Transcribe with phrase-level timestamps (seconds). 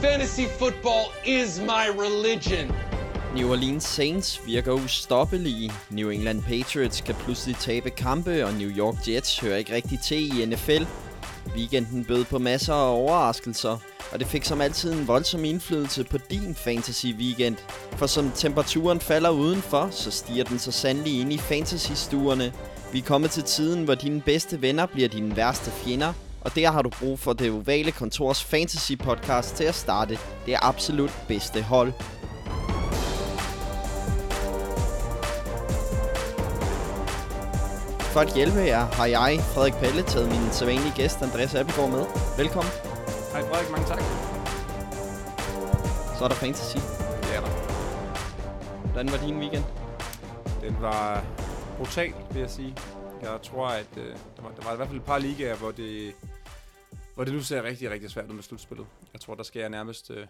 [0.00, 2.72] Fantasy football is my religion.
[3.34, 5.72] New Orleans Saints virker ustoppelige.
[5.90, 10.40] New England Patriots kan pludselig tabe kampe, og New York Jets hører ikke rigtig til
[10.40, 10.84] i NFL.
[11.56, 13.78] Weekenden bød på masser af overraskelser,
[14.12, 17.56] og det fik som altid en voldsom indflydelse på din fantasy weekend.
[17.96, 22.52] For som temperaturen falder udenfor, så stiger den så sandelig ind i fantasy-stuerne.
[22.92, 26.70] Vi er kommet til tiden, hvor dine bedste venner bliver dine værste fjender, og der
[26.70, 31.62] har du brug for det ovale kontors fantasy podcast til at starte det absolut bedste
[31.62, 31.92] hold.
[38.12, 42.04] For at hjælpe jer har jeg, Frederik Pelle, taget min sædvanlige gæst, Andreas Appelgaard med.
[42.36, 42.72] Velkommen.
[43.32, 44.02] Hej Frederik, mange tak.
[46.18, 46.76] Så er der fantasy.
[47.22, 47.50] Det er der.
[48.84, 49.64] Hvordan var din weekend?
[50.60, 51.24] Den var
[51.78, 52.74] brutal, vil jeg sige.
[53.22, 54.04] Jeg tror, at øh,
[54.36, 56.12] der, var, der var i hvert fald et par ligaer, hvor det,
[57.14, 58.86] hvor det nu ser rigtig, rigtig svært ud med slutspillet.
[59.12, 60.26] Jeg tror, der skal jeg nærmest, øh,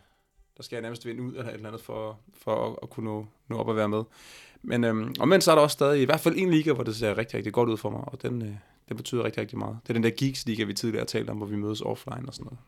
[0.57, 3.11] der skal jeg nærmest vinde ud eller et eller andet for, for at, at kunne
[3.11, 4.03] nå, nå op og være med.
[4.63, 6.97] Men øhm, omvendt så er der også stadig i hvert fald en liga, hvor det
[6.97, 8.55] ser rigtig, rigtig godt ud for mig, og den, øh,
[8.89, 9.79] den betyder rigtig, rigtig meget.
[9.83, 12.35] Det er den der Geeks-liga, vi tidligere har talt om, hvor vi mødes offline og
[12.35, 12.59] sådan noget.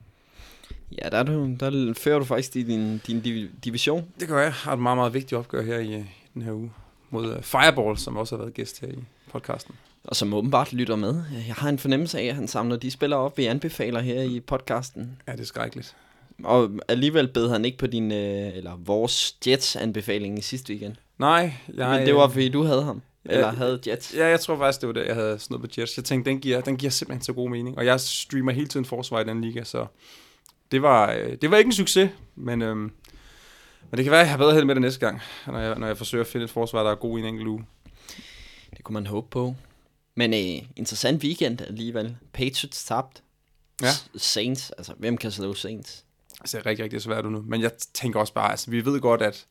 [1.02, 4.08] Ja, der, er du, der fører du faktisk i din, din div- division.
[4.20, 4.52] Det gør jeg.
[4.52, 6.72] Har et meget, meget vigtigt opgør her i, i den her uge
[7.10, 9.74] mod uh, Fireball, som også har været gæst her i podcasten.
[10.04, 11.22] Og som åbenbart lytter med.
[11.46, 14.40] Jeg har en fornemmelse af, at han samler de spillere op, vi anbefaler her i
[14.40, 15.22] podcasten.
[15.28, 15.96] Ja, det er skrækkeligt.
[16.44, 20.94] Og alligevel bed han ikke på din, øh, eller vores Jets anbefaling i sidste weekend.
[21.18, 21.98] Nej, jeg...
[21.98, 23.02] Men det var fordi du havde ham.
[23.28, 24.14] Ja, Eller havde Jets.
[24.14, 25.96] Ja, jeg tror faktisk, det var det, jeg havde på Jets.
[25.96, 27.78] Jeg tænkte, den giver, den giver simpelthen så god mening.
[27.78, 29.86] Og jeg streamer hele tiden forsvar i den liga, så
[30.72, 34.24] det var, øh, det var ikke en succes, men, øhm, men det kan være, at
[34.24, 36.44] jeg har bedre held med det næste gang, når jeg, når jeg forsøger at finde
[36.44, 37.64] et forsvar, der er god i en enkelt uge.
[38.76, 39.54] Det kunne man håbe på.
[40.20, 42.16] Men øh, interessant weekend alligevel.
[42.32, 43.22] Patriots tabt.
[43.82, 43.88] Ja.
[44.16, 46.04] Saints, altså hvem kan slå Saints?
[46.42, 47.44] Det ser rigtig, rigtig svært nu.
[47.46, 49.46] Men jeg tænker også bare, altså vi ved godt, at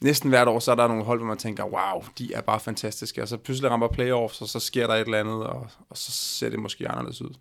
[0.00, 2.60] næsten hvert år, så er der nogle hold, hvor man tænker, wow, de er bare
[2.60, 3.22] fantastiske.
[3.22, 6.12] Og så pludselig rammer playoffs, og så sker der et eller andet, og, og så
[6.12, 7.34] ser det måske anderledes ud.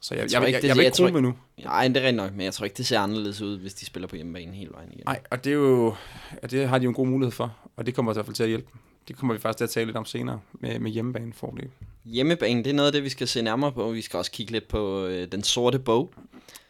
[0.00, 1.34] Så jeg, jeg, jeg, jeg, jeg, vil ikke tro med nu.
[1.64, 3.86] Nej, det er rent nok, men jeg tror ikke, det ser anderledes ud, hvis de
[3.86, 5.02] spiller på hjemmebane hele vejen igen.
[5.06, 5.94] Nej, og det er jo,
[6.42, 8.36] ja, det har de jo en god mulighed for, og det kommer i hvert fald
[8.36, 8.68] til at hjælpe.
[8.72, 8.80] dem.
[9.08, 11.70] Det kommer vi faktisk til at tale lidt om senere med, med hjemmebanefordel.
[12.04, 13.90] Hjemmebane, det er noget af det, vi skal se nærmere på.
[13.90, 16.14] Vi skal også kigge lidt på øh, den sorte bog,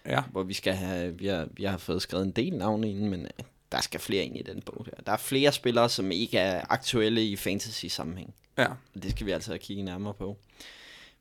[0.06, 3.08] Ja, hvor vi skal have, vi har, vi har fået skrevet en del navne ind,
[3.08, 5.02] men øh, der skal flere ind i den bog der.
[5.06, 8.34] Der er flere spillere, som ikke er aktuelle i fantasy-sammenhæng.
[8.58, 8.66] ja.
[8.66, 10.36] Og det skal vi altså kigge nærmere på.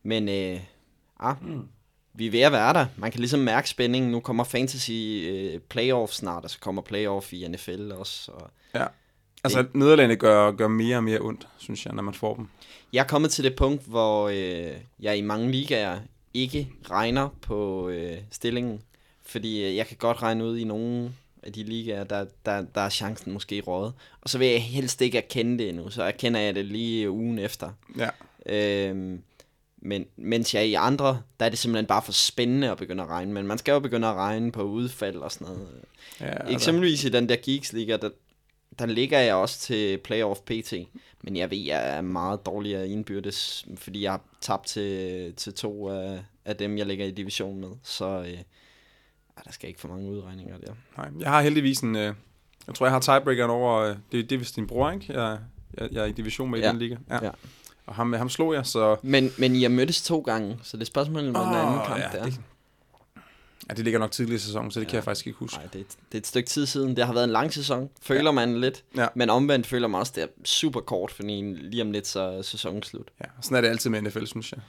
[0.04, 0.60] Men øh,
[1.20, 1.68] ah, mm.
[2.14, 2.86] vi er ved at være der.
[2.98, 4.12] Man kan ligesom mærke spændingen.
[4.12, 8.32] Nu kommer fantasy øh, playoff snart, og så kommer playoff i NFL også.
[8.32, 8.86] Og ja.
[9.44, 12.48] Altså, nederlagene gør, gør mere og mere ondt, synes jeg, når man får dem.
[12.94, 16.00] jeg er kommet til det punkt, hvor øh, jeg i mange ligaer
[16.34, 18.82] ikke regner på øh, stillingen.
[19.26, 21.12] Fordi øh, jeg kan godt regne ud i nogle
[21.44, 23.94] af de ligaer, der, der, der er chancen måske rådet.
[24.22, 27.40] Og så vil jeg helst ikke erkende det endnu, så erkender jeg det lige ugen
[27.40, 27.70] efter.
[27.98, 28.10] Ja,
[28.46, 29.22] Øhm,
[29.82, 33.10] men mens jeg i andre, der er det simpelthen bare for spændende at begynde at
[33.10, 33.34] regne.
[33.34, 35.68] Men man skal jo begynde at regne på udfald og sådan noget.
[36.20, 38.10] ja Eksempelvis i den der Geeks Liga, der,
[38.80, 40.74] der ligger jeg også til Playoff PT.
[41.24, 45.90] Men jeg ved, jeg er meget dårligere indbyrdes, fordi jeg har tabt til, til to
[45.90, 47.70] af, af dem, jeg ligger i division med.
[47.84, 48.38] Så øh,
[49.46, 50.74] der skal ikke for mange udregninger der.
[50.98, 51.96] Nej, jeg har heldigvis en...
[51.96, 52.14] Øh,
[52.68, 53.76] jeg tror, jeg har tiebreakeren over...
[53.82, 55.14] Øh, det, det er vist din bror, ikke?
[55.22, 55.40] Jeg,
[55.78, 56.66] jeg, jeg er i division med Ja.
[56.66, 56.96] i den liga.
[57.10, 57.26] Ja.
[57.26, 57.30] Ja.
[57.86, 58.98] Og ham, ham slog jeg, så...
[59.04, 62.00] Men, men har mødtes to gange, så det er spørgsmålet om den Åh, anden kamp
[62.00, 62.26] ja, der.
[62.26, 62.40] det-
[63.70, 64.90] Ja, det ligger nok tidligere i sæsonen, så det ja.
[64.90, 65.58] kan jeg faktisk ikke huske.
[65.58, 66.96] Nej, det, er et- det er et stykke tid siden.
[66.96, 68.32] Det har været en lang sæson, føler ja.
[68.32, 68.84] man lidt.
[68.96, 69.08] Ja.
[69.16, 72.42] Men omvendt føler man også, det er super kort, fordi lige om lidt så er
[72.42, 73.08] sæsonen slut.
[73.22, 74.60] Ja, sådan er det altid med NFL, synes jeg.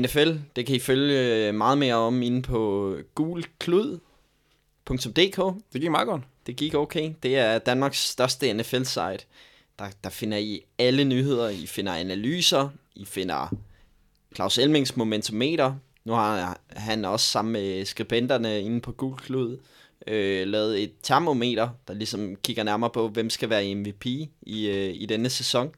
[0.00, 5.62] NFL, det kan I følge øh, meget mere om inde på gulklud.dk.
[5.72, 6.22] Det gik meget godt.
[6.46, 7.12] Det gik okay.
[7.22, 9.18] Det er Danmarks største NFL-site.
[9.78, 11.48] Der, der finder I alle nyheder.
[11.48, 12.68] I finder analyser.
[12.94, 13.54] I finder
[14.34, 15.74] Claus Elmings momentometer.
[16.04, 19.58] Nu har han også sammen med skribenterne inde på Google Klud
[20.06, 24.94] øh, lavet et termometer, der ligesom kigger nærmere på, hvem skal være MVP i, øh,
[24.94, 25.74] i denne sæson.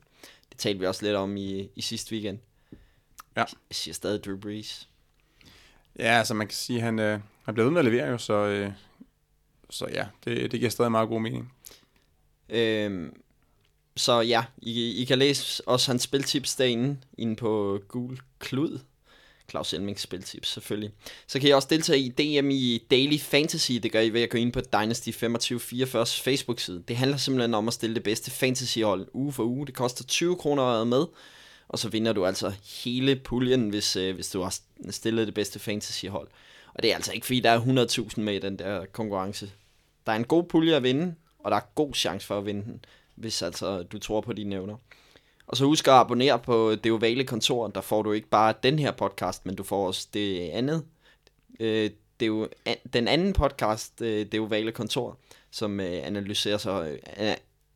[0.51, 2.39] Det talte vi også lidt om i, i sidste weekend.
[3.37, 3.41] Ja.
[3.41, 4.89] Jeg siger stadig Drew Brees.
[5.99, 8.19] Ja, altså man kan sige, at han øh, er blevet ved med at levere jo,
[8.19, 8.73] så, øh,
[9.71, 11.53] så ja, det, det giver stadig meget god mening.
[12.49, 13.17] Øhm,
[13.97, 18.79] så ja, I, I kan læse også hans spiltips derinde, inde på Google Klud.
[19.51, 20.91] Claus Elmings spiltips selvfølgelig.
[21.27, 23.73] Så kan I også deltage i DM i Daily Fantasy.
[23.73, 26.83] Det gør I ved at gå ind på Dynasty 2544's Facebook-side.
[26.89, 29.67] Det handler simpelthen om at stille det bedste fantasyhold uge for uge.
[29.67, 31.07] Det koster 20 kroner at være med.
[31.69, 32.53] Og så vinder du altså
[32.85, 34.59] hele puljen, hvis, øh, hvis du har
[34.91, 36.29] stillet det bedste fantasyhold.
[36.75, 39.53] Og det er altså ikke, fordi der er 100.000 med i den der konkurrence.
[40.07, 42.65] Der er en god pulje at vinde, og der er god chance for at vinde
[42.65, 42.85] den,
[43.15, 44.77] hvis altså du tror på dine evner.
[45.53, 48.79] Og så husk at abonnere på det ovale kontor, der får du ikke bare den
[48.79, 50.85] her podcast, men du får også det andet.
[51.61, 51.91] Øh,
[52.21, 52.49] det er jo
[52.93, 55.19] den anden podcast, øh, det ovale kontor,
[55.51, 57.35] som øh, analyserer, så, øh,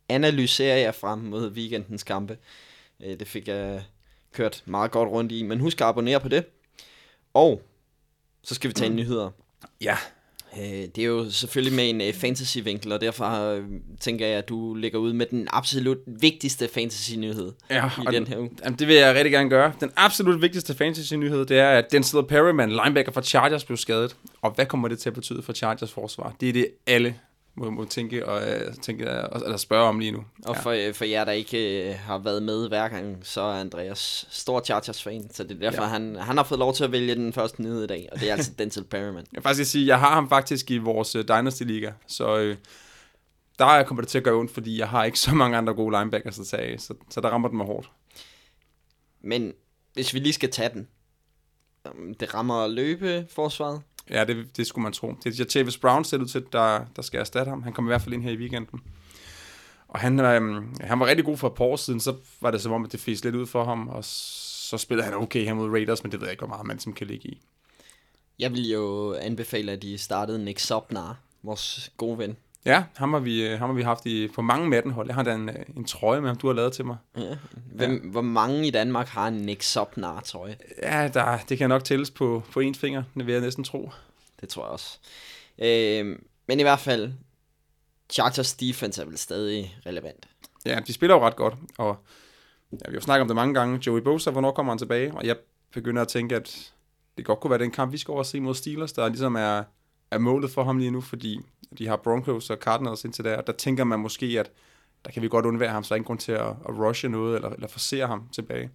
[0.08, 2.38] analyserer jeg frem mod weekendens kampe.
[3.00, 3.84] Øh, det fik jeg
[4.32, 6.44] kørt meget godt rundt i, men husk at abonnere på det.
[7.34, 7.62] Og
[8.42, 8.96] så skal vi tage mm.
[8.96, 9.30] nyheder.
[9.80, 9.96] Ja,
[10.54, 13.64] det er jo selvfølgelig med en øh, fantasy-vinkel, og derfor øh,
[14.00, 18.38] tænker jeg, at du ligger ud med den absolut vigtigste fantasy-nyhed Ja, i den her
[18.38, 18.50] uge.
[18.64, 19.72] Jamen, det vil jeg rigtig gerne gøre.
[19.80, 24.16] Den absolut vigtigste fantasy-nyhed, det er, at Denzel Perryman, linebacker for Chargers, blev skadet.
[24.42, 26.34] Og hvad kommer det til at betyde for Chargers forsvar?
[26.40, 27.14] Det er det, alle
[27.56, 30.24] må, må tænke, og, uh, tænke og, eller spørge om lige nu.
[30.44, 33.60] Og for, øh, for jer, der ikke øh, har været med hver gang, så er
[33.60, 35.88] Andreas stor Chargers-fan, så det er derfor, Ja.
[35.88, 35.92] ja.
[35.92, 38.28] han, han har fået lov til at vælge den første nyhed i dag, og det
[38.30, 39.16] er altså Denzel Perryman.
[39.16, 42.56] Jeg vil faktisk sige, jeg har ham faktisk i vores uh, Dynasty-liga, så uh,
[43.58, 45.98] der kommer det til at gøre ondt, fordi jeg har ikke så mange andre gode
[45.98, 47.90] linebackers at tage så, så der rammer den mig hårdt.
[49.20, 49.52] Men
[49.94, 50.88] hvis vi lige skal tage den,
[52.20, 53.82] det rammer løbeforsvaret.
[54.10, 55.14] Ja, det, det skulle man tro.
[55.24, 57.62] Det er Jatavis Brown ser ud til, der, der skal erstatte ham.
[57.62, 58.80] Han kommer i hvert fald ind her i weekenden.
[59.88, 62.60] Og han, øhm, han var rigtig god for et par år siden, så var det
[62.60, 65.54] som om, at det fæste lidt ud for ham, og så spillede han okay her
[65.54, 67.40] mod Raiders, men det ved jeg ikke, hvor meget man som kan ligge i.
[68.38, 72.36] Jeg vil jo anbefale, at de startede Nick Sopnar, vores gode ven.
[72.66, 75.06] Ja, ham har vi, øh, ham har vi haft i, på mange mattenhold.
[75.06, 76.96] Jeg har da en, øh, en trøje med ham, du har lavet til mig.
[77.16, 77.36] Ja.
[77.74, 78.10] Hvem, ja.
[78.10, 80.56] Hvor mange i Danmark har en Nick Sobnar trøje?
[80.82, 83.90] Ja, der, det kan nok tælles på, på én finger, det vil jeg næsten tro.
[84.40, 84.98] Det tror jeg også.
[85.58, 86.18] Øh,
[86.48, 87.12] men i hvert fald,
[88.10, 90.26] Chargers defense er vel stadig relevant.
[90.66, 91.96] Ja, de spiller jo ret godt, og
[92.72, 93.80] ja, vi har jo snakket om det mange gange.
[93.86, 95.14] Joey Bosa, hvornår kommer han tilbage?
[95.14, 95.36] Og jeg
[95.72, 96.72] begynder at tænke, at
[97.16, 99.62] det godt kunne være den kamp, vi skal over se mod Steelers, der ligesom er,
[100.10, 101.40] er målet for ham lige nu, fordi
[101.78, 104.50] de har Broncos og Cardinals indtil der, og der tænker man måske, at
[105.04, 107.36] der kan vi godt undvære ham, så er ingen grund til at, at rushe noget,
[107.36, 108.70] eller, eller forsere ham tilbage.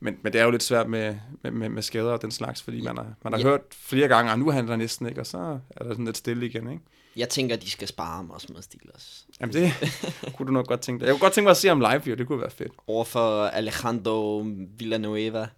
[0.00, 2.62] Men, men det er jo lidt svært med, med, med, med skader og den slags,
[2.62, 3.44] fordi man har, man har Ja.
[3.46, 5.38] hørt flere gange, at nu handler han næsten ikke, og så
[5.70, 6.82] er der sådan lidt stille igen, ikke?
[7.16, 9.26] Jeg tænker, de skal spare ham også mod Steelers.
[9.40, 9.72] Jamen det
[10.36, 11.06] kunne du nok godt tænke dig.
[11.06, 12.14] Jeg kunne godt tænke mig at se ham live, jo.
[12.14, 12.72] det kunne være fedt.
[12.86, 14.46] Overfor Alejandro
[14.78, 15.48] Villanueva.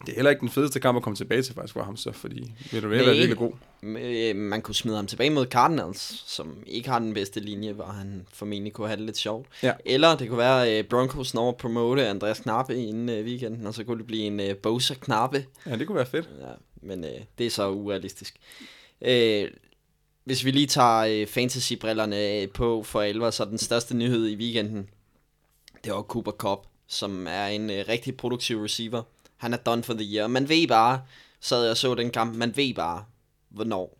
[0.00, 2.12] Det er heller ikke den fedeste kamp at komme tilbage til faktisk for ham så,
[2.12, 3.52] fordi Villanueva er virkelig god.
[3.82, 7.84] Øh, Man kunne smide ham tilbage mod Cardinals, som ikke har den bedste linje, hvor
[7.84, 9.46] han formentlig kunne have det lidt sjovt.
[9.62, 9.72] Ja.
[9.84, 13.74] Eller det kunne være øh, Broncos når at promote Andreas Knappe inden øh, weekenden, og
[13.74, 15.46] så kunne det blive en Bosa Knappe.
[15.66, 16.28] Ja, det kunne være fedt.
[16.40, 16.52] Ja,
[16.82, 18.36] men øh, det er så urealistisk.
[19.02, 19.50] Øh,
[20.24, 24.88] hvis vi lige tager øh, fantasy-brillerne på for alvor, så den største nyhed i weekenden,
[25.84, 29.02] det var Cooper Cup, som er en øh, rigtig produktiv receiver.
[29.44, 30.26] Han er done for the year.
[30.26, 31.02] Man ved bare,
[31.40, 33.04] sad jeg og så den kamp, man ved bare,
[33.48, 33.98] hvornår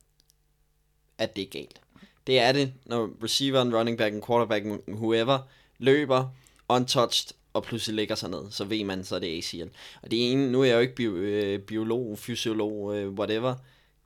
[1.18, 1.80] at det er galt.
[2.26, 5.38] Det er det, når receiveren, running backen, quarterbacken, whoever,
[5.78, 6.28] løber
[6.68, 9.68] untouched, og pludselig lægger sig ned, så ved man, så er det ACL.
[10.02, 13.54] Og det er nu er jeg jo ikke bio, øh, biolog, fysiolog, øh, whatever.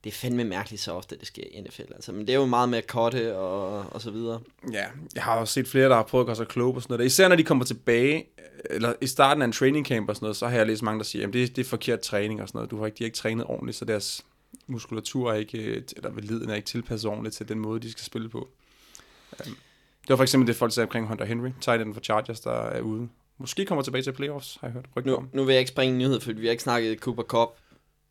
[0.04, 1.82] Det er fandme mærkeligt så ofte, det sker i NFL.
[1.94, 4.40] Altså, men det er jo meget med at cutte og, og så videre.
[4.72, 4.84] Ja,
[5.14, 7.06] jeg har også set flere, der har prøvet at gøre sig kloge på sådan noget.
[7.06, 8.26] Især når de kommer tilbage,
[8.70, 10.98] eller i starten af en training camp og sådan noget, så har jeg læst mange,
[10.98, 12.70] der siger, at det, det er forkert træning og sådan noget.
[12.70, 14.24] Du har ikke, de har ikke trænet ordentligt, så deres
[14.66, 18.28] muskulatur er ikke, eller liden er ikke tilpasset ordentligt til den måde, de skal spille
[18.28, 18.48] på.
[19.46, 19.56] Um,
[20.02, 22.50] det var for eksempel det, folk sagde omkring Hunter Henry, tight end for Chargers, der
[22.52, 23.08] er ude.
[23.38, 25.28] Måske kommer tilbage til playoffs, har jeg hørt rygter Nu, om.
[25.32, 27.48] nu vil jeg ikke springe en nyhed, for vi har ikke snakket Cooper Cup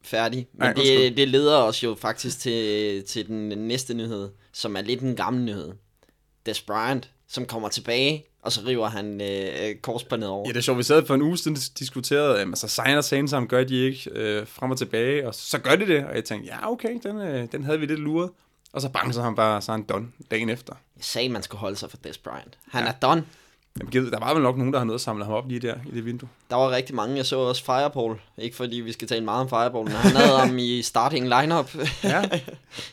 [0.04, 0.48] færdig.
[0.54, 4.82] Men Nej, det, det leder os jo faktisk til, til den næste nyhed, som er
[4.82, 5.72] lidt en gammel nyhed.
[6.46, 10.44] Des Bryant, som kommer tilbage, og så river han øh, korsbåndet over.
[10.48, 10.78] Ja, det er sjovt.
[10.78, 14.10] Vi sad for en uge siden diskuterede, øh, altså signer Saints ham, gør de ikke
[14.14, 17.22] øh, frem og tilbage, og så gør de det, og jeg tænkte, ja okay, den,
[17.22, 18.30] øh, den havde vi lidt luret.
[18.74, 20.74] Og så så han bare, så han done dagen efter.
[20.98, 22.58] Jeg sagde, man skulle holde sig for Des Bryant.
[22.72, 22.90] Han Ja.
[22.90, 23.24] er done.
[23.80, 25.60] Jamen, givet, der var vel nok nogen, der har noget at samle ham op lige
[25.60, 26.30] der i det vindue.
[26.50, 27.16] Der var rigtig mange.
[27.18, 28.20] Jeg så også Fireball.
[28.38, 31.76] Ikke fordi vi skal tale meget om Fireball, men han havde ham i starting lineup.
[32.04, 32.24] Ja,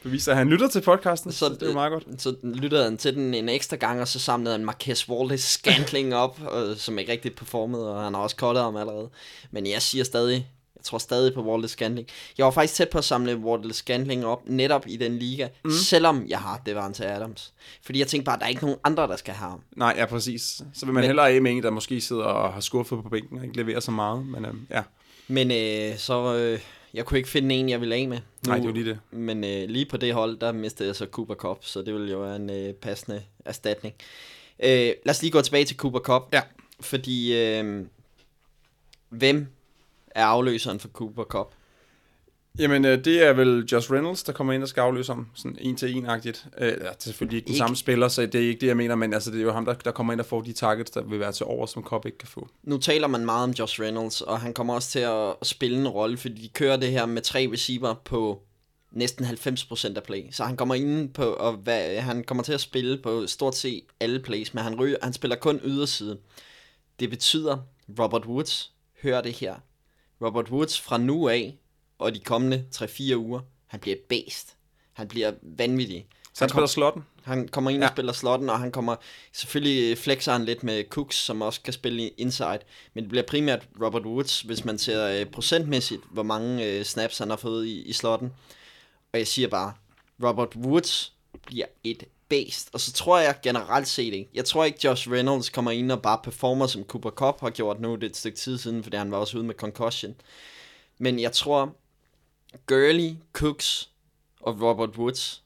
[0.03, 2.23] beviser, at han lytter til podcasten, så, Så det er jo meget godt.
[2.23, 6.15] Så lyttede han til den en ekstra gang, og så samlede han Marquez Wallace Scantling
[6.15, 9.09] op, og, som ikke rigtig performede, og han har også cuttet ham allerede.
[9.51, 10.45] Men jeg siger stadig, jeg
[10.85, 12.09] tror stadig på Wallace Scantling.
[12.39, 15.71] Jeg var faktisk tæt på at samle Wallace Scantling op, netop i den liga, mm.
[15.71, 17.53] selvom jeg har det var til Adams.
[17.83, 19.61] Fordi jeg tænkte bare, der er ikke nogen andre, der skal have ham.
[19.77, 20.43] Nej, ja, præcis.
[20.75, 23.09] Så vil man Men- hellere af med en, der måske sidder og har skuffet på
[23.09, 24.27] bænken og ikke leverer så meget.
[24.27, 24.83] Men øhm, ja,
[25.29, 26.61] Men øh, så, øh,
[26.95, 28.19] jeg kunne ikke finde en, jeg ville af med.
[28.47, 28.99] nej, det jo lige det.
[29.11, 32.13] Men øh, lige på det hold, der mistede jeg så Cooper Cup, så det ville
[32.13, 33.95] jo være en øh, passende erstatning.
[34.63, 34.69] Øh,
[35.05, 36.23] lad os lige gå tilbage til Cooper Cup.
[36.33, 36.41] Ja.
[36.81, 37.85] Fordi, øh,
[39.09, 39.47] hvem
[40.15, 41.55] er afløseren for Cooper Cup?
[42.59, 45.57] Jamen, øh, det er vel Josh Reynolds, der kommer ind og skal afløse ham, sådan
[45.61, 46.47] en til en-agtigt.
[46.59, 48.67] Øh, ja, det er selvfølgelig ikke den Ikke- samme spiller, så det er ikke det,
[48.67, 50.53] jeg mener, men altså, det er jo ham, der, der kommer ind og får de
[50.53, 52.49] targets, der vil være til over, som Cobb ikke kan få.
[52.63, 55.89] Nu taler man meget om Josh Reynolds, og han kommer også til at spille en
[55.89, 58.43] rolle, fordi de kører det her med tre receiver på
[58.91, 60.23] næsten 90% af play.
[60.31, 63.83] Så han kommer ind på, og hvad, han kommer til at spille på stort set
[64.01, 66.19] alle plays, men han, ryger, han spiller kun yderside.
[67.01, 67.57] Det betyder,
[67.99, 69.55] Robert Woods, hør det her.
[70.23, 71.59] Robert Woods fra nu af,
[71.99, 74.55] og de kommende 3-4 uger, han bliver based.
[74.93, 76.07] Han bliver vanvittig.
[76.35, 77.05] Så han spiller slotten.
[77.23, 77.85] Han kommer ind ja.
[77.85, 77.89] Ja.
[77.89, 78.97] og spiller slotten, og han kommer
[79.33, 82.59] selvfølgelig flexer han lidt med Cooks, som også kan spille inside.
[82.95, 87.19] Men det bliver primært Robert Woods, hvis man ser øh, procentmæssigt, hvor mange øh, snaps
[87.19, 88.33] han har fået i, i slotten.
[89.13, 89.73] Og jeg siger bare,
[90.23, 91.13] Robert Woods
[91.47, 95.49] bliver et bæst, Og så tror jeg generelt set ikke, jeg tror ikke Josh Reynolds
[95.51, 98.39] kommer ind og bare performer, som Cooper Cup har gjort nu, det er et stykke
[98.39, 100.15] tid siden, fordi han var også ude med concussion.
[100.99, 101.75] Men jeg tror,
[102.67, 103.91] Gurley, Cooks
[104.41, 105.43] og Robert Woods,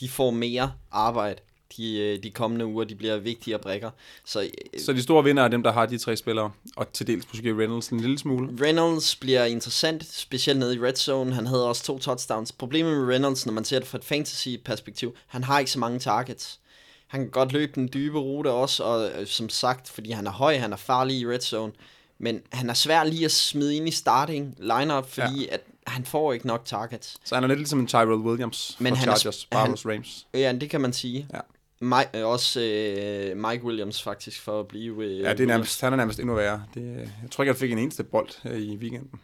[0.00, 1.42] de får mere arbejde
[1.76, 2.84] de, øh, de kommende uger.
[2.84, 3.90] De bliver vigtigere brækker.
[4.24, 7.06] Så øh, Så de store vinder er dem, der har de tre spillere, og til
[7.06, 8.64] dels måske Reynolds en lille smule.
[8.64, 11.34] Reynolds bliver interessant, specielt nede i red zone.
[11.34, 12.52] Han havde også to touchdowns.
[12.52, 15.98] Problemet med Reynolds, når man ser det fra et fantasy-perspektiv, han har ikke så mange
[15.98, 16.58] targets.
[17.06, 20.30] Han kan godt løbe den dybe rute også, og øh, som sagt, fordi han er
[20.30, 21.72] høj, han er farlig i red zone.
[22.18, 25.54] Men han er svær lige at smide ind i starting lineup, fordi ja.
[25.54, 27.16] at han får ikke nok targets.
[27.24, 30.26] Så han er lidt ligesom en Tyrell Williams Men for han er- Chargers, hos Rams.
[30.34, 31.26] Ja, det kan man sige.
[31.34, 31.38] Ja.
[31.80, 35.04] Mike, øh, også øh, Mike Williams faktisk, for at blive...
[35.04, 36.64] Øh, Ja, det er nærmest, han er nærmest endnu værre.
[36.74, 39.20] Det, øh, jeg tror ikke, han fik en eneste bold her i weekenden.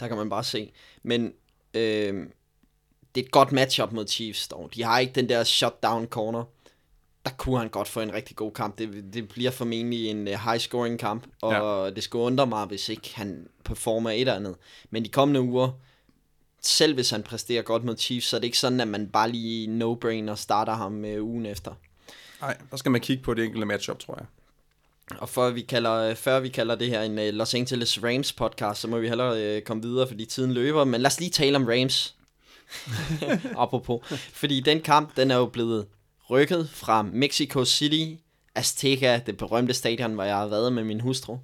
[0.00, 0.72] Der kan man bare se.
[1.02, 1.32] Men
[1.74, 2.26] øh,
[3.14, 4.70] det er et godt matchup mod Chiefs dog.
[4.74, 6.44] De har ikke den der shutdown corner.
[7.24, 8.78] Der kunne han godt få en rigtig god kamp.
[8.78, 11.90] Det, det bliver formentlig en uh, high scoring kamp, og ja.
[11.90, 14.56] det skulle undre mig, hvis ikke han performer et eller andet.
[14.90, 15.70] Men de kommende uger,
[16.62, 19.30] selv hvis han præsterer godt mod Chiefs, så er det ikke sådan, at man bare
[19.30, 21.72] lige no-brainer starter ham uh, ugen efter.
[22.40, 24.26] Nej, der skal man kigge på det enkelte matchup, tror jeg.
[25.18, 28.80] Og før vi kalder, før vi kalder det her en uh, Los Angeles Rams podcast,
[28.80, 30.84] så må vi hellere uh, komme videre, fordi tiden løber.
[30.84, 32.14] Men lad os lige tale om Rams.
[33.62, 34.00] Apropos.
[34.32, 35.86] Fordi den kamp, den er jo blevet
[36.30, 38.20] rykket fra Mexico City,
[38.54, 41.38] Azteca, det berømte stadion, hvor jeg har været med min hustru.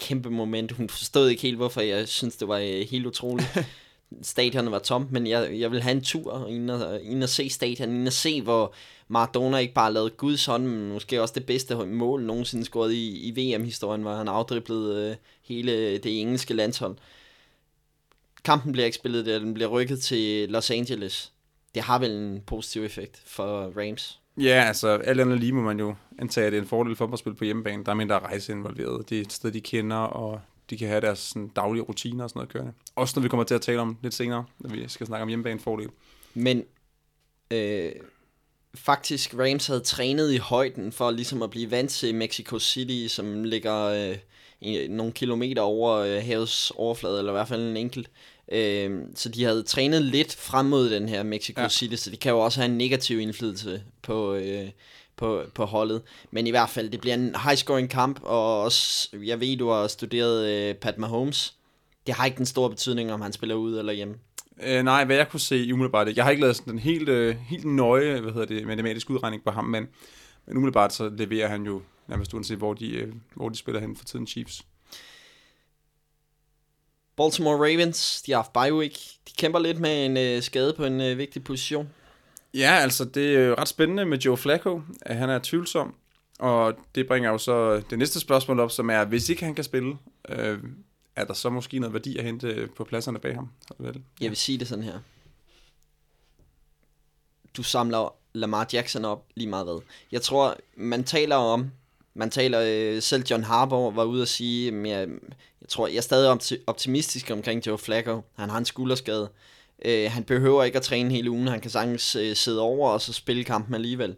[0.00, 0.72] Kæmpe moment.
[0.72, 3.58] Hun forstod ikke helt, hvorfor jeg synes, det var uh, helt utroligt.
[4.22, 7.50] Stadionet var tomt, men jeg, jeg vil have en tur ind og, ind og se
[7.50, 8.74] stadion, ind og se, hvor
[9.08, 13.28] Maradona ikke bare lavede Guds hånd, men måske også det bedste mål nogensinde scoret i,
[13.28, 16.96] i VM-historien, hvor han afdriblede øh, hele det engelske landshold.
[18.44, 21.32] Kampen bliver ikke spillet der, den bliver rykket til Los Angeles.
[21.74, 24.20] Det har vel en positiv effekt for Rams.
[24.40, 27.06] Ja, altså alt andet lige må man jo antage, at det er en fordel for
[27.06, 27.84] dem at spille på hjemmebane.
[27.84, 29.10] Der er mindre rejse involveret.
[29.10, 32.30] Det er et sted, de kender, og de kan have deres sådan, daglige rutiner og
[32.30, 32.72] sådan noget kørende.
[32.96, 35.28] Også når vi kommer til at tale om lidt senere, når vi skal snakke om
[35.28, 35.88] hjemmebane-fordel.
[36.34, 36.64] Men
[37.50, 37.92] øh,
[38.74, 43.44] faktisk Rams havde trænet i højden for ligesom at blive vant til Mexico City, som
[43.44, 44.16] ligger øh,
[44.60, 48.10] i, nogle kilometer over øh, havets overflade, eller i hvert fald en enkelt.
[48.52, 51.68] Øh, så de havde trænet lidt frem mod den her Mexico ja.
[51.68, 54.68] City, så det kan jo også have en negativ indflydelse på, øh,
[55.18, 56.02] på, på holdet.
[56.30, 59.86] Men i hvert fald, det bliver en high-scoring kamp, og også, jeg ved, du har
[59.86, 61.54] studeret øh, Pat Mahomes.
[62.06, 64.14] Det har ikke den store betydning, om han spiller ud eller hjemme.
[64.62, 67.36] Øh, nej, hvad jeg kunne se umiddelbart, jeg har ikke lavet sådan den helt, øh,
[67.36, 69.88] helt nøje hvad hedder det, matematisk udregning på ham, men,
[70.46, 73.96] men umiddelbart så leverer han jo nærmest uanset, hvor de, øh, hvor de spiller hen
[73.96, 74.62] for tiden Chiefs.
[77.16, 78.92] Baltimore Ravens, de har haft bye week.
[79.28, 81.88] De kæmper lidt med en øh, skade på en øh, vigtig position.
[82.54, 85.94] Ja, altså det er jo ret spændende med Joe Flacco, at han er tvivlsom,
[86.38, 89.64] og det bringer jo så det næste spørgsmål op, som er, hvis ikke han kan
[89.64, 90.58] spille, øh,
[91.16, 93.50] er der så måske noget værdi at hente på pladserne bag ham?
[93.78, 94.02] Vel?
[94.20, 94.98] Jeg vil sige det sådan her.
[97.56, 99.80] Du samler Lamar Jackson op lige meget hvad.
[100.12, 101.70] Jeg tror, man taler om,
[102.14, 105.08] man taler, øh, selv John Harbaugh var ude at sige, men jeg,
[105.60, 108.22] jeg tror, jeg er stadig optimistisk omkring Joe Flacco.
[108.36, 109.22] Han har en skulderskade.
[109.22, 109.28] Øh,
[109.84, 111.48] Øh, han behøver ikke at træne hele ugen.
[111.48, 114.16] Han kan sagtens øh, sidde over og så spille kampen alligevel.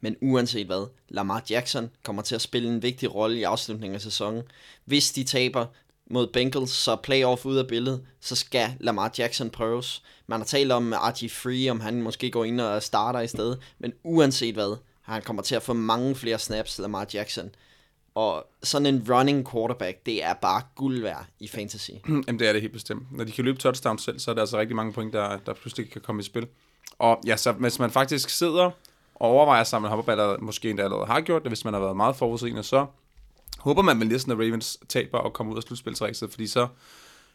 [0.00, 4.00] Men uanset hvad, Lamar Jackson kommer til at spille en vigtig rolle i afslutningen af
[4.00, 4.42] sæsonen.
[4.84, 5.66] Hvis de taber
[6.10, 10.02] mod Bengals, så playoff ud af billedet, så skal Lamar Jackson prøves.
[10.26, 13.58] Man har talt om RG3, om han måske går ind og starter i stedet.
[13.78, 17.50] Men uanset hvad, han kommer til at få mange flere snaps, Lamar Jackson.
[18.16, 21.90] Og sådan en running quarterback, det er bare guld værd i fantasy.
[22.08, 23.12] Jamen det er det helt bestemt.
[23.12, 25.54] Når de kan løbe touchdown selv, så er der altså rigtig mange point, der, der
[25.54, 26.46] pludselig kan komme i spil.
[26.98, 28.70] Og ja, så hvis man faktisk sidder
[29.14, 31.96] og overvejer at samle hopperballer, måske endda allerede har gjort det, hvis man har været
[31.96, 32.86] meget forudseende, så
[33.58, 36.68] håber man vel næsten, at Ravens taber og kommer ud af slutspilsrækset, fordi så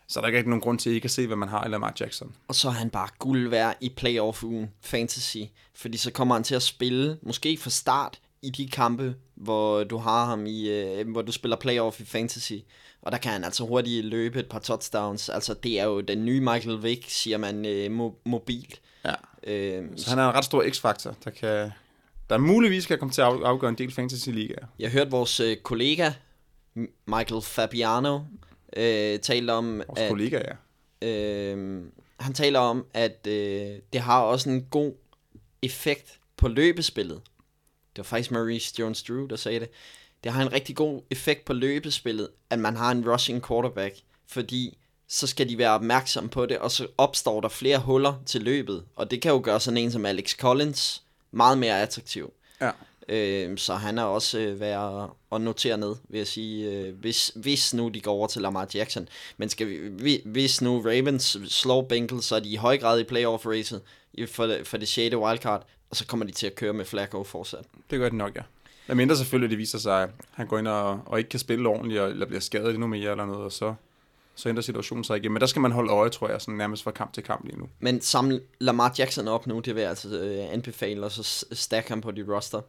[0.07, 1.65] så er der ikke rigtig nogen grund til, at I kan se, hvad man har
[1.65, 2.35] i Lamar Jackson.
[2.47, 5.38] Og så er han bare guld værd i playoff-ugen fantasy.
[5.73, 9.98] Fordi så kommer han til at spille, måske fra start, i de kampe, hvor du
[9.98, 12.53] har ham i, øh, hvor du spiller playoff i fantasy.
[13.01, 15.29] Og der kan han altså hurtigt løbe et par touchdowns.
[15.29, 18.81] Altså, det er jo den nye Michael Vick, siger man, øh, mo- mobilt.
[19.05, 19.13] Ja.
[19.43, 21.71] Øh, Så han er en ret stor x-faktor, der kan
[22.29, 24.65] der muligvis kan komme til at af- afgøre en del fantasy-ligaer.
[24.79, 26.12] Jeg hørte vores øh, kollega,
[27.07, 28.19] Michael Fabiano,
[28.77, 30.41] øh, tale om, Vores at kollega,
[31.01, 31.07] ja.
[31.07, 31.83] øh,
[32.19, 34.93] han taler om, at øh, det har også en god
[35.62, 37.21] effekt på løbespillet.
[37.95, 39.69] Det var faktisk Maurice Jones-Drew, der sagde det.
[40.24, 43.95] Det har en rigtig god effekt på løbespillet, at man har en rushing quarterback,
[44.27, 48.41] fordi så skal de være opmærksomme på det, og så opstår der flere huller til
[48.41, 52.33] løbet, og det kan jo gøre sådan en som Alex Collins meget mere attraktiv.
[52.62, 52.71] Ja.
[53.10, 57.31] Øh, så han er også øh, værd at- notere ned, vil jeg sige, øh, hvis,
[57.36, 59.07] hvis nu de går over til Lamar Jackson.
[59.38, 63.00] Men skal vi, vi, hvis nu Ravens slår Bengals, så er de i høj grad
[63.00, 63.79] i playoff-racet
[64.27, 65.15] for det, for det 6.
[65.15, 67.65] wildcard, og så kommer de til at køre med Flacco fortsat.
[67.89, 68.41] Det gør det nok, ja.
[68.88, 71.70] Men mindre selvfølgelig, det viser sig, at han går ind og, og ikke kan spille
[71.70, 73.74] ordentligt, og- eller bliver skadet endnu mere eller noget, og så,
[74.36, 75.32] så ændrer situationen sig igen.
[75.32, 77.58] Men der skal man holde øje, tror jeg, sådan nærmest fra kamp til kamp lige
[77.60, 77.70] nu.
[77.80, 81.88] Men samle Lamar Jackson op nu, det vil jeg altså øh, anbefale, og så stack
[81.89, 82.62] ham på dit roster.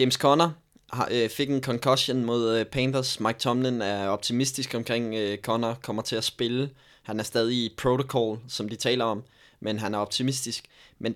[0.00, 0.50] James Conner
[0.92, 3.20] har, øh, fik en concussion mod øh, Panthers.
[3.20, 6.70] Mike Tomlin er optimistisk omkring, øh, Conner kommer til at spille.
[7.02, 9.22] Han er stadig i protocol, som de taler om,
[9.60, 10.64] men han er optimistisk.
[10.98, 11.14] Men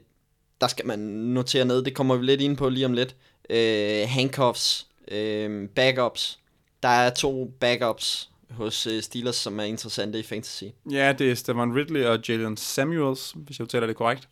[0.61, 3.17] der skal man notere ned, det kommer vi lidt ind på lige om lidt.
[3.51, 6.39] Øh, handcuffs, øh, backups.
[6.83, 10.65] Der er to backups hos øh, Steelers, som er interessante i fantasy.
[10.91, 14.29] Ja, det er Stefan Ridley og Jalen Samuels, hvis jeg udtaler det korrekt.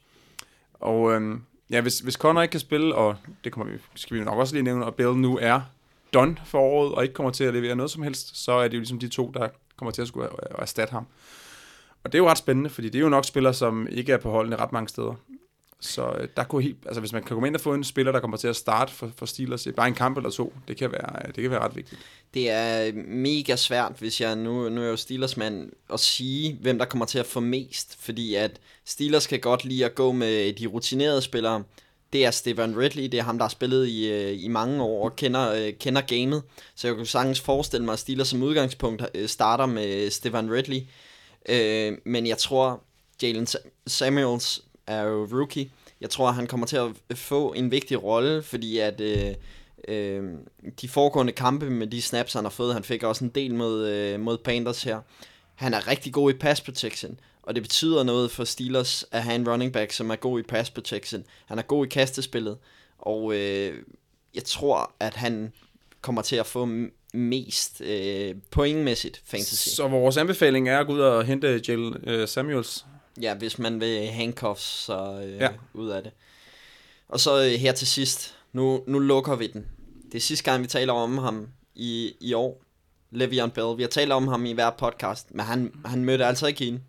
[0.74, 1.38] Og øh,
[1.70, 4.54] ja, hvis, hvis Connor ikke kan spille, og det kommer vi, skal vi nok også
[4.54, 5.60] lige nævne, og Bell nu er
[6.14, 8.74] done for året, og ikke kommer til at levere noget som helst, så er det
[8.74, 11.06] jo ligesom de to, der kommer til at skulle erstatte ham.
[12.08, 14.16] Og det er jo ret spændende, fordi det er jo nok spillere, som ikke er
[14.16, 15.14] på holdene ret mange steder.
[15.80, 18.12] Så øh, der kunne helt, altså hvis man kan komme ind og få en spiller,
[18.12, 20.76] der kommer til at starte for, for Steelers, i bare en kamp eller to, det
[20.76, 22.00] kan være, øh, det kan være ret vigtigt.
[22.34, 26.58] Det er øh, mega svært, hvis jeg nu, nu er jo Steelers mand, at sige,
[26.60, 28.04] hvem der kommer til at få mest.
[28.04, 31.62] Fordi at Steelers kan godt lide at gå med de rutinerede spillere.
[32.12, 35.04] Det er Stephen Ridley, det er ham, der har spillet i, øh, i mange år
[35.04, 36.42] og kender, kender gamet.
[36.74, 40.80] Så jeg kunne sagtens forestille mig, at Steelers som udgangspunkt starter med Stephen Ridley.
[41.48, 42.82] Øh, men jeg tror,
[43.22, 43.46] Jalen
[43.86, 45.70] Samuels er jo rookie.
[46.00, 49.00] Jeg tror, han kommer til at få en vigtig rolle, fordi at...
[49.00, 49.34] Øh,
[49.88, 50.22] øh,
[50.80, 53.88] de foregående kampe med de snaps, han har fået, han fik også en del mod,
[53.88, 55.00] øh, mod Panthers her.
[55.54, 59.34] Han er rigtig god i pass protection, og det betyder noget for Steelers at have
[59.34, 61.24] en running back, som er god i pass protection.
[61.46, 62.58] Han er god i kastespillet,
[62.98, 63.82] og øh,
[64.34, 65.52] jeg tror, at han
[66.00, 66.68] kommer til at få
[67.18, 69.68] mest øh, pointmæssigt fantasy.
[69.68, 72.86] Så vores anbefaling er at gå ud og hente Jalen øh, Samuels.
[73.20, 75.48] Ja, hvis man vil handcuffs så øh, Ja.
[75.74, 76.12] ud af det.
[77.08, 79.66] Og så øh, her til sidst, nu, nu lukker vi den.
[80.12, 82.62] Det er sidste gang, vi taler om ham i, i år.
[83.14, 83.76] Le'Veon Bell.
[83.76, 86.80] Vi har talt om ham i hver podcast, men han, han mødte altså ikke ind.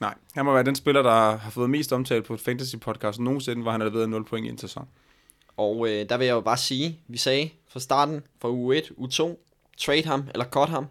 [0.00, 3.62] Nej, han må være den spiller, der har fået mest omtale på et fantasy-podcast nogensinde,
[3.62, 4.88] hvor han har leveret 0 point i en sæson.
[5.56, 8.90] Og øh, der vil jeg jo bare sige, vi sagde fra starten, fra uge 1,
[8.96, 9.44] uge 2,
[9.78, 10.86] trade ham eller cut ham.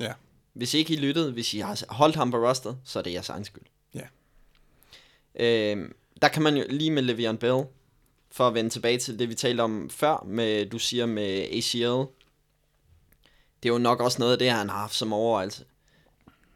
[0.00, 0.12] Ja.
[0.52, 3.28] Hvis ikke I lyttede, hvis I har holdt ham på roster, så er det jeres
[3.28, 3.64] egen skyld.
[3.94, 4.06] Ja.
[5.34, 5.88] Øh,
[6.22, 7.64] der kan man jo lige med Le'Veon Bell,
[8.30, 12.10] for at vende tilbage til det, vi talte om før, med, du siger med ACL.
[13.62, 15.64] Det er jo nok også noget af det, han har haft som overvejelse.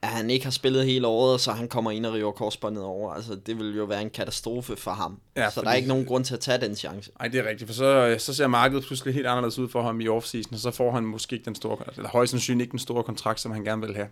[0.02, 3.12] At han ikke har spillet hele året, så han kommer ind og river korsbåndet over.
[3.14, 5.20] Altså, det vil jo være en katastrofe for ham.
[5.36, 7.10] Ja, så der fordi- er ikke nogen grund til at tage den chance.
[7.18, 10.00] Nej, det er rigtigt, for så, så ser markedet pludselig helt anderledes ud for ham
[10.00, 12.78] i offseason, og så får han måske ikke den store, eller højst sandsynligt ikke den
[12.78, 14.08] store kontrakt, som han gerne vil have.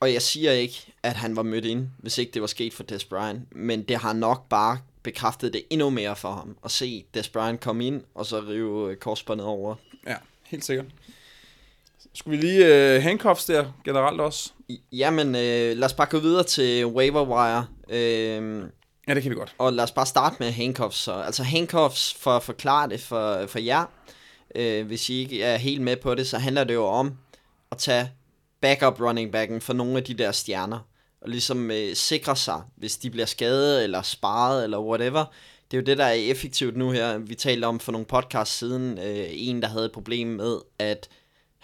[0.00, 2.82] Og jeg siger ikke, at han var mødt ind, hvis ikke det var sket for
[2.82, 7.04] Des Bryant, men det har nok bare bekræftet det endnu mere for ham, at se
[7.14, 9.74] Des Bryant komme ind, og så rive øh, korsbåndet over.
[10.06, 10.14] Ja,
[10.44, 10.86] helt sikkert.
[12.14, 14.50] Skulle vi lige uh, handcuffs der generelt også?
[14.92, 18.62] Jamen, øh, lad os bare gå videre til waiver wire, øh,
[19.08, 19.54] Ja, det kan vi godt.
[19.58, 20.98] og lad os bare starte med handcuffs.
[20.98, 23.84] Så, altså handcuffs, for at forklare det for, for jer,
[24.54, 27.14] øh, hvis I ikke er helt med på det, så handler det jo om
[27.70, 28.10] at tage
[28.60, 30.78] backup running backen for nogle af de der stjerner,
[31.22, 35.24] og ligesom øh, sikre sig, hvis de bliver skadet, eller sparet, eller whatever.
[35.70, 37.18] Det er jo det, der er effektivt nu her.
[37.18, 41.08] Vi talte om for nogle podcasts siden, øh, en, der havde et problem med, at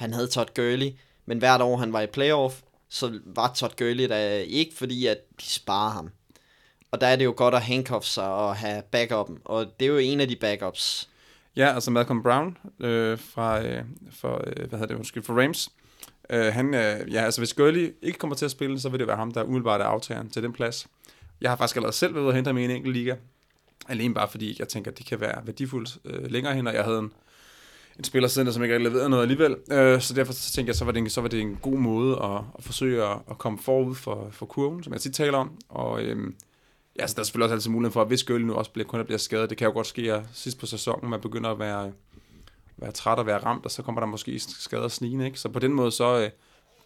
[0.01, 0.91] han havde Todd Gurley,
[1.27, 2.55] men hvert år han var i playoff,
[2.89, 6.11] så var Todd Gurley der ikke, fordi at de sparer ham.
[6.91, 9.91] Og der er det jo godt at handcuff sig og have backupen, og det er
[9.91, 11.09] jo en af de backups.
[11.57, 15.71] Ja, altså Malcolm Brown øh, fra, øh, for, øh, hvad hedder det, undskyld, for Rams
[16.31, 19.07] Øh, han, øh, ja, altså hvis Gurley ikke kommer til at spille, så vil det
[19.07, 20.87] være ham, der umiddelbart er aftageren til den plads.
[21.41, 23.15] Jeg har faktisk allerede selv været ude og hente ham i en enkelt liga.
[23.89, 26.85] Alene bare fordi, jeg tænker, at det kan være værdifuldt øh, længere hen, og jeg
[26.85, 27.13] havde en,
[27.99, 29.57] en spiller siden, som ikke rigtig leverede noget alligevel.
[29.73, 31.77] Øh, så derfor så tænkte jeg, så var det en, så var det en god
[31.77, 35.39] måde at, at forsøge at, at komme forud for, for kurven, som jeg tit taler
[35.39, 35.51] om.
[35.69, 36.33] Og øh,
[36.99, 38.87] ja, så der er selvfølgelig også altid mulighed for, at hvis Gurley nu også bliver,
[38.87, 41.59] kun bliver skadet, det kan jo godt ske at sidst på sæsonen, man begynder at
[41.59, 41.93] være,
[42.77, 45.39] være træt og være ramt, og så kommer der måske skader snigende, ikke?
[45.39, 46.31] Så på den måde så, øh,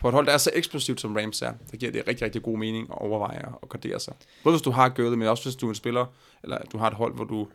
[0.01, 2.43] på et hold, der er så eksplosivt som Rams er, der giver det rigtig, rigtig
[2.43, 4.15] god mening at overveje og gardere sig.
[4.43, 6.07] Både hvis du har Gurley, men også hvis du er en spiller,
[6.43, 7.49] eller du har et hold, hvor du,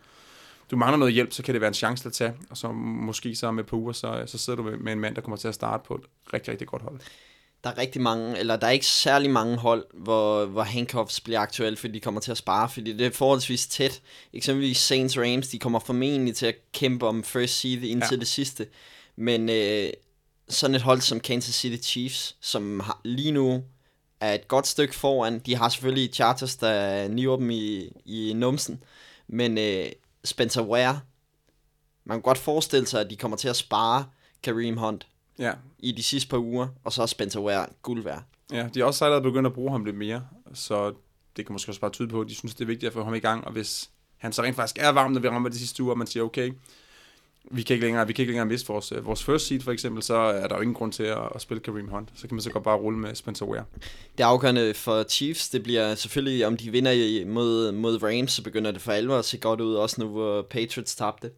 [0.72, 3.36] du mangler noget hjælp, så kan det være en chance at tage, og så måske
[3.36, 5.56] så med på uger, så, så sidder du med en mand, der kommer til at
[5.56, 6.02] starte på et
[6.34, 7.00] rigtig, rigtig godt hold
[7.64, 11.40] der er rigtig mange, eller der er ikke særlig mange hold, hvor, hvor handcuffs bliver
[11.40, 14.02] aktuelt, fordi de kommer til at spare, fordi det er forholdsvis tæt.
[14.34, 18.20] Eksempelvis Saints Rams, de kommer formentlig til at kæmpe om first seed indtil ja.
[18.20, 18.68] det sidste.
[19.16, 19.90] Men øh,
[20.50, 23.64] sådan et hold som Kansas City Chiefs, som har, lige nu
[24.20, 28.84] er et godt stykke foran, de har selvfølgelig Chargers, der niver dem i, i numsen,
[29.28, 29.86] men øh,
[30.24, 31.00] Spencer Ware,
[32.04, 34.06] man kan godt forestille sig, at de kommer til at spare
[34.44, 35.08] Kareem Hunt
[35.40, 35.54] ja.
[35.80, 38.24] i de sidste par uger, og så er Spencer Ware guld værd.
[38.52, 40.94] Ja, de har også sejlet begyndt at bruge ham lidt mere, så
[41.38, 43.04] det kan måske også bare tyde på, at de synes, det er vigtigt at få
[43.04, 45.60] ham i gang, og hvis han så rent faktisk er varm, når vi rammer de
[45.60, 46.52] sidste uger, og man siger, okay,
[47.52, 49.72] vi kan ikke længere, vi kan ikke længere miste vores, øh, vores first seed for
[49.72, 52.10] eksempel, så er der jo ingen grund til at, at spille Kareem Hunt.
[52.16, 53.66] Så kan man så godt bare rulle med Spencer Ware.
[54.18, 58.72] Det afgørende for Chiefs, det bliver selvfølgelig, om de vinder mod, mod Rams, så begynder
[58.72, 61.32] det for alvor at se godt ud, også nu hvor Patriots tabte.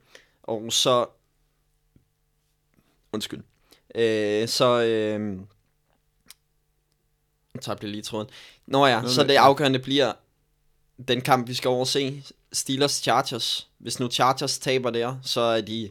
[0.44, 1.06] Og så...
[3.14, 3.44] Undskyld.
[3.96, 4.82] Øh, så...
[4.82, 5.40] Øh,
[7.54, 8.28] jeg tabte lige tråden.
[8.66, 10.14] Nå ja, så det afgørende bliver
[11.08, 12.24] den kamp, vi skal overse.
[12.54, 13.68] Steelers Chargers.
[13.78, 15.90] Hvis nu Chargers taber der, så er de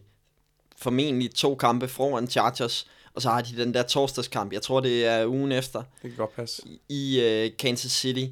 [0.77, 2.87] formentlig to kampe foran Chargers.
[3.15, 4.53] Og så har de den der torsdagskamp.
[4.53, 5.79] Jeg tror, det er ugen efter.
[5.79, 6.63] Det kan godt passe.
[6.89, 8.27] I uh, Kansas City.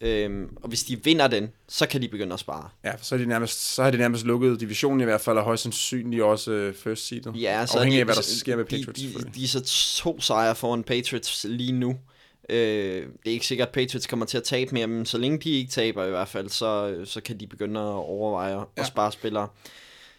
[0.00, 2.68] Øhm, og hvis de vinder den, så kan de begynde at spare.
[2.84, 5.44] Ja, så er de nærmest, så har de nærmest lukket divisionen i hvert fald, og
[5.44, 7.36] højst sandsynligt også uh, first seedet.
[7.36, 9.00] Ja, så Afhængig de, af, hvad der sker med Patriots.
[9.00, 9.60] De, de, de er så
[9.96, 11.96] to sejre foran Patriots lige nu.
[12.48, 15.38] Øh, det er ikke sikkert, at Patriots kommer til at tabe mere, men så længe
[15.38, 18.64] de ikke taber i hvert fald, så, så kan de begynde at overveje ja.
[18.76, 19.48] at spare spillere.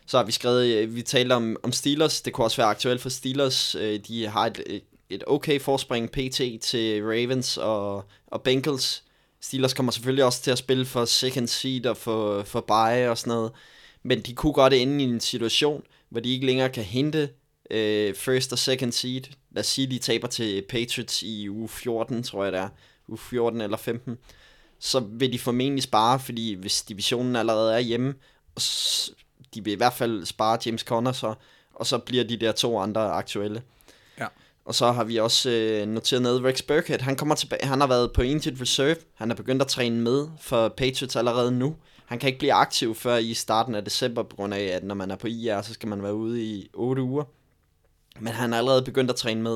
[0.05, 3.01] Så har vi skrevet, øh, vi talte om, om Steelers, det kunne også være aktuelt
[3.01, 3.75] for Steelers.
[3.75, 9.03] Øh, de har et, et okay forspring PT til Ravens og, og Bengals.
[9.41, 13.17] Steelers kommer selvfølgelig også til at spille for second seed og for, for bye og
[13.17, 13.51] sådan noget.
[14.03, 17.29] Men de kunne godt ende i en situation, hvor de ikke længere kan hente
[17.71, 19.21] øh, first og second seed.
[19.51, 22.69] Lad os sige, de taber til Patriots i uge 14, tror jeg det er.
[23.07, 24.17] Uge 14 eller 15.
[24.79, 28.13] Så vil de formentlig spare, fordi hvis divisionen allerede er hjemme,
[29.53, 31.33] de vil i hvert fald spare James Conner så,
[31.73, 33.61] og så bliver de der to andre aktuelle.
[34.19, 34.27] Ja.
[34.65, 36.99] Og så har vi også øh, noteret ned Rex Burkhead.
[36.99, 37.65] Han kommer tilbage.
[37.65, 38.95] Han har været på injured reserve.
[39.13, 41.75] Han er begyndt at træne med for Patriots allerede nu.
[42.05, 44.95] Han kan ikke blive aktiv før i starten af december, på grund af, at når
[44.95, 47.23] man er på IR, så skal man være ude i 8 uger.
[48.19, 49.55] Men han er allerede begyndt at træne med.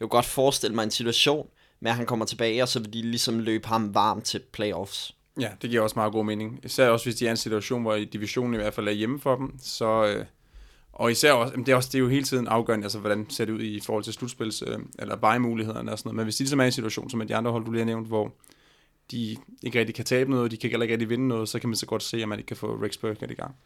[0.00, 1.48] kunne godt forestille mig en situation
[1.80, 5.14] med, at han kommer tilbage, og så vil de ligesom løbe ham varm til playoffs.
[5.40, 6.60] Ja, det giver også meget god mening.
[6.62, 9.36] Især også, hvis de er en situation, hvor divisionen i hvert fald er hjemme for
[9.36, 9.54] dem.
[9.62, 10.24] Så, øh,
[10.92, 13.44] og især også, det er, også, det er jo hele tiden afgørende, altså hvordan ser
[13.44, 16.16] det ud i forhold til slutspils, øh, eller buy-mulighederne og sådan noget.
[16.16, 17.86] Men hvis de ligesom er i en situation, som de andre hold, du lige har
[17.86, 18.32] nævnt, hvor
[19.10, 21.68] de ikke rigtig kan tabe noget, de kan heller ikke rigtig vinde noget, så kan
[21.68, 22.96] man så godt se, at man ikke kan få Rex
[23.30, 23.56] i gang.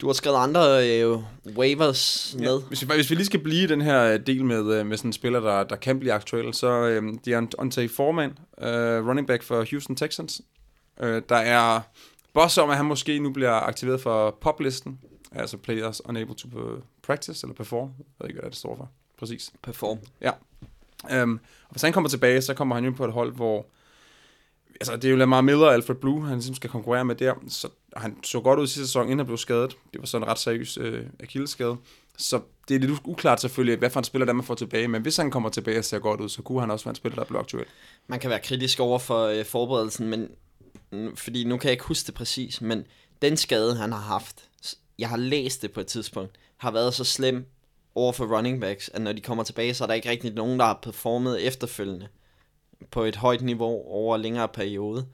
[0.00, 1.18] Du har skrevet andre øh,
[1.56, 2.36] waivers.
[2.40, 5.08] Ja, hvis, vi, hvis vi lige skal blive den her del med, øh, med sådan
[5.08, 9.26] en spiller, der, der kan blive aktuel, så øh, det er Ontay Foreman, øh, running
[9.26, 10.42] back for Houston Texans.
[11.00, 11.80] Øh, der er
[12.34, 15.00] boss om, at han måske nu bliver aktiveret for poplisten,
[15.32, 16.48] altså players unable to
[17.02, 17.90] practice eller perform.
[17.98, 18.90] Jeg ved ikke, hvad det står for.
[19.18, 19.52] Præcis.
[19.62, 19.98] Perform.
[20.20, 20.30] Ja.
[21.22, 23.66] Um, og hvis han kommer tilbage, så kommer han jo på et hold, hvor
[24.80, 27.34] altså, det er jo Lamar Miller og Alfred Blue, han ligesom skal konkurrere med der.
[27.48, 29.76] Så han så godt ud sidste sæson, inden han blev skadet.
[29.92, 31.76] Det var sådan en ret seriøs øh, akilleskade.
[32.18, 34.88] Så det er lidt uklart selvfølgelig, hvad for en spiller der man får tilbage.
[34.88, 36.96] Men hvis han kommer tilbage og ser godt ud, så kunne han også være en
[36.96, 37.66] spiller, der bliver aktuel.
[38.06, 40.28] Man kan være kritisk over for øh, forberedelsen, men
[41.14, 42.86] fordi nu kan jeg ikke huske det præcis, men
[43.22, 44.48] den skade, han har haft,
[44.98, 47.46] jeg har læst det på et tidspunkt, har været så slem
[47.94, 50.58] over for running backs, at når de kommer tilbage, så er der ikke rigtig nogen,
[50.58, 52.08] der har performet efterfølgende
[52.90, 55.06] på et højt niveau over en længere periode.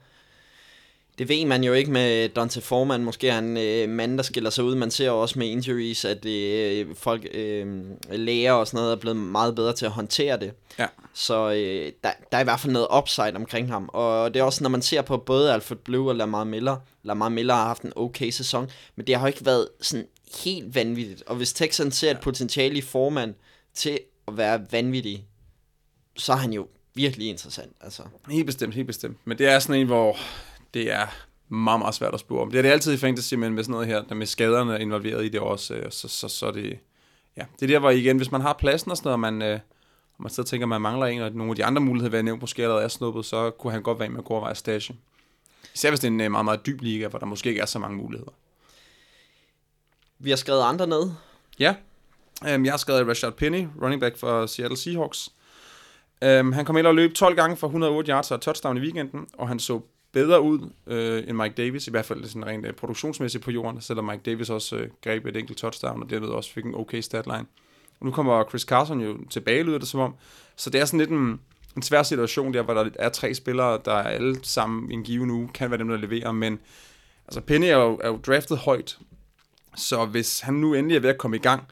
[1.17, 3.03] Det ved man jo ikke med Dante Foreman.
[3.03, 4.75] Måske er en øh, mand, der skiller sig ud.
[4.75, 9.17] Man ser også med injuries, at øh, folk, øh, læger og sådan noget, er blevet
[9.17, 10.53] meget bedre til at håndtere det.
[10.79, 10.85] Ja.
[11.13, 13.89] Så øh, der, der er i hvert fald noget upside omkring ham.
[13.93, 16.77] Og det er også, når man ser på både Alfred Blue og Lamar Miller.
[17.03, 20.07] Lamar Miller har haft en okay sæson, men det har jo ikke været sådan
[20.43, 21.23] helt vanvittigt.
[21.27, 23.35] Og hvis Texans ser et potentiale i Foreman
[23.73, 25.25] til at være vanvittig,
[26.17, 27.71] så er han jo virkelig interessant.
[27.81, 28.03] Altså.
[28.29, 29.17] Helt bestemt, helt bestemt.
[29.25, 30.17] Men det er sådan en, hvor
[30.73, 31.07] det er
[31.49, 32.51] meget, meget svært at spore om.
[32.51, 35.25] Det er det altid i fantasy, men med sådan noget her, der med skaderne involveret
[35.25, 36.79] i det også, øh, så, så, så er det...
[37.37, 39.41] Ja, det er der, hvor igen, hvis man har pladsen og sådan noget, og man,
[39.41, 39.59] øh,
[40.17, 42.19] og man og tænker, at man mangler en, og nogle af de andre muligheder, hvad
[42.19, 44.55] jeg nævnt, måske allerede er snuppet, så kunne han godt være med at gå overveje
[44.55, 44.95] stage.
[45.75, 47.65] Især hvis det er en øh, meget, meget dyb liga, hvor der måske ikke er
[47.65, 48.31] så mange muligheder.
[50.19, 51.11] Vi har skrevet andre ned.
[51.59, 51.75] Ja,
[52.47, 55.29] øhm, jeg har skrevet Rashad Penny, running back for Seattle Seahawks.
[56.21, 59.27] Øhm, han kom ind og løb 12 gange for 108 yards og touchdown i weekenden,
[59.33, 62.73] og han så bedre ud øh, end Mike Davis, i hvert fald sådan rent øh,
[62.73, 66.51] produktionsmæssigt på jorden, selvom Mike Davis også øh, greb et enkelt touchdown, og derved også
[66.53, 67.45] fik en okay statline.
[67.99, 70.15] Og nu kommer Chris Carson jo tilbage, lyder det som om.
[70.55, 71.39] Så det er sådan lidt en,
[71.75, 75.03] en svær situation der, hvor der er tre spillere, der er alle sammen i en
[75.03, 76.59] given uge, kan være dem, der leverer, men
[77.27, 78.97] altså Penny er jo, er jo draftet højt,
[79.75, 81.63] så hvis han nu endelig er ved at komme i gang,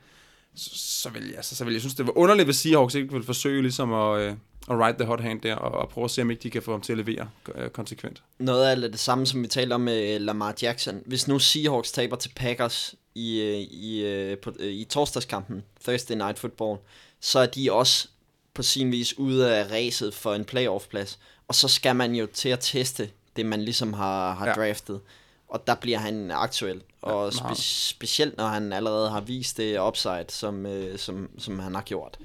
[0.55, 3.13] så, så, vil, jeg, så, så vil jeg synes, det var underligt, hvis Seahawks ikke
[3.13, 4.33] vil forsøge ligesom at, øh,
[4.69, 6.61] at ride the hot hand der, og, og prøve at se, om ikke de kan
[6.61, 8.23] få ham til at levere øh, konsekvent.
[8.39, 11.01] Noget af det samme, som vi talte om med Lamar Jackson.
[11.05, 16.39] Hvis nu Seahawks taber til Packers i, øh, i, øh, på, i torsdagskampen, Thursday Night
[16.39, 16.79] Football,
[17.19, 18.07] så er de også
[18.53, 21.19] på sin vis ude af ræset for en playoff-plads.
[21.47, 24.53] Og så skal man jo til at teste det, man ligesom har, har ja.
[24.53, 25.01] draftet.
[25.47, 26.81] Og der bliver han aktuel.
[27.01, 31.59] Og ja, spe- specielt når han allerede har vist det upside, som, øh, som, som
[31.59, 32.17] han har gjort.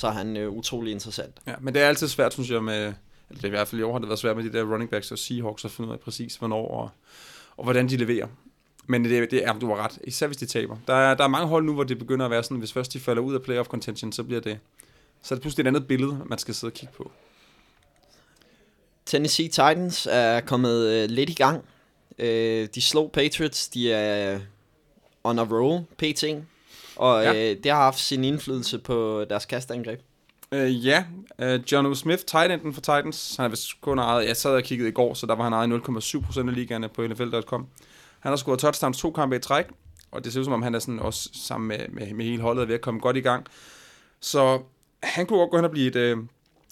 [0.00, 1.34] Så er han øh, utrolig interessant.
[1.46, 2.94] Ja, men det er altid svært, synes jeg, med, eller
[3.30, 4.90] det er i hvert fald i år har det været svært med de der running
[4.90, 6.90] backs og Seahawks at finde ud af præcis, hvornår og,
[7.56, 8.26] og hvordan de leverer.
[8.86, 10.76] Men det, det er, du har ret, især hvis de taber.
[10.86, 12.92] Der er, der er mange hold nu, hvor det begynder at være sådan, hvis først
[12.92, 14.58] de falder ud af playoff contention, så bliver det,
[15.22, 17.10] så er det pludselig et andet billede, man skal sidde og kigge på.
[19.06, 21.64] Tennessee Titans er kommet øh, lidt i gang.
[22.18, 24.40] Øh, de slog Patriots, de er
[25.24, 26.24] on a roll, PT,
[27.00, 27.50] og ja.
[27.50, 30.00] øh, det har haft sin indflydelse på deres kastangreb.
[30.52, 31.04] Uh, ja,
[31.38, 31.94] uh, John O.
[31.94, 34.92] Smith, tight enden for Titans, han er vist kun ejet, jeg sad og kiggede i
[34.92, 37.66] går, så der var han ejet 0,7% af ligaerne på NFL.com.
[38.20, 39.64] Han har scoret touchdowns to kampe i træk,
[40.10, 42.42] og det ser ud som om, han er sådan også sammen med, med, med hele
[42.42, 43.46] holdet ved at komme godt i gang.
[44.20, 44.62] Så
[45.02, 46.18] han kunne godt gå hen og blive et, øh,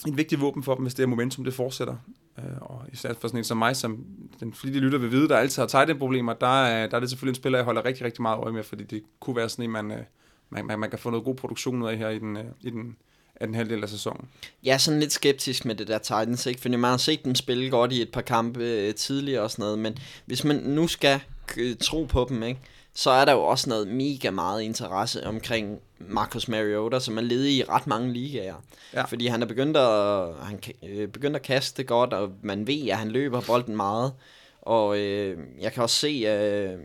[0.07, 1.95] et vigtigt våben for dem, hvis det er momentum, det fortsætter.
[2.37, 4.05] Øh, og især for sådan en som mig, som
[4.39, 7.31] den flittige lytter vil vide, der altid har tight problemer, der, der er det selvfølgelig
[7.31, 9.71] en spiller, jeg holder rigtig, rigtig meget øje med, fordi det kunne være sådan en,
[9.71, 10.03] man, øh,
[10.49, 12.69] man, man, man kan få noget god produktion ud af her i den, øh, i
[12.69, 12.95] den
[13.39, 14.27] af den halvdel af sæsonen.
[14.63, 16.61] Jeg er sådan lidt skeptisk med det der Titans, ikke?
[16.61, 19.63] fordi man har set dem spille godt i et par kampe øh, tidligere og sådan
[19.63, 21.19] noget, men hvis man nu skal
[21.57, 22.59] øh, tro på dem, ikke?
[22.93, 27.57] Så er der jo også noget mega meget interesse omkring Marcus Mariota, som er ledig
[27.57, 28.55] i ret mange ligaer.
[28.93, 29.03] Ja.
[29.03, 32.97] Fordi han er begyndt at, han øh, begyndt at kaste godt, og man ved, at
[32.97, 34.13] han løber bolden meget.
[34.61, 36.79] Og øh, jeg kan også se, at øh,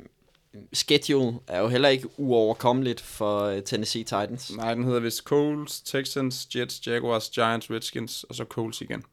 [0.72, 4.56] schedule er jo heller ikke uoverkommeligt for uh, Tennessee Titans.
[4.56, 9.04] Nej, den hedder vist Coles, Texans, Jets, Jaguars, Giants, Redskins, og så Coles igen.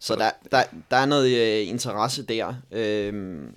[0.00, 2.48] Så der, der, der er noget uh, interesse der.
[2.48, 3.48] Uh,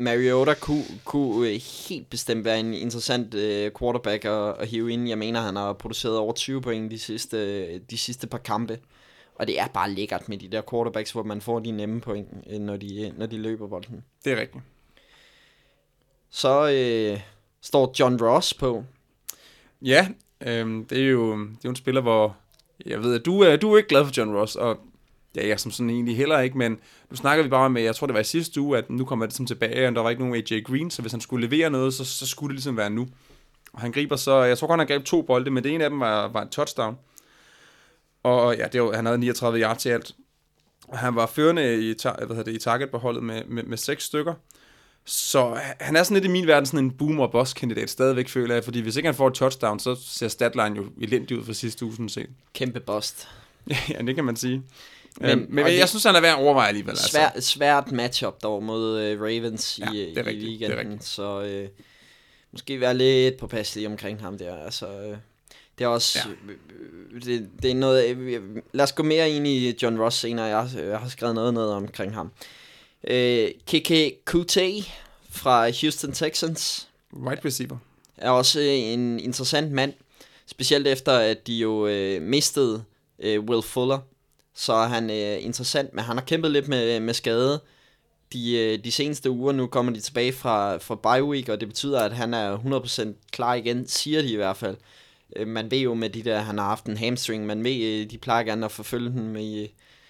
[0.00, 5.08] Mariota kunne, kunne uh, helt bestemt være en interessant uh, quarterback at, at hive ind.
[5.08, 8.78] Jeg mener, han har produceret over 20 point de sidste, de sidste par kampe.
[9.34, 12.60] Og det er bare lækkert med de der quarterbacks, hvor man får de nemme point,
[12.60, 14.04] når de, når de løber bolden.
[14.24, 14.64] Det er rigtigt.
[16.30, 17.20] Så øh,
[17.60, 18.84] står John Ross på.
[19.82, 20.08] Ja,
[20.40, 22.36] øh, det, er jo, det er jo en spiller, hvor
[22.86, 24.80] jeg ved, at du er, du er ikke glad for John Ross, og
[25.36, 26.78] ja, jeg som sådan egentlig heller ikke, men
[27.10, 29.26] nu snakker vi bare med, jeg tror det var i sidste uge, at nu kommer
[29.26, 31.70] det som tilbage, og der var ikke nogen AJ Green, så hvis han skulle levere
[31.70, 33.08] noget, så, så skulle det ligesom være nu.
[33.72, 35.90] Og han griber så, jeg tror godt, han greb to bolde, men det ene af
[35.90, 36.96] dem var, var en touchdown.
[38.22, 40.14] Og ja, det var, han havde 39 yards til alt.
[40.88, 43.76] Og han var førende i, hvad hedder det, i target på holdet med, med, med
[43.76, 44.34] seks stykker.
[45.04, 48.54] Så han er sådan lidt i min verden sådan en boomer boss kandidat stadigvæk, føler
[48.54, 48.64] jeg.
[48.64, 51.84] Fordi hvis ikke han får et touchdown, så ser statline jo elendig ud for sidste
[51.84, 52.28] uge, sådan set.
[52.54, 53.28] Kæmpe bust.
[53.90, 54.62] ja, det kan man sige.
[55.16, 56.90] Men, øhm, men jeg synes, han er værd at overveje alligevel.
[56.90, 57.08] Altså.
[57.10, 61.00] Svær, Svært matchup dog mod uh, Ravens ja, i, i weekenden.
[61.00, 61.68] Så uh,
[62.52, 64.64] måske være lidt påpasselig omkring ham der.
[64.64, 65.16] Altså, uh,
[65.78, 66.18] det er også...
[66.18, 66.52] Ja.
[67.14, 68.16] Uh, det, det er noget...
[68.16, 70.46] Uh, lad os gå mere ind i John Ross senere.
[70.46, 72.32] Jeg, jeg har skrevet noget, noget omkring ham.
[73.04, 73.92] Øh, KK
[74.24, 74.84] Kute
[75.30, 76.88] fra Houston Texans.
[77.12, 77.76] Right receiver.
[78.16, 79.92] Er også en interessant mand.
[80.46, 82.84] Specielt efter, at de jo øh, mistede
[83.18, 83.98] øh, Will Fuller.
[84.60, 87.60] Så er han øh, interessant, men han har kæmpet lidt med, med skade.
[88.32, 91.68] De, øh, de seneste uger nu kommer de tilbage fra, fra bye week, og det
[91.68, 94.76] betyder, at han er 100% klar igen, siger de i hvert fald.
[95.36, 98.10] Øh, man ved jo med de der, han har haft en hamstring, man ved, øh,
[98.10, 99.66] de plejer gerne at forfølge den med,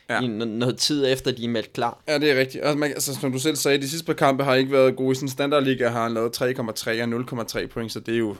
[0.09, 0.21] ja.
[0.21, 2.03] i noget tid efter, de er meldt klar.
[2.09, 2.65] Ja, det er rigtigt.
[2.65, 5.13] Altså, man, altså, som du selv sagde, de sidste par kampe har ikke været gode.
[5.13, 8.37] I sin standardliga har han lavet 3,3 og 0,3 point, så det er jo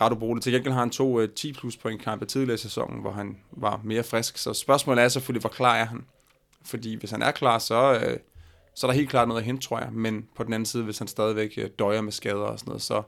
[0.00, 0.42] ret ubrugelig.
[0.42, 3.36] Til gengæld har han to øh, 10 plus point kampe tidligere i sæsonen, hvor han
[3.50, 4.38] var mere frisk.
[4.38, 6.04] Så spørgsmålet er selvfølgelig, hvor klar er han?
[6.64, 8.18] Fordi hvis han er klar, så, øh,
[8.74, 9.88] så er der helt klart noget at hente, tror jeg.
[9.92, 12.82] Men på den anden side, hvis han stadigvæk øh, døjer med skader og sådan noget,
[12.82, 13.02] så,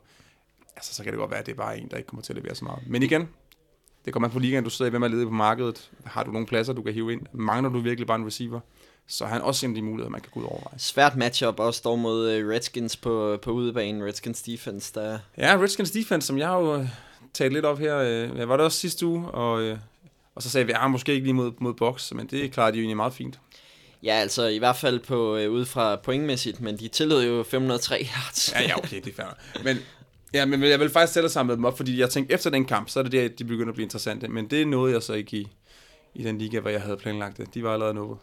[0.77, 2.33] altså, så kan det godt være, at det er bare en, der ikke kommer til
[2.33, 2.83] at levere så meget.
[2.87, 3.29] Men igen,
[4.05, 5.90] det kommer an på ligaen, du sidder i, hvem er ledig på markedet.
[6.05, 7.27] Har du nogle pladser, du kan hive ind?
[7.33, 8.61] Mangler du virkelig bare en receiver?
[9.09, 10.75] Så har han også en af de muligheder, man kan gå ud over.
[10.79, 14.05] Svært matchup også dog mod øh, Redskins på, på udebanen.
[14.05, 15.19] Redskins defense, der...
[15.38, 16.88] Ja, Redskins defense, som jeg jo øh,
[17.35, 17.97] talt lidt op her.
[17.97, 19.79] Øh, var det også sidste uge, og, øh,
[20.35, 22.71] og så sagde vi, at ah, måske ikke lige mod, mod box, men det klarer
[22.71, 23.38] de jo egentlig meget fint.
[24.03, 28.07] Ja, altså i hvert fald på øh, ud fra pointmæssigt, men de tillod jo 503
[28.17, 28.53] yards.
[28.53, 29.62] ja, ja, okay, det er fair.
[29.64, 29.79] Men,
[30.35, 32.88] ja, men jeg vil faktisk sætte samle dem op, fordi jeg tænkte, efter den kamp,
[32.88, 34.29] så er det der, de begynder at blive interessante.
[34.29, 35.49] Men det nåede jeg så ikke i,
[36.14, 37.55] i den liga, hvor jeg havde planlagt det.
[37.55, 38.19] De var allerede nået.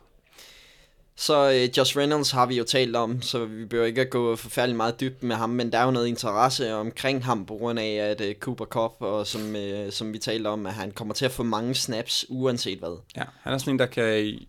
[1.21, 4.77] Så øh, Josh Reynolds har vi jo talt om, så vi behøver ikke gå forfærdeligt
[4.77, 7.93] meget dybt med ham, men der er jo noget interesse omkring ham på grund af,
[7.93, 11.25] at øh, Cooper Cup, og som, øh, som vi talte om, at han kommer til
[11.25, 12.97] at få mange snaps, uanset hvad.
[13.15, 14.39] Ja, han er sådan en, der kan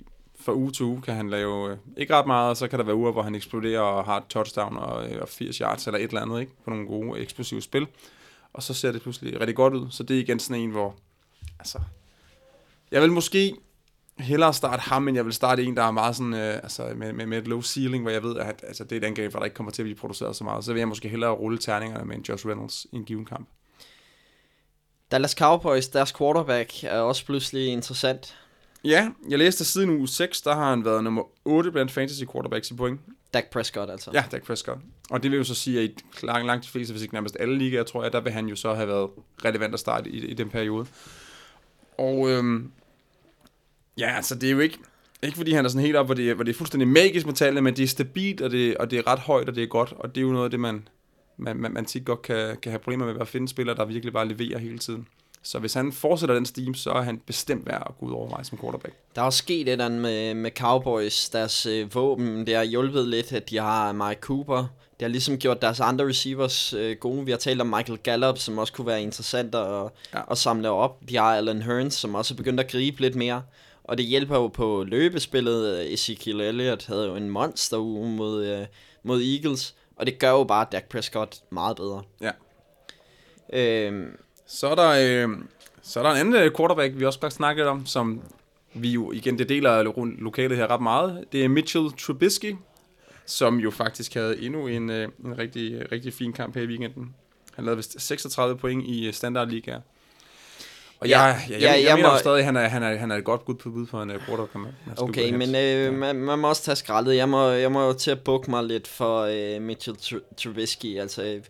[0.41, 2.85] fra uge til uge kan han lave øh, ikke ret meget, og så kan der
[2.85, 5.99] være uger, hvor han eksploderer og har et touchdown og, øh, og 80 yards eller
[5.99, 6.53] et eller andet, ikke?
[6.65, 7.87] På nogle gode, eksplosive spil.
[8.53, 9.87] Og så ser det pludselig rigtig godt ud.
[9.91, 10.95] Så det er igen sådan en, hvor...
[11.59, 11.79] Altså,
[12.91, 13.55] jeg vil måske
[14.19, 17.13] hellere starte ham, men jeg vil starte en, der er meget sådan, øh, altså med,
[17.13, 19.41] med, med et low ceiling, hvor jeg ved, at altså, det er et angreb, hvor
[19.41, 20.65] der ikke kommer til at blive produceret så meget.
[20.65, 23.49] Så vil jeg måske hellere rulle terningerne med en Josh Reynolds i en given kamp.
[25.11, 28.37] Dallas Cowboys, deres quarterback, er også pludselig interessant.
[28.85, 32.71] Ja, jeg læste siden uge 6, der har han været nummer 8 blandt fantasy quarterbacks
[32.71, 33.01] i point.
[33.35, 34.11] Dak Prescott altså.
[34.15, 34.79] Ja, Dak Prescott.
[35.11, 37.37] Og det vil jo så sige, at i langt, langt de fleste, hvis ikke nærmest
[37.41, 39.11] alle ligaer, tror jeg, der vil han jo så have været
[39.45, 40.87] relevant at starte i, i den periode.
[41.99, 42.73] Og øhm,
[43.99, 44.79] ja, altså det er jo ikke,
[45.23, 47.35] ikke fordi han er sådan helt op, hvor det, hvor det er fuldstændig magisk med
[47.35, 49.67] tallene, men det er stabilt, og det, og det er ret højt, og det er
[49.67, 50.89] godt, og det er jo noget af det, man,
[51.37, 54.13] man, man, man tit godt kan, kan have problemer med at finde spillere, der virkelig
[54.13, 55.07] bare leverer hele tiden.
[55.45, 58.29] Så hvis han fortsætter den steam, så er han bestemt værd at gå ud over
[58.29, 58.95] mig som quarterback.
[59.15, 61.29] Der er også sket et andet med, med Cowboys.
[61.29, 64.57] Deres øh, våben, det har hjulpet lidt, at de har Mike Cooper.
[64.93, 67.25] Det har ligesom gjort deres andre receivers øh, gode.
[67.25, 70.21] Vi har talt om Michael Gallup, som også kunne være interessant at, ja.
[70.31, 71.01] at samle op.
[71.09, 73.43] De har Alan Hearns, som også er begyndt at gribe lidt mere.
[73.93, 75.93] Og det hjælper jo på løbespillet.
[75.93, 78.67] Ezekiel Elliott havde jo en monster mod, øh,
[79.03, 79.75] mod Eagles.
[79.97, 82.03] Og det gør jo bare Dak Prescott meget bedre.
[82.21, 82.31] Ja.
[83.53, 85.29] Øhm, så er der, øh,
[85.83, 88.23] så er der en anden øh, quarterback, vi også bare snakket om, som
[88.75, 89.83] vi jo igen, det deler
[90.19, 91.25] lokalet her ret meget.
[91.33, 92.55] Det er Mitchell Trubisky,
[93.27, 97.15] som jo faktisk havde endnu en, øh, en rigtig, rigtig fin kamp her i weekenden.
[97.55, 99.81] Han lavede vist 36 point i øh, standardligaer.
[101.03, 102.19] Og ja, jeg, jeg, jeg, jeg, jeg, jeg mener må...
[102.19, 104.11] stadig, at han er, han, er, han er et godt bud på bud på en
[104.11, 104.75] uh, quarterback.
[104.97, 107.17] Okay, men øh, man, man må også tage skraldet.
[107.17, 109.97] Jeg må, jeg må jo til at bukke mig lidt for uh, Mitchell
[110.37, 110.99] Trubisky.
[110.99, 111.41] Altså,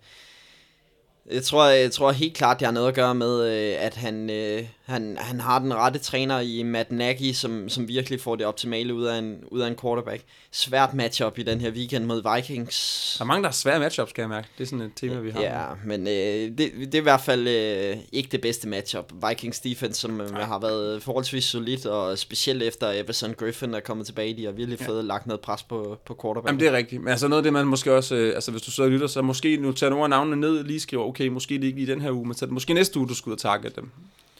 [1.30, 4.30] jeg tror, jeg tror helt klart, det har noget at gøre med, øh, at han,
[4.30, 8.46] øh, han, han har den rette træner i Matt Nagy, som, som virkelig får det
[8.46, 10.22] optimale ud af en, ud af en quarterback.
[10.50, 13.14] Svært matchup i den her weekend mod Vikings.
[13.18, 14.48] Der er mange, der har svære matchups, skal jeg mærke.
[14.58, 15.40] Det er sådan et tema, vi har.
[15.40, 19.12] Ja, men øh, det, det er i hvert fald øh, ikke det bedste matchup.
[19.28, 24.06] Vikings defense, som øh, har været forholdsvis solid, og specielt efter Everson Griffin er kommet
[24.06, 24.86] tilbage, de har virkelig ja.
[24.86, 26.46] fået lagt noget pres på, på quarterback.
[26.46, 27.02] Jamen det er rigtigt.
[27.02, 29.06] Men altså noget af det, man måske også, øh, altså hvis du sidder og lytter,
[29.06, 31.92] så måske nu tager nogle af navnene ned, lige skriver, okay, måske det ikke lige
[31.92, 33.90] den her uge, men så måske næste uge, du skal ud og target dem.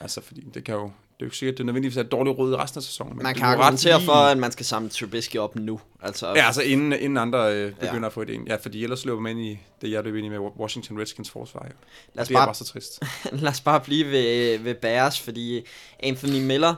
[0.03, 2.13] Altså, fordi det kan jo, det er jo ikke sikkert, at det nødvendigvis er et
[2.13, 3.17] dårligt råd i resten af sæsonen.
[3.17, 4.07] Men man kan argumentere lige...
[4.07, 5.81] for, at man skal samle Trubisky op nu.
[6.03, 8.07] Altså, ja, altså inden, inden andre øh, begynder ja.
[8.07, 8.45] at få idéen.
[8.47, 11.31] Ja, fordi ellers løber man ind i det, jeg løber ind i med Washington Redskins
[11.31, 11.67] forsvar.
[11.69, 11.75] Jo.
[12.15, 13.03] Lad os det bare, er bare så trist.
[13.33, 15.67] lad os bare blive ved, ved Bears, fordi
[16.01, 16.75] Anthony Miller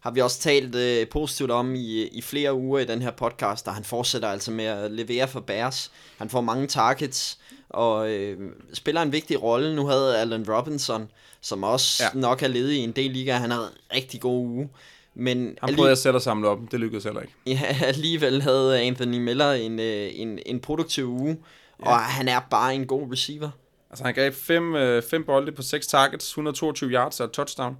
[0.00, 3.68] har vi også talt øh, positivt om i, i flere uger i den her podcast,
[3.68, 5.92] og han fortsætter altså med at levere for Bears.
[6.18, 9.76] Han får mange targets, og øh, spiller en vigtig rolle.
[9.76, 11.08] Nu havde Allen Robinson,
[11.46, 12.20] som også ja.
[12.20, 14.68] nok er ledig i en del liga, han havde en rigtig god uge.
[15.14, 17.34] Men han prøvede at selv at samle op, det lykkedes heller ikke.
[17.46, 21.38] Ja, alligevel havde Anthony Miller en, øh, en, en produktiv uge,
[21.80, 21.90] ja.
[21.90, 23.50] og han er bare en god receiver.
[23.90, 27.76] Altså han gav fem, øh, fem bolde på seks targets, 122 yards og touchdown.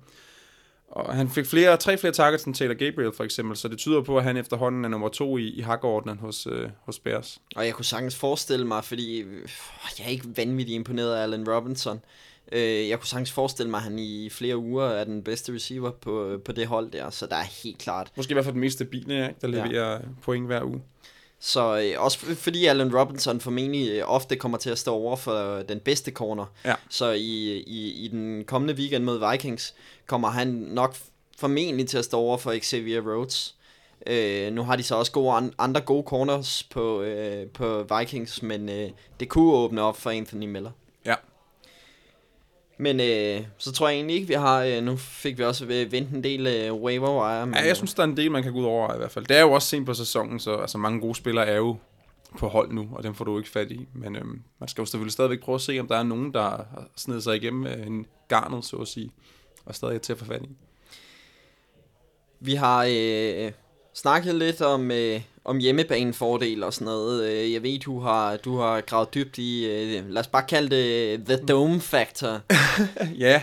[0.89, 4.03] Og han fik flere, tre flere targets end Taylor Gabriel for eksempel, så det tyder
[4.03, 7.39] på, at han efterhånden er nummer to i, i hakkeordnen hos, øh, hos Bears.
[7.57, 9.49] Og jeg kunne sagtens forestille mig, fordi øh,
[9.99, 12.01] jeg er ikke vanvittigt imponeret af Allen Robinson.
[12.53, 15.91] Øh, jeg kunne sagtens forestille mig, at han i flere uger er den bedste receiver
[15.91, 18.13] på, på det hold der, så der er helt klart.
[18.17, 19.99] Måske i hvert fald den mest stabile, ja, der leverer ja.
[20.23, 20.83] point hver uge.
[21.39, 25.63] Så øh, også fordi Allen Robinson formentlig øh, ofte kommer til at stå over for
[25.69, 26.47] den bedste corner.
[26.65, 26.75] Ja.
[26.89, 29.75] Så i, i, i den kommende weekend mod Vikings
[30.07, 30.97] kommer han nok
[31.39, 33.55] formentlig til at stå over for Xavier Rhodes.
[34.07, 38.69] Øh, nu har de så også gode, andre gode corners på, øh, på Vikings, men
[38.69, 38.91] øh,
[39.21, 40.71] det kunne åbne op for Anthony Miller.
[41.05, 41.15] Ja.
[42.79, 44.63] Men øh, så tror jeg egentlig ikke, vi har...
[44.63, 47.47] Øh, nu fik vi også øh, vendt en del øh, waiver wire.
[47.47, 49.11] Men, Ja, jeg synes, der er en del, man kan gå ud over i hvert
[49.11, 49.27] fald.
[49.27, 51.77] Det er jo også sent på sæsonen, så altså, mange gode spillere er jo
[52.39, 53.87] på hold nu, og dem får du ikke fat i.
[53.95, 56.43] Men øhm, man skal jo selvfølgelig stadigvæk prøve at se, om der er nogen, der
[56.43, 59.11] har snedet sig igennem øh, en garnet, så at sige,
[59.65, 60.49] og stadig er til at få fat i.
[62.41, 63.53] Vi har øh,
[63.95, 67.31] snakket lidt om, øh, om hjemmebanefordel og sådan noget.
[67.31, 70.77] Øh, jeg ved, du har, du har gravet dybt i, øh, lad os bare kalde
[70.77, 72.41] det øh, The Dome Factor.
[73.19, 73.43] Ja,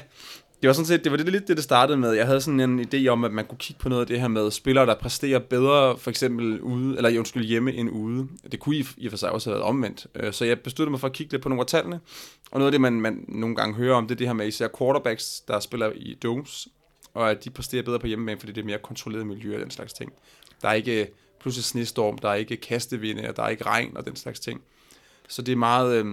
[0.61, 2.11] det var sådan set, det var det, lidt det, det startede med.
[2.11, 4.27] Jeg havde sådan en idé om, at man kunne kigge på noget af det her
[4.27, 8.27] med spillere, der præsterer bedre, for eksempel ude, eller undskyld, hjemme end ude.
[8.51, 10.07] Det kunne i, i og for sig også have været omvendt.
[10.35, 11.99] Så jeg besluttede mig for at kigge lidt på nogle af tallene.
[12.51, 14.47] Og noget af det, man, man nogle gange hører om, det er det her med
[14.47, 16.67] især quarterbacks, der spiller i domes,
[17.13, 19.71] og at de præsterer bedre på hjemmebane, fordi det er mere kontrolleret miljø og den
[19.71, 20.13] slags ting.
[20.61, 21.07] Der er ikke
[21.43, 24.61] pludselig snestorm, der er ikke kastevinde, og der er ikke regn og den slags ting.
[25.27, 25.95] Så det er meget...
[25.95, 26.05] Øh,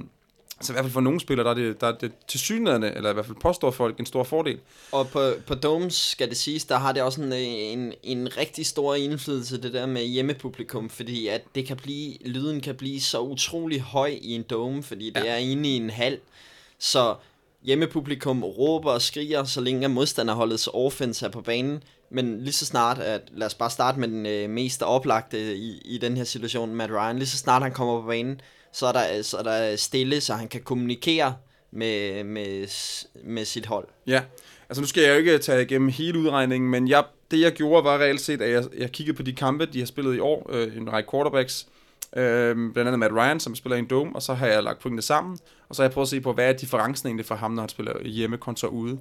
[0.62, 2.84] så i hvert fald for nogle spillere, der er det, der er det til synligheden,
[2.84, 4.58] eller i hvert fald påstår folk, en stor fordel.
[4.92, 8.66] Og på, på Domes, skal det siges, der har det også en, en, en rigtig
[8.66, 13.20] stor indflydelse, det der med hjemmepublikum, fordi at det kan blive, lyden kan blive så
[13.20, 15.32] utrolig høj i en dome, fordi det Ja.
[15.32, 16.18] er inde i en hal.
[16.78, 17.14] Så
[17.62, 21.82] hjemmepublikum råber og skriger, så længe modstanderholdets offense er på banen.
[22.10, 25.80] Men lige så snart, at, lad os bare starte med den øh, mest oplagte i,
[25.84, 28.40] i den her situation, Matt Ryan, lige så snart han kommer på banen,
[28.72, 31.34] så er der, så er der stille, så han kan kommunikere
[31.70, 32.66] med, med,
[33.24, 33.88] med sit hold.
[34.06, 34.22] Ja,
[34.68, 37.84] altså nu skal jeg jo ikke tage igennem hele udregningen, men jeg, det jeg gjorde
[37.84, 40.50] var reelt set, at jeg, jeg kiggede på de kampe, de har spillet i år,
[40.52, 41.66] øh, en række quarterbacks,
[42.16, 44.78] øh, blandt andet Matt Ryan, som spiller i en dome, og så har jeg lagt
[44.78, 45.38] pointene sammen,
[45.68, 47.62] og så har jeg prøvet at se på, hvad er differencen egentlig for ham, når
[47.62, 48.98] han spiller hjemme kontra ude.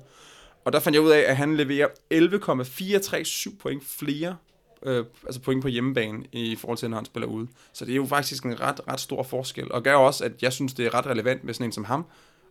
[0.70, 4.36] Og der fandt jeg ud af, at han leverer 11,437 point flere
[4.84, 7.48] øh, altså point på hjemmebane i forhold til, når han spiller ude.
[7.74, 10.54] Så det er jo faktisk en ret, ret stor forskel, og gør også, at jeg
[10.54, 12.06] synes, det er ret relevant med sådan en som ham,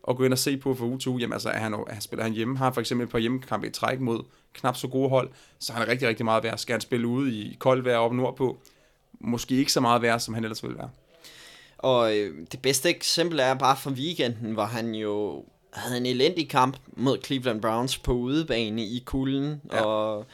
[0.08, 1.84] at gå ind og se på for uge til uge, jamen altså, er han, er
[1.88, 4.88] han spiller han hjemme, har for eksempel et par hjemmekampe i træk mod knap så
[4.88, 6.58] gode hold, så han er rigtig, rigtig meget værd.
[6.58, 8.58] Skal han spille ude i koldt vejr op nordpå,
[9.20, 10.90] måske ikke så meget værd, som han ellers ville være.
[11.78, 16.48] Og øh, det bedste eksempel er bare fra weekenden, hvor han jo havde en elendig
[16.48, 19.80] kamp mod Cleveland Browns på udebane i kulden Ja.
[19.82, 20.26] og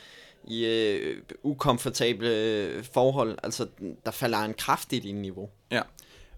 [0.49, 3.39] i øh, ukomfortable øh, forhold.
[3.43, 3.67] Altså,
[4.05, 5.49] der falder han kraftigt i niveau.
[5.71, 5.81] Ja.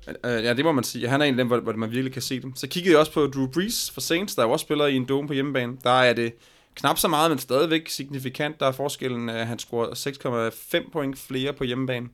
[0.08, 1.08] Øh, ja, det må man sige.
[1.08, 2.56] Han er en af dem, hvor, hvor man virkelig kan se dem.
[2.56, 5.04] Så kiggede jeg også på Drew Brees for Saints, der jo også spiller i en
[5.04, 5.76] dome på hjemmebane.
[5.84, 6.32] Der er det
[6.74, 8.60] knap så meget, men stadigvæk signifikant.
[8.60, 10.50] Der er forskellen, at han scorer
[10.84, 12.08] 6,5 point flere på hjemmebane.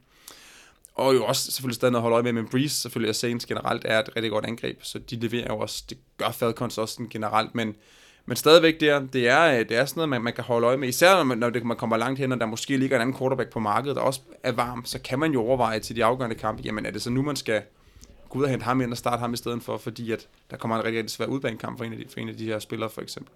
[0.94, 3.46] Og jo også selvfølgelig stadig noget at holde øje med, men Breeze selvfølgelig og Saints
[3.46, 6.94] generelt er et rigtig godt angreb, så de leverer jo også, det gør Falcons også
[6.94, 7.76] sådan generelt, men,
[8.26, 10.76] men stadigvæk der, det er, øh, det er sådan noget, man, man kan holde øje
[10.76, 13.02] med, især når man, når det, man kommer langt hen, og der måske ligger en
[13.02, 16.04] anden quarterback på markedet, der også er varm, så kan man jo overveje til de
[16.04, 17.62] afgørende kampe, jamen er det så nu, man skal
[18.28, 20.56] gå ud og hente ham ind og starte ham i stedet for, fordi at der
[20.56, 22.58] kommer en rigtig, rigtig svær udbanekamp for en, af de, for en af de her
[22.58, 23.32] spillere, for eksempel.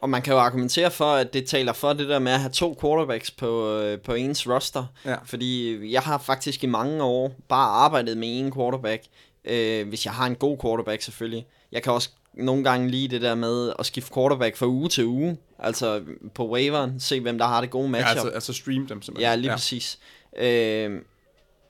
[0.00, 2.50] Og man kan jo argumentere for, at det taler for det der med at have
[2.52, 4.84] to quarterbacks på, øh, på ens roster.
[5.04, 5.16] Ja.
[5.24, 9.02] Fordi jeg har faktisk i mange år bare arbejdet med en quarterback,
[9.44, 11.46] øh, hvis jeg har en god quarterback selvfølgelig.
[11.72, 15.04] Jeg kan også nogle gange lide det der med at skifte quarterback fra uge til
[15.06, 15.36] uge.
[15.58, 16.02] Altså
[16.34, 18.10] på waiveren, se hvem der har det gode Ja, matchup.
[18.10, 19.30] altså, altså stream dem simpelthen.
[19.30, 19.56] Ja, lige ja.
[19.56, 19.98] præcis.
[20.38, 20.90] Øh,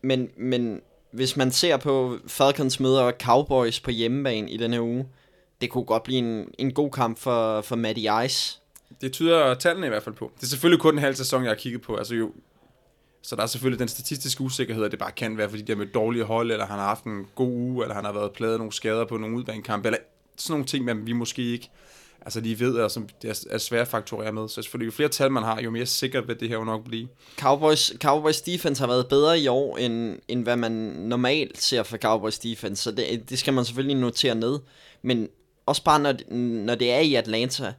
[0.02, 0.80] men, men
[1.12, 5.06] hvis man ser på Falcons møder Cowboys på hjemmebane i denne her uge,
[5.60, 8.60] det kunne godt blive en, en god kamp for, for Matty Ice.
[9.00, 10.32] Det tyder tallene i hvert fald på.
[10.36, 11.96] Det er selvfølgelig kun en halv sæson, jeg har kigget på.
[11.96, 12.32] Altså jo,
[13.22, 15.76] så der er selvfølgelig den statistiske usikkerhed, at det bare kan være, fordi de har
[15.76, 18.58] mødt dårlige hold, eller han har haft en god uge, eller han har været pladet
[18.58, 19.98] nogle skader på nogle udbanekampe, eller
[20.36, 21.70] sådan nogle ting, men vi måske ikke
[22.22, 24.48] altså lige ved, og som det er, er svært at fakturere med.
[24.48, 26.84] Så selvfølgelig, jo flere tal man har, jo mere sikkert vil det her jo nok
[26.84, 27.08] blive.
[27.38, 31.96] Cowboys, Cowboys defense har været bedre i år, end, end hvad man normalt ser for
[31.96, 34.58] Cowboys defense, så det, det skal man selvfølgelig notere ned.
[35.02, 35.28] Men
[35.70, 36.30] også bare når, det-
[36.66, 37.72] når det er i Atlanta,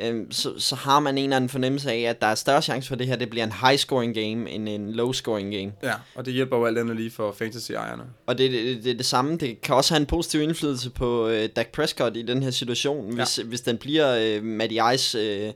[0.00, 2.88] øh, så, så har man en eller anden fornemmelse af, at der er større chance
[2.88, 5.72] for det her, det bliver en high-scoring game, end en low-scoring game.
[5.82, 8.02] Ja, og det hjælper jo alt andet lige for fantasy-ejerne.
[8.26, 9.36] Og det er det, det, det samme.
[9.36, 13.14] Det kan også have en positiv indflydelse på øh, Dak Prescott i den her situation.
[13.14, 13.44] Hvis, ja.
[13.44, 15.52] hvis den bliver øh, Matty Ice øh,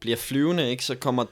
[0.00, 1.24] bliver flyvende, ikke, så kommer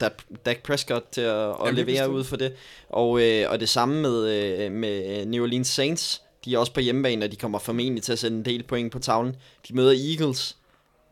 [0.45, 2.53] Dak, Prescott til at, at Jamen, levere ud for det.
[2.89, 6.21] Og, øh, og det samme med, øh, med New Orleans Saints.
[6.45, 8.91] De er også på hjemmebane, og de kommer formentlig til at sætte en del point
[8.91, 9.35] på tavlen.
[9.67, 10.57] De møder Eagles.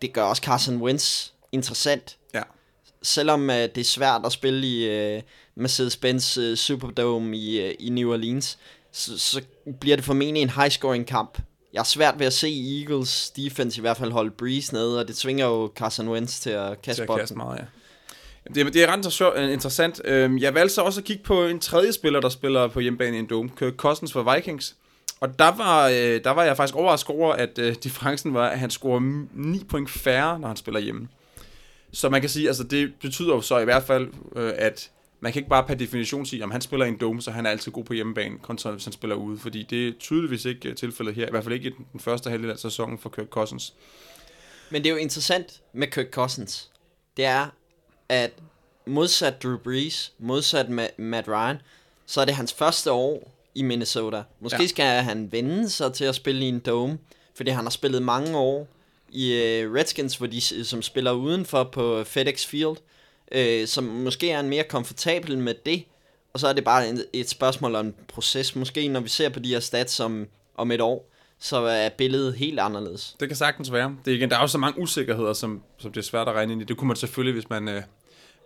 [0.01, 2.17] Det gør også Carson Wentz interessant.
[2.34, 2.41] Ja.
[3.01, 5.21] Selvom øh, det er svært at spille i øh,
[5.55, 8.57] Mercedes-Benz øh, Superdome i, øh, i New Orleans,
[8.91, 9.41] så, så
[9.80, 11.39] bliver det formentlig en high-scoring kamp.
[11.73, 15.07] Jeg er svært ved at se Eagles defense i hvert fald holde Breeze nede, og
[15.07, 17.63] det tvinger jo Carson Wentz til at kaste til at kaste meget, ja.
[18.53, 20.01] Det, det er ret øh, interessant.
[20.05, 23.15] Øhm, Jeg valgte så også at kigge på en tredje spiller, der spiller på hjemmebane
[23.15, 23.49] i en dome.
[23.57, 24.75] Kirk Cousins for Vikings.
[25.20, 28.60] Og der var, øh, der var jeg faktisk overrasket over, at øh, differencen var, at
[28.60, 31.08] han scorer 9 point færre, når han spiller hjemme.
[31.91, 35.34] Så man kan sige, altså det betyder jo så i hvert fald, øh, at man
[35.34, 37.49] kan ikke bare per definition sige, om han spiller i en dome, så han er
[37.49, 40.76] altid god på hjemmebane, kontra hvis han spiller ude, fordi det er tydeligvis ikke øh,
[40.76, 43.74] tilfældet her, i hvert fald ikke i den første halvdel af sæsonen for Kirk Cousins.
[44.70, 46.72] Men det er jo interessant med Kirk Cousins.
[47.18, 47.47] Det er,
[48.10, 48.32] at
[48.86, 51.58] modsat Drew Brees, modsat Matt Ryan,
[52.05, 54.24] så er det hans første år i Minnesota.
[54.39, 54.68] Måske ja.
[54.68, 56.97] skal han vende sig til at spille i en dome,
[57.36, 58.68] fordi han har spillet mange år
[59.10, 62.78] i uh, Redskins, hvor de, som spiller udenfor på FedEx Field,
[63.36, 65.84] uh, som måske er en mere komfortabel med det,
[66.34, 68.55] og så er det bare en, et spørgsmål om en proces.
[68.55, 72.34] Måske når vi ser på de her stats om, om et år, så er billedet
[72.34, 73.16] helt anderledes.
[73.20, 73.95] Det kan sagtens være.
[74.05, 76.34] Det er igen, der er jo så mange usikkerheder, som, som det er svært at
[76.36, 76.66] regne ind i.
[76.66, 77.82] Det kunne man selvfølgelig, hvis man, øh,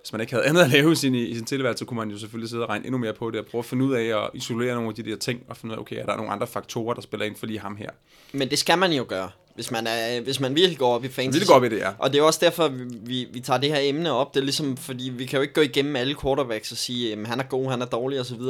[0.02, 2.10] hvis man ikke havde andet at lave i sin, i sin tilværelse, så kunne man
[2.10, 4.24] jo selvfølgelig sidde og regne endnu mere på det, og prøve at finde ud af
[4.24, 6.32] at isolere nogle af de der ting, og finde ud af, okay, er der nogle
[6.32, 7.90] andre faktorer, der spiller ind for lige ham her.
[8.34, 11.08] Men det skal man jo gøre, hvis man, er, hvis man virkelig går op i
[11.08, 11.36] fantasy.
[11.36, 11.90] Virkelig går op i det, ja.
[12.00, 12.72] Og det er også derfor,
[13.04, 14.34] vi, vi tager det her emne op.
[14.34, 17.28] Det er ligesom, fordi vi kan jo ikke gå igennem alle quarterbacks og sige, at
[17.28, 18.42] han er god, han er dårlig osv.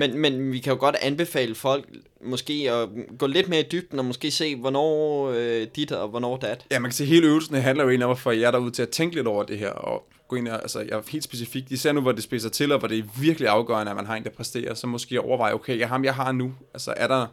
[0.00, 1.84] Men, men vi kan jo godt anbefale folk
[2.24, 2.88] måske at
[3.18, 6.64] gå lidt mere i dybden, og måske se, hvornår øh, dit og hvornår dat.
[6.70, 8.70] Ja, man kan se, at hele øvelsen handler jo egentlig om at få jer derude
[8.70, 11.24] til at tænke lidt over det her, og gå ind og, altså jeg er helt
[11.24, 14.06] specifikt, især nu, hvor det spidser til, og hvor det er virkelig afgørende, at man
[14.06, 17.06] har en, der præsterer, så måske overveje, okay, jeg ham jeg har nu, altså er
[17.06, 17.26] der,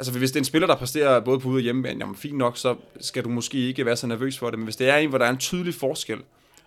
[0.00, 2.36] altså hvis det er en spiller, der præsterer både på ude og hjemmebane, jamen fint
[2.38, 4.96] nok, så skal du måske ikke være så nervøs for det, men hvis det er
[4.96, 6.18] en, hvor der er en tydelig forskel,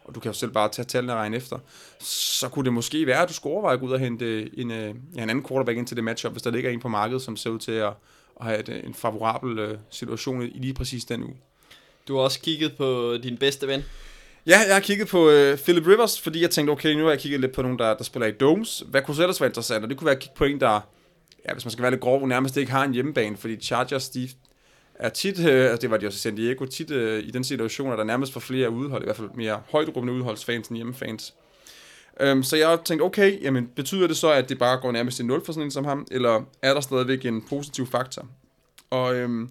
[0.04, 1.60] og du kan jo selv bare tage tallene og regne efter,
[2.00, 4.72] så kunne det måske være, at du skulle overveje at gå ud og hente en,
[4.72, 7.22] øh, ja, en anden quarterback ind til det matchup, hvis der ligger en på markedet,
[7.22, 7.94] som ser ud til at,
[8.40, 11.36] at have et, en favorabel uh, situation i lige præcis den uge.
[12.08, 13.84] Du har også kigget på din bedste ven.
[14.46, 17.20] Ja, jeg har kigget på uh, Philip Rivers, fordi jeg tænkte, okay, nu har jeg
[17.20, 18.84] kigget lidt på nogen, der, der spiller i Domes.
[18.88, 19.84] Hvad kunne så ellers være interessant?
[19.84, 20.80] Og det kunne være at kigge på en, der,
[21.48, 24.30] ja, hvis man skal være lidt grov, nærmest ikke har en hjemmebane, fordi Chargers, de
[24.96, 27.92] er tit, uh, det var de også i San Diego, tit øh, i den situation,
[27.92, 31.34] at der nærmest for flere udhold, i hvert fald mere højtrummende udholdsfans end hjemmefans.
[32.20, 35.26] Øhm, så jeg tænkte, okay, jamen, betyder det så, at det bare går nærmest til
[35.26, 38.26] nul for sådan en som ham, eller er der stadigvæk en positiv faktor?
[38.90, 39.50] Og øhm,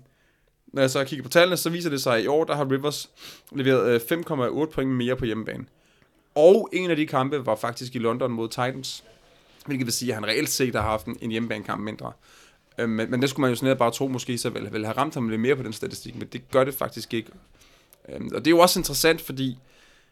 [0.66, 2.70] når jeg så kigger på tallene, så viser det sig, at i år, der har
[2.70, 3.11] Rivers
[3.53, 5.64] leveret øh, 5,8 point mere på hjemmebane.
[6.34, 9.05] Og en af de kampe var faktisk i London mod Titans,
[9.67, 12.13] hvilket vil sige, at han reelt set har haft en hjemmebanekamp mindre.
[12.79, 14.85] Øh, men, men det skulle man jo sådan noget bare tro, måske så vel, vel
[14.85, 17.31] have ramt ham lidt mere på den statistik, men det gør det faktisk ikke.
[18.09, 19.59] Øhm, og det er jo også interessant, fordi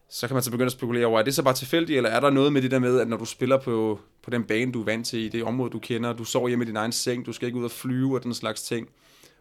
[0.08, 2.20] så kan man så begynde at spekulere over, er det så bare tilfældigt, eller er
[2.20, 4.80] der noget med det der med, at når du spiller på, på den bane, du
[4.80, 7.26] er vant til, i det område, du kender, du sover hjemme i din egen seng,
[7.26, 8.88] du skal ikke ud og flyve og den slags ting,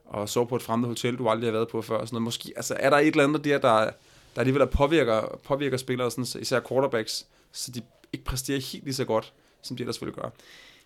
[0.05, 1.97] og sove på et fremmed hotel, du aldrig har været på før.
[1.97, 2.24] og Sådan noget.
[2.24, 3.89] Måske, altså, er der et eller andet der, der,
[4.36, 7.82] der alligevel påvirker, påvirker spillere, sådan, især quarterbacks, så de
[8.14, 10.32] ikke præsterer helt lige så godt, som de ellers ville gøre?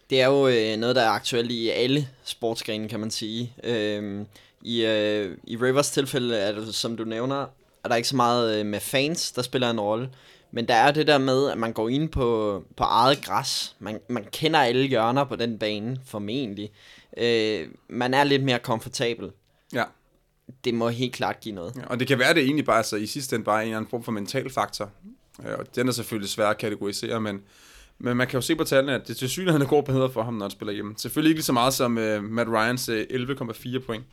[0.09, 3.53] Det er jo øh, noget, der er aktuelt i alle sportsgrene, kan man sige.
[3.63, 4.26] Øhm,
[4.61, 7.45] i, øh, I Rivers tilfælde, er det, som du nævner,
[7.84, 10.09] er der ikke så meget øh, med fans, der spiller en rolle.
[10.51, 13.76] Men der er det der med, at man går ind på, på eget græs.
[13.80, 16.71] Man, man kender alle hjørner på den bane, formentlig.
[17.17, 19.32] Øh, man er lidt mere komfortabel.
[19.74, 19.84] Ja.
[20.63, 21.76] Det må helt klart give noget.
[21.76, 23.78] Ja, og det kan være, det egentlig bare altså, i sidste ende bare en eller
[23.78, 24.89] anden form for mental faktor.
[25.43, 27.41] Ja, og den er selvfølgelig svær at kategorisere, men,
[28.03, 30.33] men man kan jo se på tallene, at det til synligheden går bedre for ham,
[30.33, 30.93] når han spiller hjemme.
[30.97, 34.03] Selvfølgelig ikke lige så meget som øh, Matt Ryans øh, 11,4 point,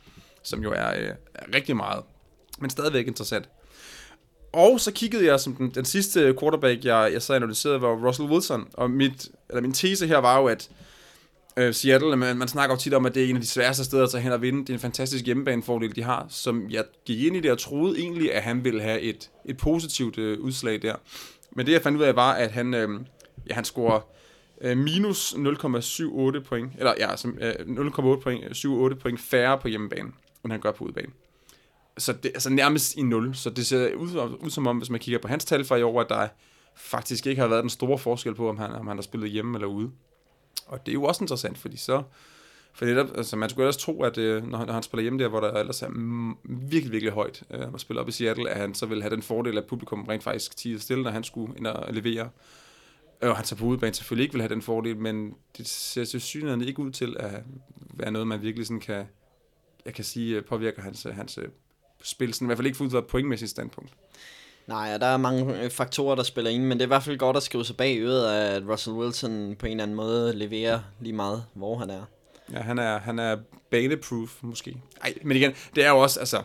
[0.43, 2.03] som jo er, øh, er rigtig meget,
[2.59, 3.49] men stadigvæk interessant.
[4.53, 8.29] Og så kiggede jeg som den, den sidste quarterback, jeg, jeg så analyserede, var Russell
[8.29, 8.67] Wilson.
[8.73, 10.69] Og mit, eller min tese her var jo, at
[11.57, 13.83] øh, Seattle, man, man snakker jo tit om, at det er en af de sværeste
[13.83, 14.59] steder at tage hen og vinde.
[14.59, 17.99] Det er en fantastisk hjemmebanefordel, de har, som jeg gik ind i det og troede
[17.99, 20.95] egentlig, at han ville have et, et positivt øh, udslag der.
[21.55, 22.89] Men det jeg fandt ud af var, at han, øh,
[23.51, 23.99] ja, han scorer
[24.61, 29.67] øh, minus 0,78 point, eller ja, som, øh, 0,8 point, øh, 78 point færre på
[29.67, 30.11] hjemmebane,
[30.43, 31.11] end han gør på udebane
[31.97, 33.35] så det, altså nærmest i nul.
[33.35, 35.83] Så det ser ud, ud som om, hvis man kigger på hans tal fra i
[35.83, 36.27] år, at der
[36.75, 39.57] faktisk ikke har været den store forskel på, om han, om han har spillet hjemme
[39.57, 39.91] eller ude.
[40.67, 42.03] Og det er jo også interessant, fordi så...
[42.73, 45.19] For netop, altså man skulle ellers tro, at øh, når, han, når han spiller hjemme
[45.19, 45.89] der, hvor der ellers er
[46.43, 49.21] virkelig, virkelig højt, øh, at spille op i Seattle, at han så vil have den
[49.21, 52.29] fordel, at publikum rent faktisk tiger stille, når han skulle ind og levere.
[53.21, 56.21] Og han så på udebane selvfølgelig ikke vil have den fordel, men det ser til
[56.21, 57.31] synligheden ikke ud til at
[57.93, 59.05] være noget, man virkelig sådan kan,
[59.85, 61.39] jeg kan sige, øh, påvirker hans, hans
[62.03, 63.93] spil, sådan, i hvert fald ikke ud af pointmæssigt standpunkt.
[64.67, 67.17] Nej, der er mange øh, faktorer, der spiller ind, men det er i hvert fald
[67.17, 70.79] godt at skrive sig bag øret, at Russell Wilson på en eller anden måde leverer
[70.99, 72.03] lige meget, hvor han er.
[72.53, 73.37] Ja, han er, han er
[73.69, 74.77] baneproof måske.
[75.03, 76.41] Ej, men igen, det er jo også, altså,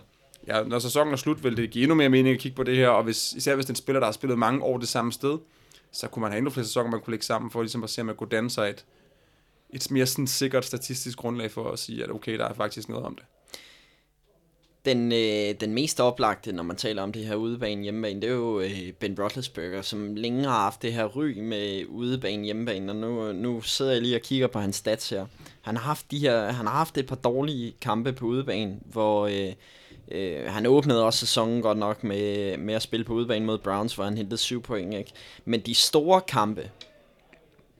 [0.46, 2.76] ja, når sæsonen er slut, vil det give endnu mere mening at kigge på det
[2.76, 4.88] her, og hvis, især hvis det er en spiller, der har spillet mange år det
[4.88, 5.38] samme sted,
[5.96, 8.00] så kunne man have endnu flere sæsoner, man kunne lægge sammen, for ligesom at se,
[8.00, 8.84] om man kunne danne sig et,
[9.70, 13.04] et mere sådan sikkert statistisk grundlag for at sige, at okay, der er faktisk noget
[13.04, 13.24] om det.
[14.84, 18.34] Den, øh, den mest oplagte, når man taler om det her udebane hjemmebane, det er
[18.34, 22.96] jo øh, Ben Roethlisberger, som længe har haft det her ry med udebane hjemmebane, og
[22.96, 25.26] nu, nu sidder jeg lige og kigger på hans stats her.
[25.60, 29.26] Han har haft, de her, han har haft et par dårlige kampe på udebane, hvor
[29.26, 29.52] øh,
[30.10, 33.94] øh, han åbnede også sæsonen godt nok med, med at spille på udebane mod Browns,
[33.94, 34.94] hvor han hentede 7 point.
[34.94, 35.12] Ikke?
[35.44, 36.70] Men de store kampe,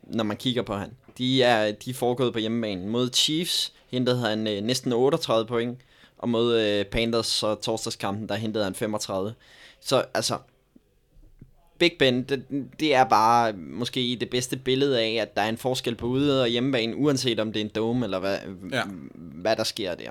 [0.03, 2.87] når man kigger på han, de er, de er foregået på hjemmebane.
[2.87, 5.79] Mod Chiefs hentede han øh, næsten 38 point,
[6.18, 9.35] og mod øh, Panthers og torsdagskampen, der hentede han 35.
[9.81, 10.39] Så altså,
[11.79, 12.45] Big Ben, det,
[12.81, 16.43] det er bare måske det bedste billede af, at der er en forskel på ude-
[16.43, 18.39] og hjemmebane, uanset om det er en dome, eller hvad,
[18.72, 18.83] ja.
[19.14, 20.11] hvad der sker der.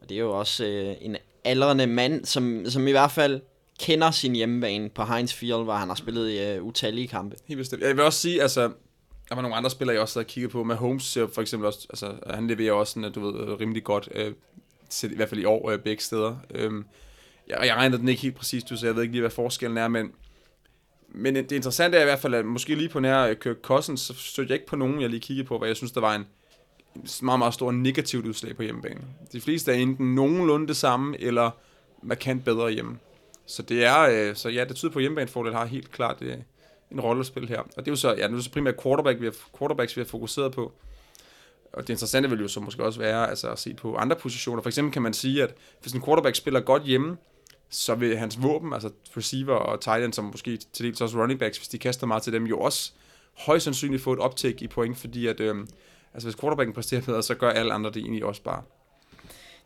[0.00, 1.16] Og det er jo også øh, en
[1.46, 3.40] aldrende mand, som, som i hvert fald
[3.80, 7.36] kender sin hjemmebane på Heinz Field, hvor han har spillet i øh, utallige kampe.
[7.46, 7.82] Helt bestemt.
[7.82, 8.70] Jeg vil også sige, altså,
[9.28, 10.64] der var nogle andre spillere, jeg også havde kigget på.
[10.64, 14.08] Med Holmes for eksempel også, altså, han leverer også sådan, du ved, øh, rimelig godt,
[14.14, 14.32] øh,
[15.02, 16.36] i hvert fald i år øh, begge steder.
[16.54, 16.84] Øhm,
[17.48, 19.88] jeg, jeg regner den ikke helt præcist, så jeg ved ikke lige, hvad forskellen er,
[19.88, 20.12] men,
[21.08, 24.00] men det interessante er i hvert fald, at måske lige på nær øh, Kirk Cousins,
[24.00, 26.14] så stødte jeg ikke på nogen, jeg lige kiggede på, hvor jeg synes, der var
[26.14, 26.26] en
[27.22, 29.00] meget, meget store negativt udslag på hjemmebane.
[29.32, 31.50] De fleste er enten nogenlunde det samme, eller
[32.02, 32.98] markant bedre hjemme.
[33.46, 36.36] Så det er, øh, så ja, det tyder på, at hjemmebanefordel har helt klart øh,
[36.92, 37.58] en rolle at spille her.
[37.58, 39.96] Og det er jo så, ja, nu er det så primært quarterback, vi har, quarterbacks,
[39.96, 40.72] vi har fokuseret på.
[41.72, 44.62] Og det interessante vil jo så måske også være altså at se på andre positioner.
[44.62, 47.16] For eksempel kan man sige, at hvis en quarterback spiller godt hjemme,
[47.70, 51.40] så vil hans våben, altså receiver og tight end, som måske til dels også running
[51.40, 52.92] backs, hvis de kaster meget til dem, jo også
[53.34, 55.56] højst sandsynligt få et optæk i point, fordi at, øh,
[56.16, 58.62] altså hvis quarterbacken præsterer bedre, så gør alle andre det egentlig også bare.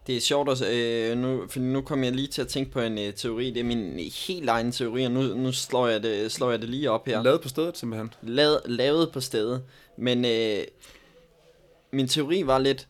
[0.07, 2.81] Det er sjovt, at, øh, nu, for nu kommer jeg lige til at tænke på
[2.81, 3.51] en øh, teori.
[3.51, 3.99] Det er min
[4.29, 7.23] helt egen teori, og nu, nu slår, jeg det, slår jeg det lige op her.
[7.23, 8.15] Lavet på stedet simpelthen.
[8.23, 9.65] Lavet, lavet på stedet.
[9.97, 10.65] Men øh,
[11.91, 12.89] min teori var lidt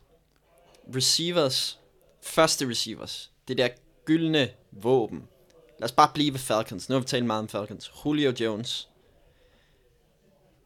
[0.95, 1.79] receivers,
[2.23, 3.69] første receivers, det der
[4.05, 5.23] gyldne våben.
[5.79, 6.89] Lad os bare blive ved Falcons.
[6.89, 7.93] Nu har vi talt meget om Falcons.
[8.05, 8.89] Julio Jones.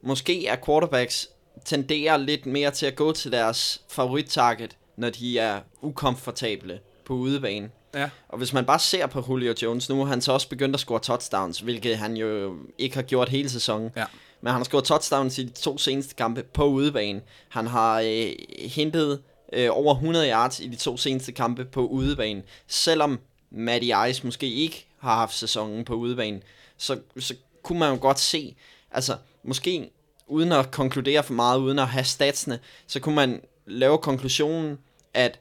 [0.02, 1.33] Måske er quarterbacks
[1.64, 7.70] tenderer lidt mere til at gå til deres favorit-target, når de er ukomfortable på udebane.
[7.94, 8.10] Ja.
[8.28, 10.80] Og hvis man bare ser på Julio Jones, nu har han så også begyndt at
[10.80, 13.90] score touchdowns, hvilket han jo ikke har gjort hele sæsonen.
[13.96, 14.04] Ja.
[14.40, 17.20] Men han har scoret touchdowns i de to seneste kampe på udebane.
[17.48, 22.42] Han har øh, hentet øh, over 100 yards i de to seneste kampe på udebane.
[22.66, 26.40] Selvom Matty Ice måske ikke har haft sæsonen på udebane,
[26.76, 28.56] så, så kunne man jo godt se,
[28.90, 29.90] altså måske
[30.26, 34.78] uden at konkludere for meget, uden at have statsene, så kunne man lave konklusionen,
[35.14, 35.40] at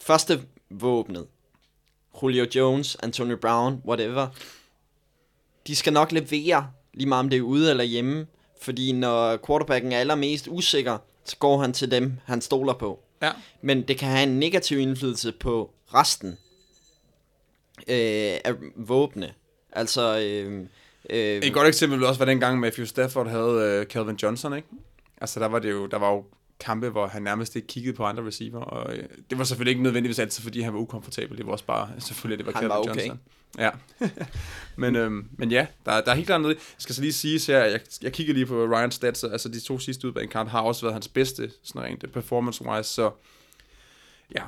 [0.00, 1.26] første våbnet,
[2.22, 4.26] Julio Jones, Antonio Brown, whatever,
[5.66, 8.26] de skal nok levere lige meget om det er ude eller hjemme,
[8.62, 13.00] fordi når quarterbacken er allermest usikker, så går han til dem, han stoler på.
[13.22, 13.30] Ja.
[13.62, 16.38] Men det kan have en negativ indflydelse på resten
[17.88, 19.34] øh, af våbne.
[19.72, 20.18] Altså...
[20.18, 20.66] Øh,
[21.10, 24.68] øh, Et godt eksempel vil også være dengang Matthew Stafford havde øh, Calvin Johnson, ikke?
[25.20, 26.24] Altså der var det jo, der var jo
[26.60, 29.82] kampe, hvor han nærmest ikke kiggede på andre receiver, og øh, det var selvfølgelig ikke
[29.82, 32.70] nødvendigvis altid, fordi han var ukomfortabel, det var også bare, selvfølgelig, det var han Calvin
[32.70, 33.00] var okay.
[33.00, 33.20] Johnson.
[33.58, 33.70] Ja,
[34.82, 36.54] men, øhm, men ja, der, der er helt klart noget.
[36.54, 39.60] Jeg skal så lige sige, at jeg, jeg kigger lige på Ryan stats, altså de
[39.60, 43.10] to sidste udbanekampe har også været hans bedste, sådan rent performance-wise, så
[44.34, 44.42] ja,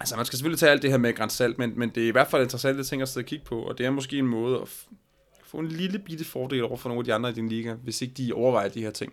[0.00, 2.08] altså man skal selvfølgelig tage alt det her med græns salt, men, men det er
[2.08, 4.26] i hvert fald interessante ting at sidde og kigge på, og det er måske en
[4.26, 4.68] måde at
[5.48, 8.02] få en lille bitte fordel over for nogle af de andre i din liga, hvis
[8.02, 9.12] ikke de overvejer de her ting.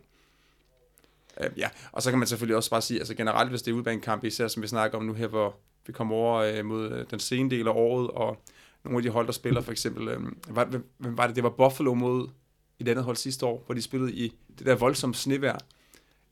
[1.38, 3.76] Uh, ja, og så kan man selvfølgelig også bare sige, altså generelt, hvis det er
[3.76, 5.56] udbanekamp, især som vi snakker om nu her, hvor
[5.88, 8.38] vi kommer over uh, mod uh, den sene del af året, og
[8.84, 10.20] nogle af de hold, der spiller, for eksempel, øh,
[10.50, 11.36] hvem, hvem var det?
[11.36, 12.30] Det var Buffalo mod
[12.80, 15.58] et andet hold sidste år, hvor de spillede i det der voldsomme snevejr.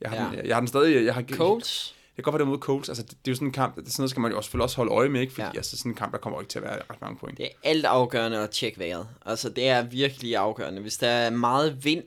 [0.01, 0.25] Jeg har, ja.
[0.25, 1.05] den, jeg, jeg har den stadig...
[1.05, 1.95] Jeg har, Colts?
[2.13, 2.89] Jeg, jeg kan godt være det mod Colts.
[2.89, 4.57] Altså, det, det, er jo sådan en kamp, det, sådan noget skal man jo også,
[4.57, 5.33] også holde øje med, ikke?
[5.33, 5.57] Fordi ja.
[5.57, 7.37] altså, sådan en kamp, der kommer ikke til at være ret mange point.
[7.37, 9.07] Det er alt afgørende at tjekke vejret.
[9.25, 10.81] Altså, det er virkelig afgørende.
[10.81, 12.03] Hvis der er meget vind,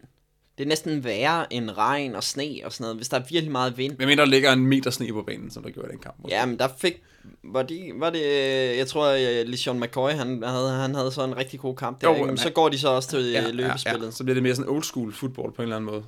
[0.58, 3.52] det er næsten værre end regn og sne og sådan noget, hvis der er virkelig
[3.52, 3.94] meget vind.
[3.98, 6.14] Men mener, der ligger en meter sne på banen, som der gjorde den kamp.
[6.18, 6.34] Måske.
[6.34, 7.02] Ja, men der fik...
[7.42, 8.22] Var, de, var det...
[8.76, 12.18] Jeg tror, at LeSean McCoy, han havde, han havde så en rigtig god kamp der.
[12.18, 14.00] Jo, men, så går de så også til ja, løbespillet.
[14.00, 14.10] Ja, ja.
[14.10, 16.04] Så bliver det mere sådan old school football på en eller anden måde.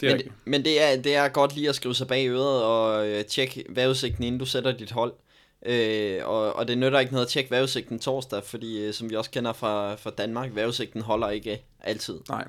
[0.00, 3.08] Det men, men det, er, det er godt lige at skrive sig bag øret og
[3.08, 5.12] øh, tjekke vejrudsigten, inden du sætter dit hold.
[5.66, 9.16] Øh, og, og det nytter ikke noget at tjekke vejrudsigten torsdag, fordi øh, som vi
[9.16, 12.20] også kender fra, fra Danmark, vejrudsigten holder ikke altid.
[12.28, 12.44] Nej.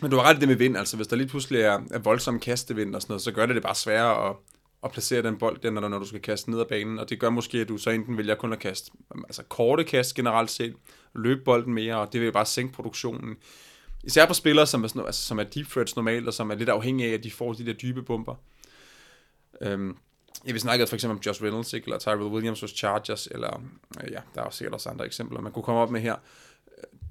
[0.00, 1.98] Men du har ret i det med vind, altså hvis der lige pludselig er, er
[1.98, 4.36] voldsom kastevind og sådan noget, så gør det det bare sværere at,
[4.84, 7.20] at placere den bold der, når, når du skal kaste ned ad banen, og det
[7.20, 8.90] gør måske, at du så enten vælger kun at kaste
[9.24, 10.74] altså korte kast generelt set,
[11.14, 13.36] løbe bolden mere, og det vil bare sænke produktionen.
[14.04, 16.54] Især på spillere, som er, sådan, altså, som er deep threats normalt, og som er
[16.54, 18.34] lidt afhængige af, at de får de der dybe bomber.
[19.60, 19.96] Øhm,
[20.46, 21.84] ja, vi snakkede for eksempel om Josh Reynolds, ikke?
[21.84, 23.62] eller Tyrell Williams hos Chargers, eller
[24.04, 26.16] øh, ja, der er også sikkert også andre eksempler, man kunne komme op med her.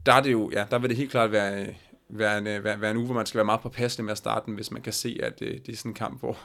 [0.06, 1.76] Der er det jo, ja, der vil det helt klart være,
[2.10, 4.46] være, en, være, være en uge, hvor man skal være meget påpasselig med at starte
[4.46, 6.38] den, hvis man kan se, at øh, det er sådan en kamp, hvor,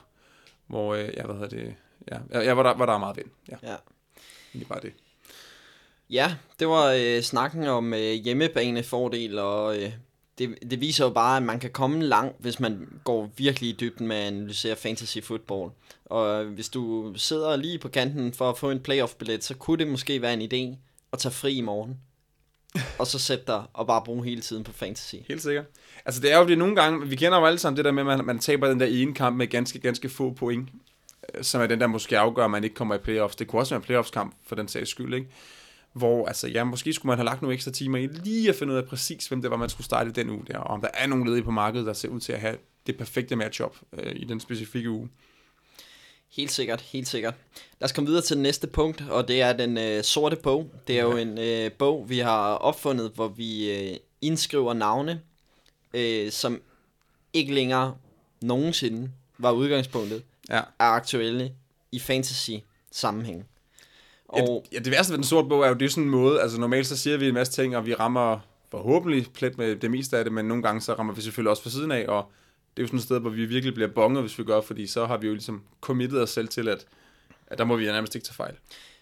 [0.67, 1.75] hvor øh, ja, hvad hedder det,
[2.11, 3.27] ja, ja hvor, der, hvor der er meget vind.
[3.51, 3.77] Ja, Ja.
[4.55, 4.93] egentlig bare det.
[6.11, 9.93] Ja, det var øh, snakken om øh, hjemmebanefordel, og øh,
[10.39, 13.77] det, det viser jo bare, at man kan komme langt, hvis man går virkelig i
[13.81, 15.71] dybden med at analysere fantasy football.
[16.05, 19.89] Og hvis du sidder lige på kanten for at få en playoff-billet, så kunne det
[19.89, 20.79] måske være en idé
[21.13, 21.97] at tage fri i morgen.
[22.99, 25.15] og så sætte dig og bare bruge hele tiden på fantasy.
[25.29, 25.65] Helt sikkert.
[26.05, 28.03] Altså det er jo det nogle gange, vi kender jo alle sammen det der med,
[28.03, 30.69] at man, man taber den der ene kamp med ganske, ganske få point,
[31.35, 33.37] øh, som er den der måske afgør, at man ikke kommer i playoffs.
[33.37, 35.29] Det kunne også være en playoffs-kamp for den sags skyld, ikke?
[35.97, 38.73] Hvor, altså, ja, måske skulle man have lagt nogle ekstra timer i lige at finde
[38.73, 40.89] ud af præcis, hvem det var, man skulle starte den uge der, og om der
[40.95, 44.13] er nogen ledige på markedet, der ser ud til at have det perfekte matchup øh,
[44.17, 45.09] i den specifikke uge.
[46.37, 47.35] Helt sikkert, helt sikkert.
[47.81, 50.71] Lad os komme videre til det næste punkt, og det er den øh, sorte bog.
[50.87, 55.21] Det er jo en øh, bog, vi har opfundet, hvor vi øh, indskriver navne,
[55.95, 56.63] øh, som
[57.33, 57.97] ikke længere
[58.43, 60.57] nogensinde var udgangspunktet, Ja.
[60.79, 61.53] er aktuelle
[61.93, 63.45] i fantasy-sammenhæng.
[64.43, 66.41] Og Ja, det værste ved den sorte bog er jo, det er sådan en måde,
[66.41, 68.39] altså normalt så siger vi en masse ting, og vi rammer
[68.71, 71.63] forhåbentlig plet med det meste af det, men nogle gange så rammer vi selvfølgelig også
[71.63, 72.31] på siden af, og
[72.77, 74.87] det er jo sådan et sted, hvor vi virkelig bliver bonget, hvis vi gør, fordi
[74.87, 76.87] så har vi jo ligesom committet os selv til, at,
[77.47, 78.55] at der må vi nærmest ikke tage fejl.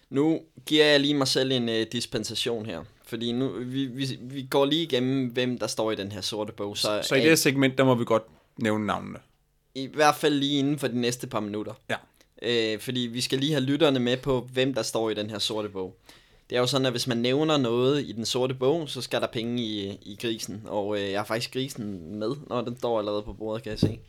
[0.09, 2.83] Nu giver jeg lige mig selv en øh, dispensation her.
[3.05, 6.53] Fordi nu, vi, vi, vi går lige igennem, hvem der står i den her sorte
[6.53, 6.77] bog.
[6.77, 8.23] Så, Så i det her segment, der må vi godt
[8.57, 9.19] nævne navnene.
[9.75, 11.73] I hvert fald lige inden for de næste par minutter.
[11.89, 11.95] Ja.
[12.41, 15.39] Øh, fordi vi skal lige have lytterne med på, hvem der står i den her
[15.39, 15.95] sorte bog.
[16.49, 19.21] Det er jo sådan, at hvis man nævner noget i den sorte bog, så skal
[19.21, 20.61] der penge i, i grisen.
[20.65, 23.79] Og øh, jeg har faktisk grisen med, når den står allerede på bordet, kan jeg
[23.79, 23.99] se.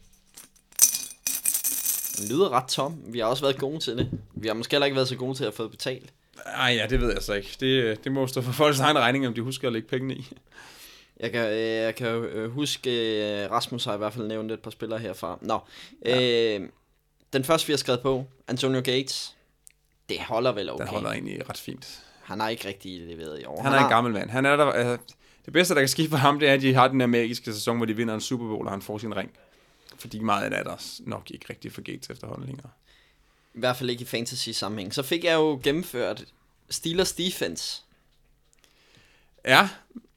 [2.19, 3.03] Den lyder ret tom.
[3.07, 4.11] Vi har også været gode til det.
[4.35, 6.13] Vi har måske heller ikke været så gode til at få betalt.
[6.47, 7.57] Ej, ja, det ved jeg så ikke.
[7.61, 10.27] Det, det må stå for folks egen regning, om de husker at lægge pengene i.
[11.21, 12.91] Jeg kan, øh, jeg kan øh, huske,
[13.45, 15.39] øh, Rasmus har i hvert fald nævnt et par spillere herfra.
[15.43, 15.59] Nå,
[16.05, 16.59] ja.
[16.59, 16.69] øh,
[17.39, 19.37] den første vi har skrevet på, Antonio Gates,
[20.09, 20.85] det holder vel okay.
[20.85, 22.03] Den holder egentlig ret fint.
[22.23, 23.63] Han har ikke rigtig leveret i år.
[23.63, 24.31] Han er en gammel mand.
[24.31, 25.15] Han er der, altså,
[25.45, 27.53] det bedste, der kan ske for ham, det er, at de har den der magiske
[27.53, 29.31] sæson, hvor de vinder en Super Bowl, og han får sin ring.
[29.99, 32.71] Fordi meget af det er der nok ikke rigtig for Gates efterhånden længere.
[33.55, 34.95] I hvert fald ikke i fantasy sammenhæng.
[34.95, 36.25] Så fik jeg jo gennemført
[36.71, 37.83] Steelers defense.
[39.45, 39.69] Ja,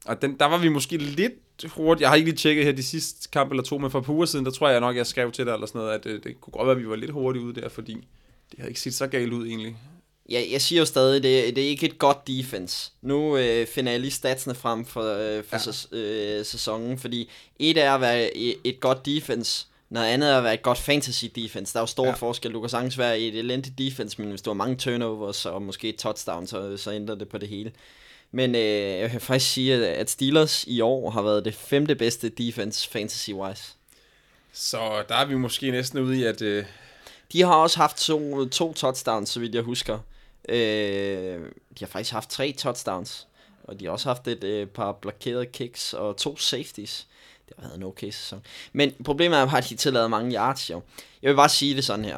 [0.06, 1.34] og den, der var vi måske lidt
[1.68, 2.02] hurtigt.
[2.02, 4.26] Jeg har ikke lige tjekket her de sidste kamp eller to, men for par uger
[4.26, 6.42] siden, der tror jeg nok, jeg skrev til dig eller sådan noget, at det, det
[6.42, 7.94] kunne godt være, at vi var lidt hurtigt ude der, fordi
[8.52, 9.76] det havde ikke set så galt ud egentlig.
[10.30, 12.92] Ja, jeg siger jo stadig, det, det er ikke et godt defense.
[13.02, 15.02] Nu øh, finder jeg lige statsene frem for,
[15.38, 15.58] øh, for Ja.
[15.58, 17.30] sæs, øh, sæsonen, fordi
[17.60, 21.26] et er at være et, godt defense, noget andet er at være et godt fantasy
[21.36, 21.74] defense.
[21.74, 22.14] Der er jo stor ja.
[22.14, 22.54] forskel.
[22.54, 25.90] Du kan sagtens være et elendigt defense, men hvis du har mange turnovers og måske
[25.90, 27.72] et touchdown, så, så ændrer det på det hele.
[28.32, 28.62] Men øh,
[29.00, 33.76] jeg kan faktisk sige, at- Steelers i år har været det femte bedste defense fantasy-wise.
[34.54, 36.66] Så der er vi måske næsten ude i, at øh,
[37.34, 40.00] De har også haft to, to touchdowns, så vidt jeg husker.
[40.50, 43.28] Øh, de har faktisk haft tre touchdowns.
[43.64, 47.08] Og de har også haft et øh, par blokerede kicks og to safeties.
[47.48, 48.42] Det har været en okay sæson.
[48.74, 50.82] Men problemet er at de tillader mange yards, jo.
[51.22, 52.18] Jeg vil bare sige det sådan her.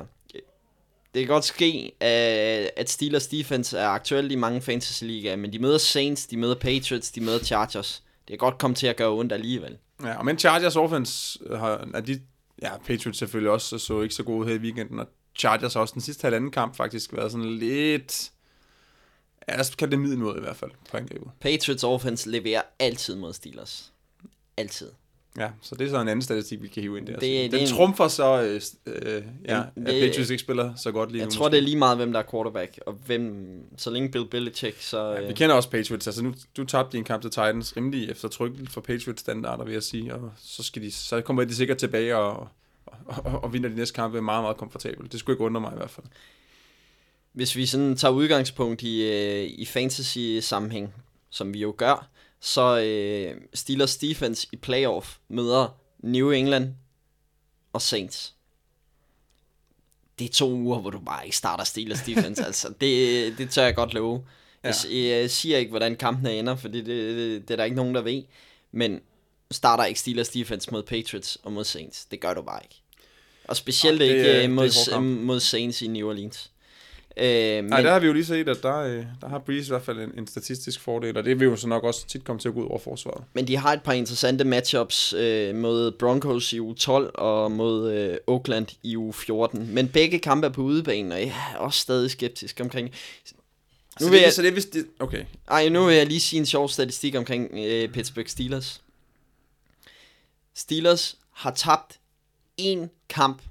[1.14, 5.60] Det kan godt ske, at at Steelers defense er aktuelt i mange fantasy-ligaer, men de
[5.60, 8.04] møder Saints, de møder Patriots, de møder Chargers.
[8.28, 9.78] Det kan godt komme til at gøre ondt alligevel.
[10.04, 12.22] ja, og men Chargers offense har, er de,
[12.62, 15.94] ja, Patriots selvfølgelig også så ikke så gode her i weekenden, og Chargers har også
[15.94, 18.32] den sidste halvanden kamp faktisk været sådan lidt,
[19.48, 21.28] ja, lad os kalde det middelmåde i hvert fald på angrebet.
[21.40, 23.94] Patriots offense leverer altid mod Steelers.
[24.58, 24.92] Altid.
[25.38, 27.14] Ja, så det er så en anden statistik, vi kan hive ind der.
[27.14, 30.30] Det- Det, det den er en- trumfer så, øh, øh, ja, Ja, at det- Patriots
[30.30, 31.32] ikke spiller så godt lige Jeg nu.
[31.32, 33.46] tror, det er lige meget, hvem der er quarterback, og hvem,
[33.78, 35.12] så længe Bill Belichick, så...
[35.12, 36.08] Ja, øh, vi kender også Patriots.
[36.08, 39.74] Altså nu, du tabte din kamp til Titans rimelig efter tryk for Patriots standarder, vil
[39.74, 40.16] jeg sige.
[40.16, 42.48] Og så, skal de, så kommer de sikkert tilbage og,
[42.86, 45.12] og, og, og vinder de næste kampe meget, meget komfortabelt.
[45.12, 46.06] Det skulle ikke undre mig i hvert fald.
[47.34, 50.94] Hvis vi sådan tager udgangspunkt i, øh, i fantasy-sammenhæng,
[51.30, 52.08] som vi jo gør,
[52.42, 56.74] så øh, Steelers defense i playoff møder New England
[57.74, 58.34] og Saints.
[60.20, 62.74] Det er to uger, hvor du bare ikke starter Steelers defense, altså.
[62.82, 64.26] Det, det tør jeg godt love.
[64.64, 67.96] Jeg, jeg siger ikke, hvordan kampene ender, for det, det, det er der ikke nogen,
[67.96, 68.24] der ved.
[68.72, 69.02] Men
[69.52, 72.06] starter ikke Steelers defense mod Patriots og mod Saints.
[72.06, 72.82] Det gør du bare ikke.
[73.48, 76.52] Og specielt Ej, det ikke øh, mod, mod Saints i New Orleans.
[77.18, 79.68] Øh, men, Nej, der har vi jo lige set, at der, øh, der har Breeze
[79.68, 82.24] i hvert fald en, en statistisk fordel, og det vil jo så nok også tit
[82.24, 83.24] komme til at gå ud over forsvaret.
[83.34, 87.92] men de har et par interessante matchups øh, mod Broncos i uge 12 og mod
[87.92, 89.74] øh, Oakland i uge 14.
[89.74, 92.92] Men begge kampe er på udebane, og jeg er også stadig skeptisk omkring...
[94.00, 94.34] Nu vil vil jeg-.
[94.34, 94.74] Så det er vist...
[94.74, 95.24] Det, okay.
[95.48, 98.82] Ej, nu vil jeg lige sige en sjov statistik omkring øh, Pittsburgh Steelers.
[100.56, 102.00] Steelers har tabt
[102.62, 103.42] én kamp.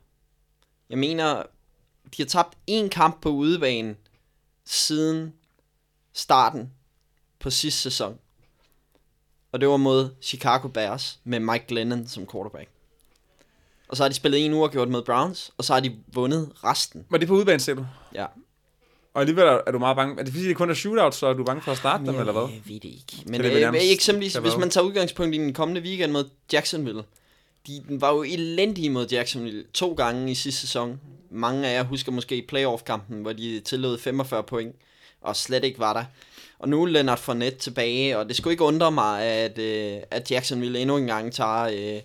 [0.91, 1.43] Jeg mener,
[2.17, 3.97] de har tabt én kamp på udebane
[4.65, 5.33] siden
[6.13, 6.71] starten
[7.39, 8.19] på sidste sæson.
[9.53, 12.69] Og det var mod Chicago Bears med Mike Glennon som quarterback.
[13.89, 17.07] Og så har de spillet en uafgjort med Browns, og så har de vundet resten.
[17.11, 17.87] Var det på udebane, ser du?
[18.15, 18.27] Ja.
[19.15, 20.21] Og alligevel er, du meget bange.
[20.21, 22.15] Er det fordi, det kun er shootout, så er du bange for at starte dem,
[22.15, 22.43] eller hvad?
[22.43, 23.23] Jeg ved det ikke.
[23.27, 27.03] Men det øh, eksempelvis, kan hvis man tager udgangspunkt i den kommende weekend mod Jacksonville.
[27.67, 31.01] De var jo elendige mod Jacksonville to gange i sidste sæson.
[31.31, 34.77] Mange af jer husker måske playoff-kampen, hvor de tillod 45 point,
[35.21, 36.05] og slet ikke var der.
[36.59, 40.31] Og nu er Leonard Fournette tilbage, og det skulle ikke undre mig, at, øh, at
[40.31, 42.03] Jacksonville endnu en gang tager, øh,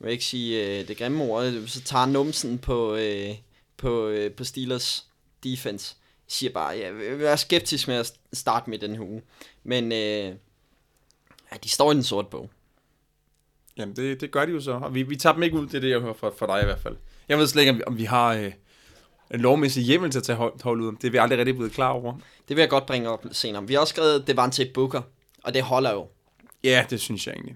[0.00, 3.34] jeg ikke sige øh, det grimme ord, så tager numsen på, øh,
[3.76, 5.06] på, øh, på Steelers
[5.44, 5.96] defense.
[6.26, 9.22] Jeg siger bare, ja, jeg er skeptisk med at starte med den her uge.
[9.64, 10.34] Men øh,
[11.52, 12.50] ja, de står i den sorte bog.
[13.76, 14.72] Jamen, det, det gør de jo så.
[14.72, 16.62] Og vi, vi tager dem ikke ud, det er det, jeg hører fra, fra dig
[16.62, 16.96] i hvert fald.
[17.28, 18.52] Jeg ved slet ikke, om vi, om har øh,
[19.34, 20.92] en lovmæssig hjemmel til at tage hold, hold ud.
[20.92, 22.12] Det er vi aldrig rigtig blevet klar over.
[22.48, 23.66] Det vil jeg godt bringe op senere.
[23.66, 25.02] Vi har også skrevet Devante Booker,
[25.44, 26.06] og det holder jo.
[26.64, 27.54] Ja, det synes jeg egentlig.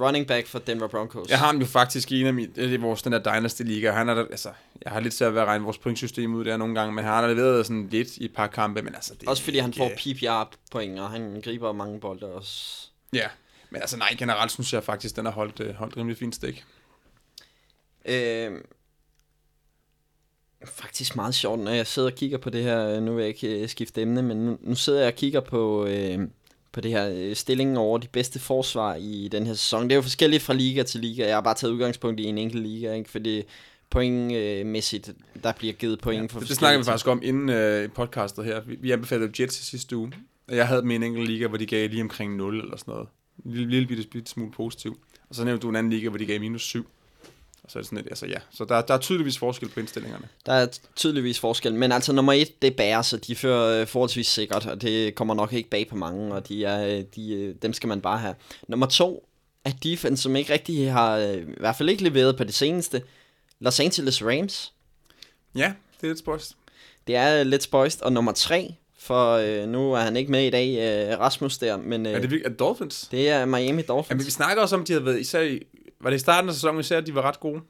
[0.00, 1.28] Running back for Denver Broncos.
[1.28, 3.62] Jeg har ham jo faktisk i en af mine, det er vores, den der Dynasty
[3.62, 3.90] Liga.
[3.90, 4.50] Han er der, altså,
[4.84, 7.12] jeg har lidt svært ved at regne vores pointsystem ud der nogle gange, men han
[7.12, 9.14] har leveret sådan lidt i et par kampe, men altså...
[9.20, 12.88] Det Også fordi han ikke- får PPR-point, og han griber mange bolde også.
[13.12, 13.28] Ja,
[13.70, 16.64] men altså nej, generelt synes jeg faktisk, den har holdt, øh, holdt rimelig fint stik.
[18.04, 18.50] Øh,
[20.64, 23.62] faktisk meget sjovt, når jeg sidder og kigger på det her, nu vil jeg ikke
[23.62, 26.18] øh, skifte emne, men nu, nu sidder jeg og kigger på, øh,
[26.72, 29.82] på det her øh, stillingen over de bedste forsvar i den her sæson.
[29.82, 31.26] Det er jo forskelligt fra liga til liga.
[31.26, 33.10] Jeg har bare taget udgangspunkt i en enkelt liga, ikke?
[33.10, 33.42] fordi
[33.90, 35.10] pointmæssigt,
[35.42, 38.60] der bliver givet point for Det, snakker vi faktisk om inden øh, podcastet her.
[38.60, 40.12] Vi, vi anbefalede Jets i sidste uge.
[40.48, 42.92] Og Jeg havde med en enkelt liga, hvor de gav lige omkring 0 eller sådan
[42.92, 43.08] noget.
[43.44, 44.98] En lille, lille bitte, bitte smule positiv.
[45.28, 46.86] Og så nævnte du en anden liga, hvor de gav minus 7.
[47.64, 48.38] Og så er det sådan lidt, altså ja.
[48.50, 50.28] Så der, der er tydeligvis forskel på indstillingerne.
[50.46, 53.86] Der er tydeligvis forskel, men altså nummer et, det er Bears, og de fører øh,
[53.86, 57.32] forholdsvis sikkert, og det kommer nok ikke bag på mange, og de er, øh, de,
[57.34, 58.34] øh, dem skal man bare have.
[58.68, 59.28] Nummer to
[59.64, 63.02] er defense, som ikke rigtig har, i hvert fald ikke leveret på det seneste,
[63.60, 64.72] Los Angeles Rams.
[65.54, 66.56] Ja, det er lidt spøjst.
[67.06, 70.50] Det er lidt spøjst, og nummer tre, for øh, nu er han ikke med i
[70.50, 70.68] dag,
[71.12, 73.08] øh, Rasmus der, men øh, Er det virkelig, er Dolphins?
[73.10, 74.26] det er Miami Jamen, Dolphins.
[74.26, 75.62] vi snakker også om, at de havde været, især i,
[76.02, 77.60] var det i starten af sæsonen, især, at de var ret gode.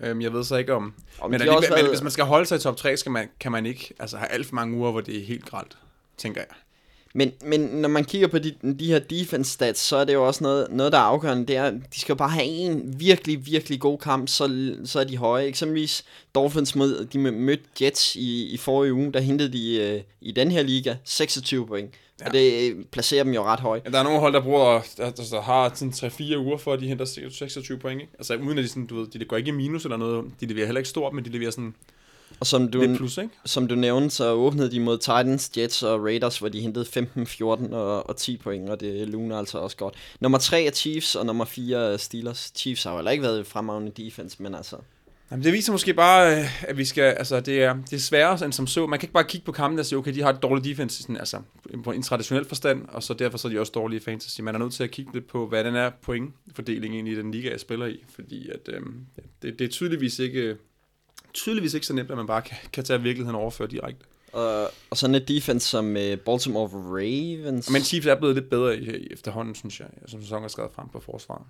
[0.00, 0.94] Øhm, jeg ved så ikke om...
[1.18, 3.28] Og men, alligevel, men været- hvis man skal holde sig i top 3, skal man,
[3.40, 5.76] kan man ikke altså, have alt for mange uger, hvor det er helt gralt,
[6.16, 6.48] tænker jeg.
[7.16, 10.26] Men, men når man kigger på de, de her defense stats, så er det jo
[10.26, 11.46] også noget, noget der er afgørende.
[11.46, 15.04] Det er, de skal jo bare have en virkelig, virkelig god kamp, så, så er
[15.04, 15.44] de høje.
[15.44, 20.32] Eksempelvis Dolphins mod, de mødte Jets i, i forrige uge, der hentede de øh, i
[20.32, 21.94] den her liga 26 point.
[22.24, 22.28] Ja.
[22.28, 23.82] Og det øh, placerer dem jo ret højt.
[23.84, 26.72] Ja, der er nogle hold, der bruger, der, der, der har sådan 3-4 uger for,
[26.72, 28.12] at de henter 26 point, ikke?
[28.18, 30.24] Altså uden at de sådan, du ved, de går ikke i minus eller noget.
[30.40, 31.74] De leverer heller ikke stort, men de leverer sådan
[32.40, 33.30] Og som du, lidt plus, ikke?
[33.44, 37.26] som du nævnte, så åbnede de mod Titans, Jets og Raiders, hvor de hentede 15,
[37.26, 39.94] 14 og, og 10 point, og det luner altså også godt.
[40.20, 42.52] Nummer 3 er Chiefs, og nummer 4 er Steelers.
[42.54, 44.76] Chiefs har jo heller ikke været fremragende defense, men altså...
[45.34, 48.44] Jamen, det viser måske bare, øh, at vi skal, altså det er, det er sværere
[48.44, 48.86] end som så.
[48.86, 51.02] Man kan ikke bare kigge på kampen og sige, okay, de har et dårligt defense,
[51.02, 51.40] sådan, altså
[51.84, 54.40] på en traditionel forstand, og så derfor så er de også dårlige i fantasy.
[54.40, 57.30] Man er nødt til at kigge lidt på, hvad den er pointfordelingen egentlig i den
[57.30, 59.06] liga, jeg spiller i, fordi at, øhm,
[59.42, 60.56] det, det, er tydeligvis ikke,
[61.32, 64.04] tydeligvis ikke så nemt, at man bare kan, kan tage virkeligheden og overføre direkte.
[64.32, 67.70] Og, og sådan et defense som uh, Baltimore Ravens.
[67.70, 70.72] Men Chiefs er blevet lidt bedre i, i efterhånden, synes jeg, som sæsonen er skrevet
[70.74, 71.42] frem på forsvaret.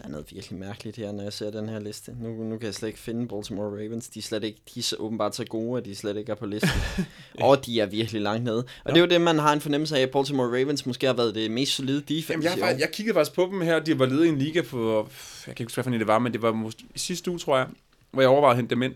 [0.00, 2.14] Der er noget virkelig mærkeligt her, når jeg ser den her liste.
[2.20, 4.08] Nu, nu kan jeg slet ikke finde Baltimore Ravens.
[4.08, 6.36] De er, slet ikke, de er så åbenbart så gode, at de slet ikke er
[6.36, 6.70] på listen.
[7.40, 8.58] Og de er virkelig langt nede.
[8.58, 8.90] Og ja.
[8.90, 11.34] det er jo det, man har en fornemmelse af, at Baltimore Ravens måske har været
[11.34, 14.06] det mest solide defense Jamen, jeg, faktisk- jeg kiggede faktisk på dem her, de var
[14.06, 15.08] ledet i en liga på,
[15.46, 17.56] jeg kan ikke huske, hvad det var, men det var måske, i sidste uge, tror
[17.56, 17.66] jeg,
[18.10, 18.94] hvor jeg overvejede at hente dem ind.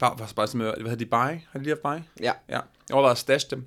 [0.00, 1.40] Bare, bare, bare sådan, hvad hedder de, buy?
[1.50, 2.22] Har de lige haft buy?
[2.24, 2.32] Ja.
[2.48, 3.64] Ja, jeg overvejede at stash dem.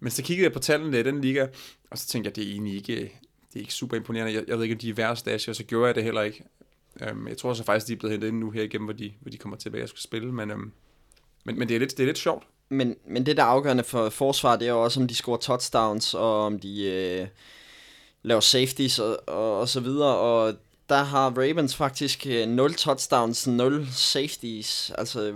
[0.00, 1.46] Men så kiggede jeg på tallene i den liga,
[1.90, 3.20] og så tænkte jeg, det er egentlig ikke,
[3.58, 4.32] det er ikke super imponerende.
[4.32, 6.44] Jeg, jeg ved ikke, om de er værd at så gjorde jeg det heller ikke.
[7.00, 9.12] Øhm, jeg tror så faktisk, de er blevet hentet ind nu her igennem, hvor de,
[9.20, 10.72] hvor de kommer tilbage og skal spille, men, øhm,
[11.44, 12.46] men, men det, er lidt, det er lidt sjovt.
[12.68, 15.38] Men, men det, der er afgørende for forsvar, det er jo også, om de scorer
[15.38, 17.26] touchdowns, og om de øh,
[18.22, 20.16] laver safeties og, og, og så videre.
[20.16, 20.54] Og
[20.88, 24.92] der har Ravens faktisk øh, 0 touchdowns, 0 safeties.
[24.98, 25.34] Altså,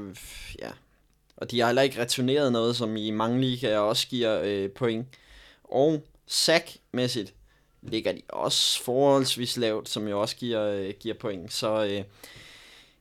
[0.59, 0.71] ja.
[1.37, 5.07] Og de har heller ikke returneret noget, som i mange ligaer også giver øh, point.
[5.65, 7.35] Og sack-mæssigt
[7.83, 11.53] ligger de også forholdsvis lavt, som jo også giver, øh, giver point.
[11.53, 12.03] Så øh,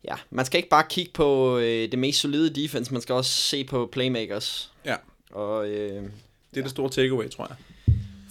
[0.04, 3.32] ja, man skal ikke bare kigge på øh, det mest solide defense, man skal også
[3.32, 4.72] se på playmakers.
[4.86, 4.96] Ja.
[5.32, 6.10] Og øh, Det er
[6.56, 6.62] ja.
[6.62, 7.58] det store takeaway, tror jeg.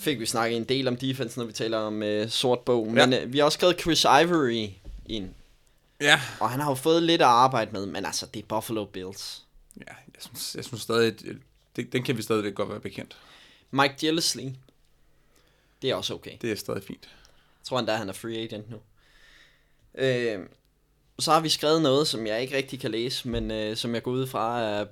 [0.01, 2.93] fik vi snakket en del om defense, når vi taler om øh, sort bog.
[2.93, 4.69] Men øh, vi har også skrevet Chris Ivory
[5.07, 5.29] ind.
[6.01, 6.21] Ja.
[6.41, 9.43] Og han har jo fået lidt at arbejde med, men altså, det er Buffalo Bills.
[9.77, 11.15] Ja, jeg synes, jeg synes stadig,
[11.77, 13.17] det, den kan vi stadig godt være bekendt.
[13.71, 14.45] Mike Gillisley.
[15.83, 16.33] Det er også okay.
[16.43, 17.03] Det er stadig fint.
[17.03, 18.77] Jeg tror endda, han er free agent nu.
[19.99, 20.39] Øh,
[21.19, 24.03] så har vi skrevet noget, som jeg ikke rigtig kan læse, men øh, som jeg
[24.03, 24.87] går ud fra er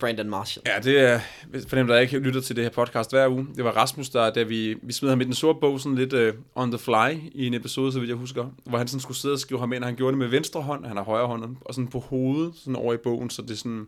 [0.00, 0.66] Brandon Marshall.
[0.66, 1.20] Ja, det er,
[1.68, 4.30] for dem, der ikke lytter til det her podcast hver uge, det var Rasmus, der,
[4.30, 7.30] da vi, vi smed ham i den sorte bog, sådan lidt uh, on the fly
[7.32, 9.72] i en episode, så vidt jeg husker, hvor han sådan skulle sidde og skrive ham
[9.72, 11.98] ind, og han gjorde det med venstre hånd, han har højre hånd, og sådan på
[11.98, 13.86] hovedet, sådan over i bogen, så det er sådan,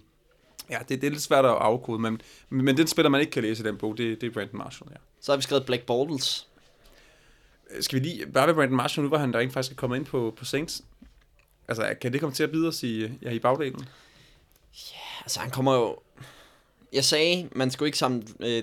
[0.71, 3.43] ja, det, det er lidt svært at afkode, men, men den spiller, man ikke kan
[3.43, 4.97] læse i den bog, det, det er Brandon Marshall, ja.
[5.27, 6.49] Så har vi skrevet Black Bortles.
[7.81, 9.97] Skal vi lige, bare ved Brandon Marshall nu, hvor han der rent faktisk er kommet
[9.97, 10.83] ind på, på Saints,
[11.69, 13.89] altså kan det komme til at bide os i, ja, i bagdelen?
[15.21, 15.99] Altså, han kommer jo...
[16.93, 18.63] Jeg sagde, man skulle ikke samle øh,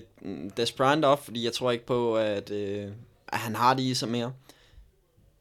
[0.57, 2.91] Des Bryant op, fordi jeg tror ikke på, at, øh,
[3.27, 4.33] at han har det i sig mere.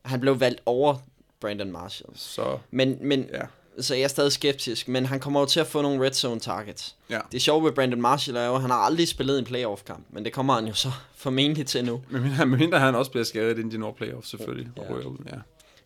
[0.05, 0.97] Han blev valgt over
[1.41, 2.13] Brandon Marshall.
[2.15, 3.43] Så, Men, men ja.
[3.81, 6.41] Så jeg er stadig skeptisk, men han kommer jo til at få nogle red zone
[6.41, 6.97] targets.
[7.11, 7.21] Ja.
[7.33, 10.25] Det sjove ved Brandon Marshall er jo, at han har aldrig spillet en playoff-kamp, men
[10.25, 12.03] det kommer han jo så formentlig til nu.
[12.11, 14.95] Men mindre, mindre han også bliver skadet inden de når playoff, selvfølgelig, og Ja.
[14.95, 15.37] ryger ud, ja.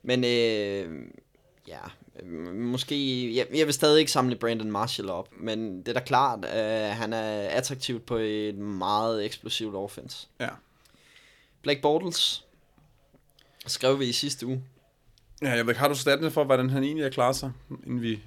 [0.02, 1.02] Men øh,
[1.68, 1.78] ja,
[2.22, 6.00] øh, måske, jeg, jeg vil stadig ikke samle Brandon Marshall op, men det er da
[6.00, 10.26] klart, at han er attraktivt på et meget eksplosivt offense.
[10.40, 10.48] Ja.
[11.62, 12.44] Blake Bortles
[13.66, 14.62] skrev vi i sidste uge.
[15.42, 17.52] Ja, jeg ved ikke, har du statene for, hvordan han egentlig er klaret sig,
[17.86, 18.20] inden vi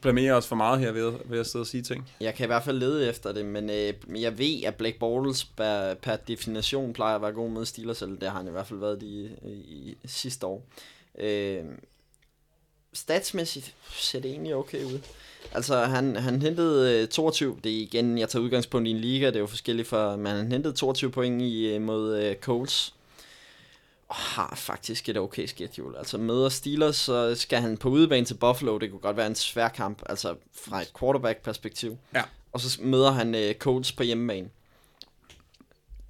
[0.00, 2.10] blamerer os for meget her ved, ved at sidde og sige ting?
[2.20, 5.44] Jeg kan i hvert fald lede efter det, men øh, jeg ved, at Black Bortles
[5.44, 8.66] per, per definition plejer at være god med Steelers, eller det har han i hvert
[8.66, 10.62] fald været i, i, i sidste år.
[11.18, 11.64] Øh,
[12.92, 14.98] statsmæssigt ser det egentlig okay ud.
[15.52, 19.26] Altså, han, han hentede øh, 22, det er igen, jeg tager udgangspunkt i en liga,
[19.26, 22.94] det er jo forskelligt for, men han hentede 22 point i, øh, mod øh, Coles
[24.10, 25.98] har faktisk et okay schedule.
[25.98, 29.34] Altså møder Steelers, så skal han på udebane til Buffalo, det kunne godt være en
[29.34, 31.98] svær kamp, altså fra et quarterback-perspektiv.
[32.14, 32.22] Ja.
[32.52, 34.48] Og så møder han øh, Colts på hjemmebane.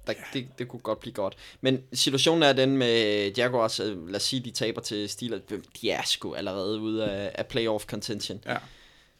[0.07, 1.35] Der, det, det kunne godt blive godt.
[1.61, 5.41] Men situationen er den med Jaguars, øh, lad os sige, de taber til Steelers.
[5.81, 8.43] De er sgu allerede ude af, af playoff contention.
[8.45, 8.57] Ja.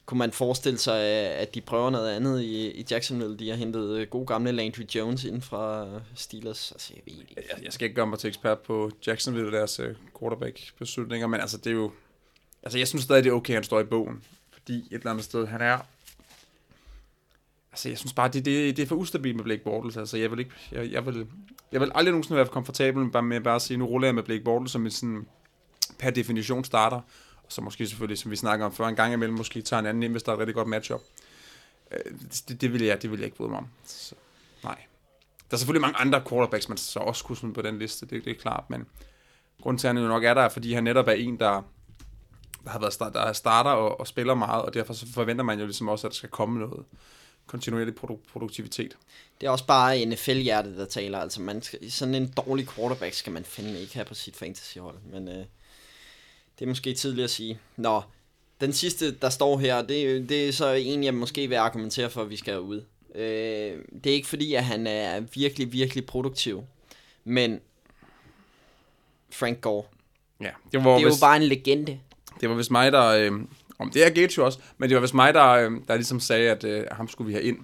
[0.05, 3.37] Kunne man forestille sig, at de prøver noget andet i, i Jacksonville?
[3.37, 6.71] De har hentet øh, gode gamle Landry Jones ind fra øh, Steelers.
[6.71, 7.35] Altså, jeg ved ikke.
[7.35, 11.39] Jeg, jeg skal ikke gøre mig til ekspert på Jacksonville og deres øh, quarterback-beslutninger, men
[11.39, 11.91] altså, det er jo...
[12.63, 14.23] Altså, jeg synes stadig, det er okay, at han står i bogen.
[14.51, 15.77] Fordi et eller andet sted, han er...
[17.71, 19.97] Altså, jeg synes bare, det, det, det er for ustabilt med Blake Bortles.
[19.97, 20.51] Altså, jeg vil ikke...
[20.71, 21.27] Jeg, jeg, vil,
[21.71, 24.15] jeg vil aldrig nogensinde være komfortabel med bare, med bare at sige, nu ruller jeg
[24.15, 25.25] med Blake Bortles som en sådan
[25.99, 27.01] per definition starter.
[27.51, 30.03] Så måske selvfølgelig, som vi snakker om før, en gang imellem måske tager en anden
[30.03, 31.01] ind, hvis der er et rigtig godt matchup.
[31.91, 32.11] Øh,
[32.47, 33.67] det, det, vil jeg, det vil jeg ikke bryde mig om.
[33.85, 34.15] Så,
[34.63, 34.77] nej.
[35.49, 38.25] Der er selvfølgelig mange andre quarterbacks, man så også kunne smide på den liste, det,
[38.25, 38.87] det er klart, men
[39.61, 41.63] grunden til, at han jo nok er der, er, fordi han netop er en, der,
[42.63, 45.43] der har været start, der er starter og, og, spiller meget, og derfor så forventer
[45.43, 46.85] man jo ligesom også, at der skal komme noget
[47.47, 48.97] kontinuerlig produ- produktivitet.
[49.41, 51.19] Det er også bare NFL-hjertet, der taler.
[51.19, 54.97] Altså, man skal, sådan en dårlig quarterback skal man fandme ikke have på sit fantasyhold.
[55.11, 55.45] Men øh,
[56.61, 57.59] det er måske tidligt at sige.
[57.77, 58.01] Nå,
[58.61, 62.21] den sidste, der står her, det, det er så en, jeg måske vil argumentere for,
[62.21, 62.83] at vi skal ud.
[63.15, 66.63] Øh, det er ikke fordi, at han er virkelig, virkelig produktiv.
[67.23, 67.59] Men
[69.29, 69.83] Frank Gore,
[70.41, 71.99] Ja, det var, det er jo vist, bare en legende.
[72.41, 73.05] det var vist mig, der...
[73.05, 73.31] Øh,
[73.79, 76.49] om det er jo også, men det var vist mig, der, øh, der ligesom sagde,
[76.49, 77.57] at øh, ham skulle vi have ind.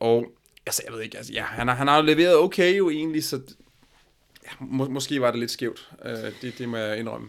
[0.00, 0.26] Og
[0.66, 3.24] altså, jeg ved ikke, altså, ja, han, har, han har jo leveret okay jo egentlig,
[3.24, 3.40] så
[4.60, 5.88] må, måske var det lidt skævt.
[6.04, 7.28] Øh, det, det må jeg indrømme.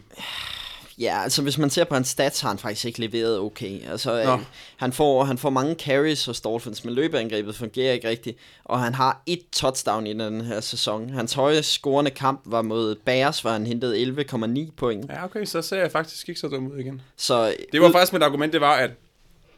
[0.98, 3.90] Ja, altså hvis man ser på hans stats, har han faktisk ikke leveret okay.
[3.90, 4.32] Altså, Nå.
[4.32, 4.38] øh,
[4.76, 8.38] han, får, han får mange carries hos Dolphins, men løbeangrebet fungerer ikke rigtigt.
[8.64, 11.10] Og han har et touchdown i den her sæson.
[11.10, 15.10] Hans højest scorende kamp var mod Bears, hvor han hentede 11,9 point.
[15.10, 17.00] Ja, okay, så ser jeg faktisk ikke så dum ud igen.
[17.16, 18.90] Så Det var faktisk mit argument, det var, at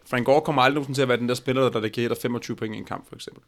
[0.07, 2.75] Frank Gore kommer aldrig nogensinde til at være den der spiller, der dedikerer 25 point
[2.75, 3.43] i en kamp, for eksempel.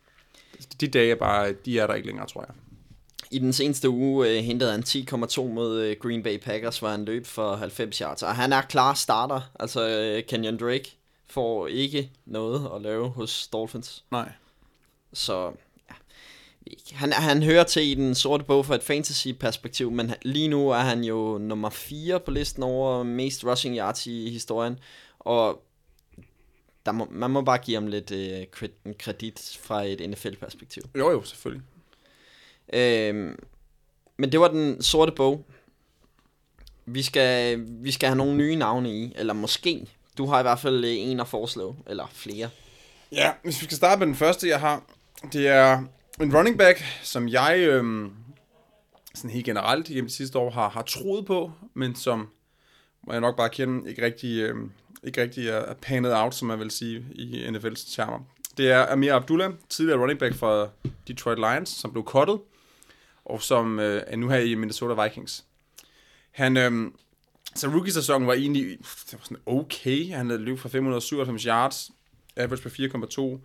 [0.80, 2.54] De dage er bare, de er der ikke længere, tror jeg.
[3.32, 7.04] I den seneste uge øh, hentede han 10,2 mod øh, Green Bay Packers, hvor han
[7.04, 8.22] løb for 90 yards.
[8.22, 9.40] Og han er klar starter.
[9.60, 10.96] Altså øh, Kenyon Drake
[11.30, 14.04] får ikke noget at lave hos Dolphins.
[14.10, 14.32] Nej.
[15.12, 15.52] Så
[15.88, 15.94] ja,
[16.92, 20.78] han, han hører til i den sorte bog fra et fantasy-perspektiv, men lige nu er
[20.78, 24.78] han jo nummer 4 på listen over mest rushing yards i historien.
[25.18, 25.62] Og
[26.86, 30.82] der må, man må bare give ham lidt øh, kred- kredit fra et NFL-perspektiv.
[30.98, 31.62] Jo, jo, selvfølgelig.
[32.72, 33.38] Øhm,
[34.16, 35.44] men det var den sorte bog.
[36.86, 39.88] Vi skal, vi skal have nogle nye navne i, eller måske.
[40.18, 42.50] Du har i hvert fald øh, en at foreslå, eller flere.
[43.12, 44.82] Ja, hvis vi skal starte med den første, jeg har.
[45.32, 45.82] Det er
[46.20, 48.12] en running back, som jeg øhm,
[49.14, 52.28] sådan helt generelt igennem de sidste år har, har troet på, men som
[53.06, 54.72] må jeg nok bare kende, ikke rigtig, øhm,
[55.04, 58.18] ikke rigtig er, er panet out, som man vil sige i NFL's termer.
[58.56, 60.68] Det er Amir Abdullah, tidligere running back fra
[61.08, 62.40] Detroit Lions, som blev cuttet,
[63.24, 65.44] og som øh, er nu her i Minnesota Vikings.
[66.30, 66.92] Han, øh,
[67.54, 70.12] så rookie-sæsonen var egentlig det var sådan okay.
[70.12, 71.90] Han havde løbet for 597 yards,
[72.36, 73.40] average på 4,2.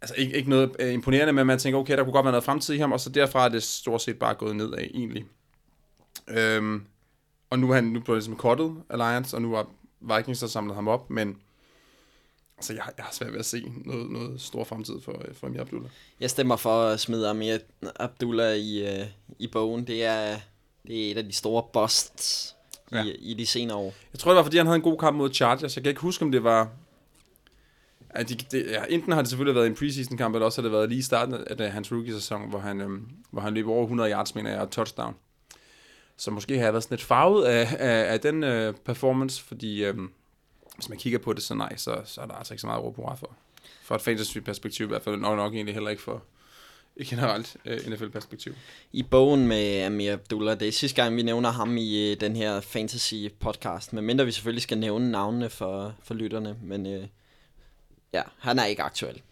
[0.00, 2.44] Altså ikke, ikke noget øh, imponerende, men man tænker, okay, der kunne godt være noget
[2.44, 5.24] fremtid i ham, og så derfra er det stort set bare gået nedad egentlig.
[6.28, 6.84] Øhm,
[7.50, 9.66] og nu er han nu blevet ligesom cuttet Alliance, og nu har
[10.00, 11.36] Vikings så samlet ham op, men
[12.58, 15.46] altså, jeg, jeg har svært ved at se noget, noget stor fremtid for, øh, for
[15.46, 15.90] Amir Abdullah.
[16.20, 17.58] Jeg stemmer for at smide Amir
[17.96, 19.06] Abdullah i, øh,
[19.38, 19.86] i bogen.
[19.86, 20.36] Det er,
[20.86, 22.56] det er et af de store busts
[22.92, 23.04] ja.
[23.04, 23.94] I, i de senere år.
[24.12, 25.76] Jeg tror, det var, fordi han havde en god kamp mod Chargers.
[25.76, 26.70] Jeg kan ikke huske, om det var...
[28.10, 30.68] At de, det, ja, enten har det selvfølgelig været en preseason kamp, eller også har
[30.68, 33.68] det været lige i starten af det, hans rookie-sæson, hvor han, øhm, hvor han løb
[33.68, 35.14] over 100 yards, mener jeg, og touchdown.
[36.16, 39.84] Så måske har jeg været sådan lidt farvet af, af, af den øh, performance, fordi
[39.84, 40.10] øhm,
[40.76, 42.82] hvis man kigger på det, så nej, så, så er der altså ikke så meget
[42.82, 43.36] råb på for.
[43.82, 46.22] For et fantasy-perspektiv i hvert fald, nok, nok egentlig heller ikke for
[46.96, 48.54] i generelt øh, uh, NFL-perspektiv.
[48.92, 52.36] I bogen med Amir Abdullah, det er sidste gang, vi nævner ham i uh, den
[52.36, 53.88] her fantasy-podcast.
[53.92, 56.56] Men mindre vi selvfølgelig skal nævne navnene for, for lytterne.
[56.62, 57.04] Men uh,
[58.12, 59.22] ja, han er ikke aktuel.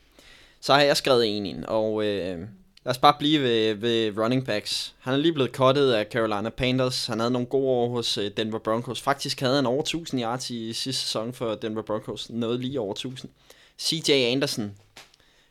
[0.61, 2.49] Så har jeg skrevet en ind, og Uh,
[2.85, 4.95] lad os bare blive ved, ved running backs.
[4.99, 7.07] Han er lige blevet cuttet af Carolina Panthers.
[7.07, 9.01] Han havde nogle gode år hos øh, Denver Broncos.
[9.01, 12.31] Faktisk havde han over 1000 yards i sidste sæson for Denver Broncos.
[12.31, 13.31] Noget lige over 1000.
[13.81, 14.75] CJ Anderson,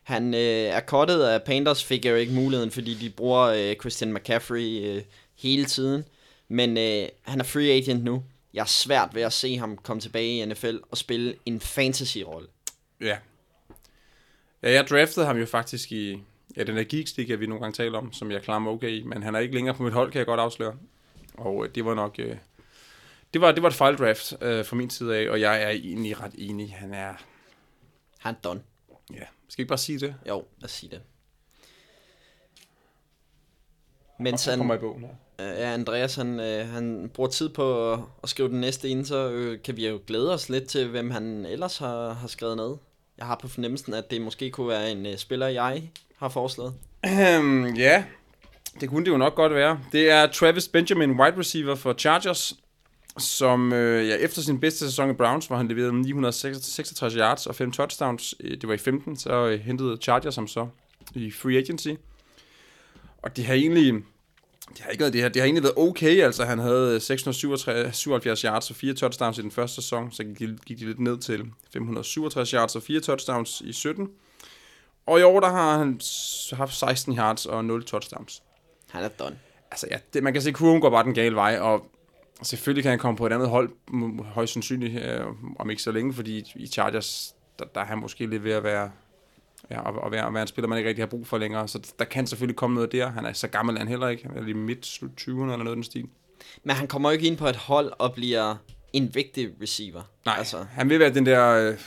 [0.04, 4.14] han øh, er cuttet af Panthers, fik jo ikke muligheden, fordi de bruger øh, Christian
[4.14, 5.04] McCaffrey øh,
[5.36, 6.06] hele tiden.
[6.48, 8.24] Men øh, han er free agent nu.
[8.54, 12.48] Jeg er svært ved at se ham komme tilbage i NFL og spille en fantasy-rolle.
[13.02, 13.18] Ja.
[14.64, 16.20] Ja, jeg draftede ham jo faktisk i
[16.58, 18.90] ja, den der Geeks League, vi nogle gange taler om, som jeg klarer mig okay
[18.90, 20.76] i, men han er ikke længere på mit hold, kan jeg godt afsløre.
[21.38, 22.16] Og øh, det var nok...
[22.20, 22.38] Øh,
[23.34, 26.20] det var, det var et fejldraft øh, fra min side af, og jeg er egentlig
[26.22, 26.76] ret enig.
[26.78, 27.14] Han er...
[28.20, 28.62] Han er done.
[29.14, 30.16] Ja, skal ikke bare sige det?
[30.30, 31.02] Jo, lad os sige det.
[34.20, 35.10] Mens Så han, kommer i bogen her.
[35.40, 39.06] øh, ja, Andreas han, øh, han bruger tid på at, at skrive den næste ind,
[39.06, 42.58] så øh, kan vi jo glæde os lidt til, hvem han ellers har, har skrevet
[42.58, 42.76] ned.
[43.18, 45.92] Jeg har på fornemmelsen, at det måske kunne være en øh, spiller, jeg
[46.24, 46.74] har foreslået.
[47.06, 48.04] Øhm, ja,
[48.82, 49.80] det kunne det jo nok godt være.
[49.92, 52.54] Det er Travis Benjamin, wide receiver for Chargers,
[53.18, 57.56] som øh, ja, efter sin bedste sæson i Browns, hvor han leverede 966 yards og
[57.56, 60.68] 5 touchdowns, øh, det var i 15, så øh, hentede Chargers ham så
[61.16, 61.90] i free agency.
[63.22, 63.94] Og det har egentlig,
[64.70, 67.02] det har ikke været det her, det har egentlig været okay, altså han havde øh,
[67.02, 71.00] 677 yards og 4 touchdowns i den første sæson, så gik de, gik de lidt
[71.00, 74.10] ned til 567 yards og 4 touchdowns i 17.
[75.06, 76.00] Og i år, der har han
[76.54, 78.44] haft 16 yards og 0 touchdowns.
[78.90, 79.40] Han er done.
[79.72, 81.86] Altså ja, det, man kan se, at kurven går bare den gale vej, og
[82.42, 83.70] selvfølgelig kan han komme på et andet hold,
[84.24, 85.26] højst sandsynligt, øh,
[85.60, 88.64] om ikke så længe, fordi i Chargers, der, der er han måske lidt ved at
[88.64, 88.92] være,
[89.72, 91.68] ja, at, at være, at være en spiller, man ikke rigtig har brug for længere,
[91.68, 93.12] så der kan selvfølgelig komme noget der.
[93.12, 95.76] Han er så gammel han heller ikke, han er lige midt slut 20'erne eller noget
[95.76, 96.06] den stil.
[96.64, 98.56] Men han kommer jo ikke ind på et hold og bliver
[98.94, 100.02] en vigtig receiver.
[100.26, 101.78] Nej, Altså, han vil være den der øh,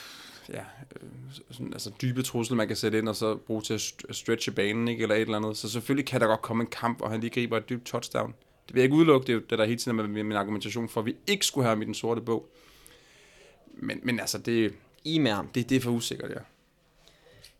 [1.51, 4.89] sådan, altså dybe trussel, man kan sætte ind og så bruge til at stretche banen,
[4.89, 5.03] ikke?
[5.03, 5.57] eller et eller andet.
[5.57, 8.35] Så selvfølgelig kan der godt komme en kamp, og han lige griber et dybt touchdown.
[8.67, 10.37] Det vil jeg ikke udelukke, det er jo det, der hele tiden er med min
[10.37, 12.49] argumentation for, at vi ikke skulle have ham i den sorte bog.
[13.75, 15.49] Men, men altså, det, I med ham.
[15.49, 16.41] det, det er for usikkert, ja.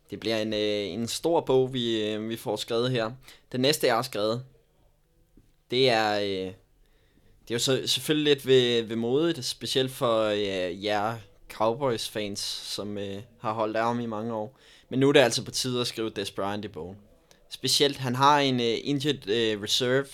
[0.09, 3.11] Det bliver en, øh, en stor bog, vi, øh, vi får skrevet her.
[3.51, 4.43] Den næste, jeg har skrevet,
[5.71, 6.53] det er, øh,
[7.47, 11.17] det er jo så, selvfølgelig lidt ved, ved modet, specielt for øh, jer
[11.53, 14.57] Cowboys-fans, som øh, har holdt af ham i mange år.
[14.89, 16.97] Men nu er det altså på tide at skrive Des Bryant i bogen.
[17.49, 20.05] Specielt, han har en øh, injured øh, reserve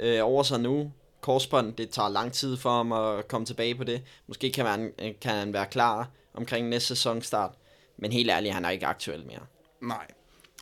[0.00, 0.92] øh, over sig nu.
[1.20, 4.02] Korsbånd, det tager lang tid for ham at komme tilbage på det.
[4.26, 7.50] Måske kan, man, øh, kan han være klar omkring næste sæsonstart.
[7.98, 9.40] Men helt ærligt, han er ikke aktuel mere.
[9.80, 10.06] Nej.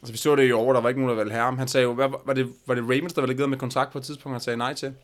[0.03, 1.59] Altså, vi så det i år, der var ikke nogen, der ville have ham.
[1.59, 3.99] Han sagde jo, hvad, var, det, var det Ravens, der ville give med kontrakt på
[3.99, 4.95] et tidspunkt, han sagde nej til?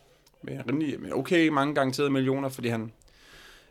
[0.42, 2.92] Men rimelig, men okay, mange garanterede millioner, fordi han,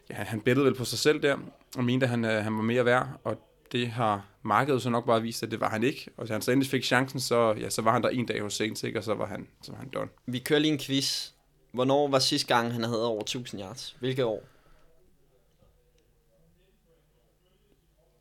[0.09, 1.37] ja, han bettede vel på sig selv der,
[1.77, 3.37] og mente, at han, øh, han var mere værd, og
[3.71, 6.09] det har markedet så nok bare vist, at det var han ikke.
[6.17, 8.41] Og da han så endelig fik chancen, så, ja, så var han der en dag
[8.41, 8.99] hos Saints, ikke?
[8.99, 10.09] og så var han, så var han done.
[10.25, 11.29] Vi kører lige en quiz.
[11.71, 13.95] Hvornår var sidste gang, han havde over 1000 yards?
[13.99, 14.43] Hvilket år?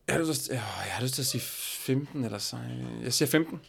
[0.07, 2.57] Jeg har lyst til, jeg har lyst til at sige 15 eller så.
[3.03, 3.61] Jeg siger 15.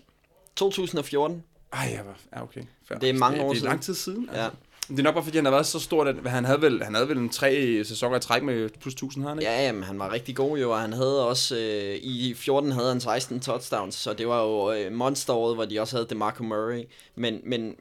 [0.56, 1.44] 2014.
[1.72, 2.62] Ej, jeg var, ja, okay.
[2.88, 2.98] Fair.
[2.98, 3.70] Det er mange det, år det er siden.
[3.70, 4.28] lang tid siden.
[4.28, 4.42] Altså.
[4.42, 4.48] Ja.
[4.90, 6.94] Det er nok bare fordi, han har været så stort, at han havde vel, han
[6.94, 9.52] havde vel en tre sæsoner i træk med plus 1000, havde han ikke?
[9.52, 12.88] Ja, jamen, han var rigtig god jo, og han havde også, øh, i 14 havde
[12.88, 16.84] han 16 touchdowns, så det var jo øh, monsteråret, hvor de også havde DeMarco Murray.
[17.14, 17.76] Men, men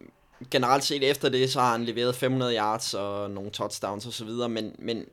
[0.52, 4.26] generelt set efter det, så har han leveret 500 yards og nogle touchdowns og så
[4.26, 5.06] videre, men, men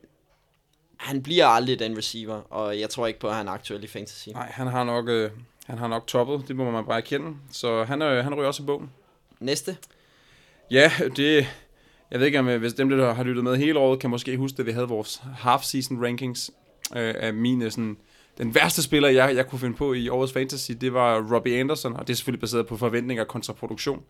[0.97, 3.87] han bliver aldrig den receiver, og jeg tror ikke på, at han er aktuel i
[3.87, 4.29] fantasy.
[4.29, 5.31] Nej, han har nok, øh,
[5.65, 7.37] han har nok toppet, det må man bare erkende.
[7.51, 8.91] Så han, øh, han ryger også i bogen.
[9.39, 9.77] Næste.
[10.71, 11.47] Ja, det...
[12.11, 14.37] Jeg ved ikke, om øh, hvis dem, der har lyttet med hele året, kan måske
[14.37, 16.51] huske, at vi havde vores half-season rankings
[16.95, 17.97] øh, af mine øh, sådan...
[18.37, 21.93] Den værste spiller, jeg, jeg kunne finde på i årets fantasy, det var Robbie Anderson,
[21.93, 24.03] og det er selvfølgelig baseret på forventninger kontra produktion.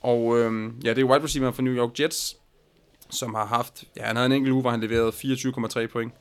[0.00, 2.36] Og øh, ja, det er wide receiver for New York Jets,
[3.10, 3.84] som har haft...
[3.96, 5.08] Ja, han havde en enkelt uge, hvor han leverede
[5.84, 6.12] 24,3 point.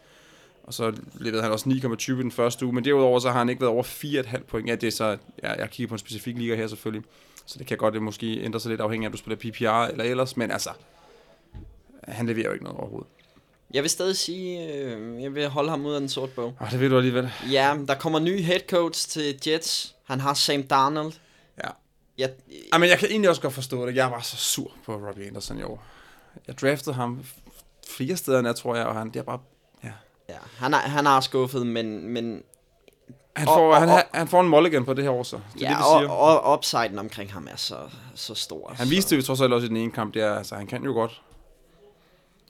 [0.63, 2.75] Og så leverede han også 9,20 den første uge.
[2.75, 4.69] Men derudover så har han ikke været over 4,5 point.
[4.69, 5.17] Ja, det er så...
[5.43, 7.05] Ja, jeg kigger på en specifik liga her selvfølgelig.
[7.51, 9.91] Så det kan godt det måske ændre sig lidt afhængig af, om du spiller PPR
[9.91, 10.37] eller ellers.
[10.37, 10.69] Men altså,
[12.03, 13.09] han leverer jo ikke noget overhovedet.
[13.73, 16.53] Jeg vil stadig sige, øh, jeg vil holde ham ud af den sorte bog.
[16.59, 17.31] Oh, det ved du alligevel.
[17.51, 19.95] Ja, der kommer ny head coach til Jets.
[20.03, 21.13] Han har Sam Darnold.
[21.63, 21.69] Ja.
[22.17, 22.31] Jeg,
[22.71, 23.95] Ej, men jeg kan egentlig også godt forstå det.
[23.95, 25.83] Jeg var så sur på Robbie Anderson i år.
[26.47, 27.23] Jeg draftede ham
[27.87, 29.39] flere steder, end jeg tror jeg, og han, det er bare...
[29.83, 29.91] Ja.
[30.29, 32.43] ja, han, er, han har skuffet, men, men
[33.35, 35.39] Han får, og- han, og- han får en mulligan på det her år, så.
[35.53, 36.09] Det ja, det, siger.
[36.09, 37.77] og, og upsiden omkring ham er så,
[38.15, 38.71] så stor.
[38.75, 40.83] Han viste jo trods alt også i den ene kamp, det er, altså, han kan
[40.83, 41.21] jo godt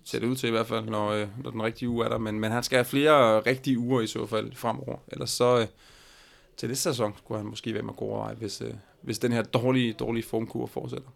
[0.04, 2.18] ser det ud til i hvert fald, når, øh, når den rigtige uge er der.
[2.18, 4.98] Men, men han skal have flere rigtige uger i så fald fremover.
[5.08, 5.68] Ellers så øh,
[6.58, 9.42] til næste sæson kunne han måske være med god overvej, hvis, øh, hvis den her
[9.44, 11.08] dårlige, dårlige formkurve fortsætter.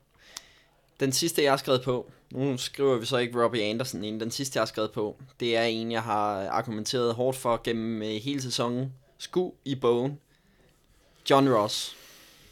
[1.00, 4.32] Den sidste, jeg har skrevet på, nu skriver vi så ikke Robbie Anderson ind, den
[4.32, 8.08] sidste, jeg har skrevet på, det er en, jeg har argumenteret hårdt for gennem øh,
[8.10, 8.94] hele sæsonen.
[9.18, 10.20] Sku i bogen.
[11.30, 11.96] John Ross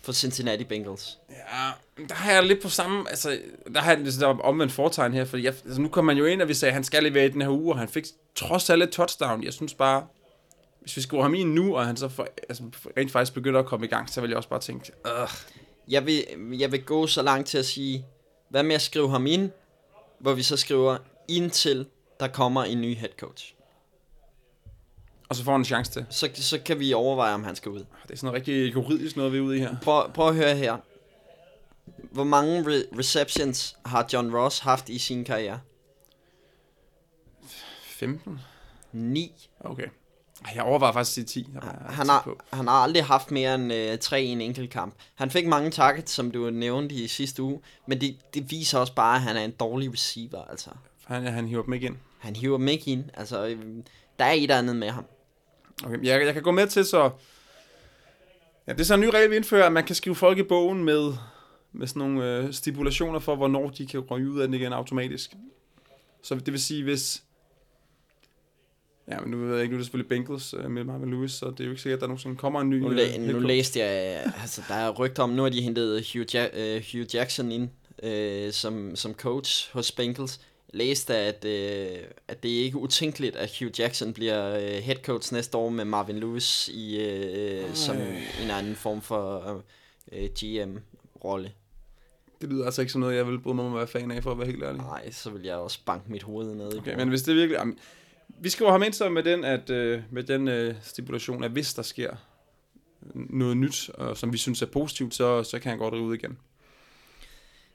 [0.04, 1.18] for Cincinnati Bengals.
[1.30, 1.72] Ja,
[2.10, 3.40] der har jeg lidt på samme, altså,
[3.74, 6.42] der har jeg der omvendt foretegn her, fordi jeg, altså, nu kom man jo ind,
[6.42, 8.70] og vi sagde, at han skal levere i den her uge, og han fik trods
[8.70, 9.44] alt et touchdown.
[9.44, 10.08] Jeg synes bare,
[10.82, 12.64] hvis vi skriver ham i nu, og han så for, altså,
[12.98, 15.30] rent faktisk begynder at komme i gang, så vil jeg også bare tænke, øh,
[15.88, 16.26] Jeg vil,
[16.60, 18.06] jeg vil gå så langt til at sige,
[18.50, 19.52] hvad med at skrive ham ind,
[20.20, 21.86] hvor vi så skriver, indtil
[22.20, 23.54] der kommer en ny head coach.
[25.34, 26.06] Og så får han en chance til.
[26.10, 27.80] Så, så kan vi overveje, om han skal ud.
[27.80, 29.76] Det er sådan noget rigtig juridisk noget, vi er ude i her.
[29.82, 30.78] Prøv, prøv at høre her.
[32.12, 35.60] Hvor mange re- receptions har John Ross haft i sin karriere?
[37.84, 38.40] 15?
[38.92, 39.50] 9.
[39.60, 39.88] Okay.
[40.56, 41.50] Jeg overvejer faktisk at sige 10.
[41.54, 44.42] Der var jeg Han har, han har aldrig haft mere end øh, tre i en
[44.42, 44.96] enkelt kamp.
[45.16, 48.94] Han fik mange targets, som du nævnte i sidste uge, men det, det viser også
[48.94, 50.46] bare, at han er en dårlig receiver.
[50.50, 50.70] Altså.
[51.06, 51.98] Han, han hiver dem ikke ind.
[52.20, 53.04] Han hiver dem ikke ind.
[53.14, 53.60] Altså, øh,
[54.20, 55.06] der er et eller andet med ham.
[55.84, 57.10] Okay, jeg, jeg kan gå med til så...
[58.68, 60.44] Ja, det er så en ny regel, vi indfører, at man kan skrive folk i
[60.44, 61.14] bogen med,
[61.74, 65.32] med sådan nogle øh, stipulationer for, hvornår de kan ryge ud af den igen automatisk.
[66.24, 67.24] Så det vil sige, hvis...
[69.08, 71.32] Ja, men nu ved jeg ikke, nu er det selvfølgelig Bengals øh, med Marvin Lewis,
[71.32, 72.80] så det er jo ikke sikkert, at der nogensinde kommer en ny...
[72.80, 76.08] Nu, øh, head nu læste jeg, altså der er rygter om, nu har de hentet
[76.14, 77.70] Hugh, ja- øh, Hugh Jackson ind
[78.04, 80.40] øh, som, som coach hos Bengals.
[80.74, 81.98] Læste, at, øh,
[82.28, 85.86] at det er ikke utænkeligt, at Hugh Jackson bliver øh, head coach næste år med
[85.86, 87.96] Marvin Lewis i øh, som
[88.44, 89.64] en anden form for
[90.12, 91.52] øh, GM-rolle.
[92.42, 94.24] Det lyder altså ikke som noget, jeg vil bryde mig om at være fan af,
[94.24, 94.82] for at være helt ærlig.
[94.82, 97.58] Nej, så vil jeg også banke mit hoved ned i Okay, men hvis det virkelig...
[97.58, 97.80] Jamen,
[98.40, 101.74] vi skriver ham ind så med den, at, øh, med den øh, stipulation, at hvis
[101.74, 102.16] der sker
[103.14, 106.16] noget nyt, og som vi synes er positivt, så, så kan han godt ryge ud
[106.16, 106.38] igen.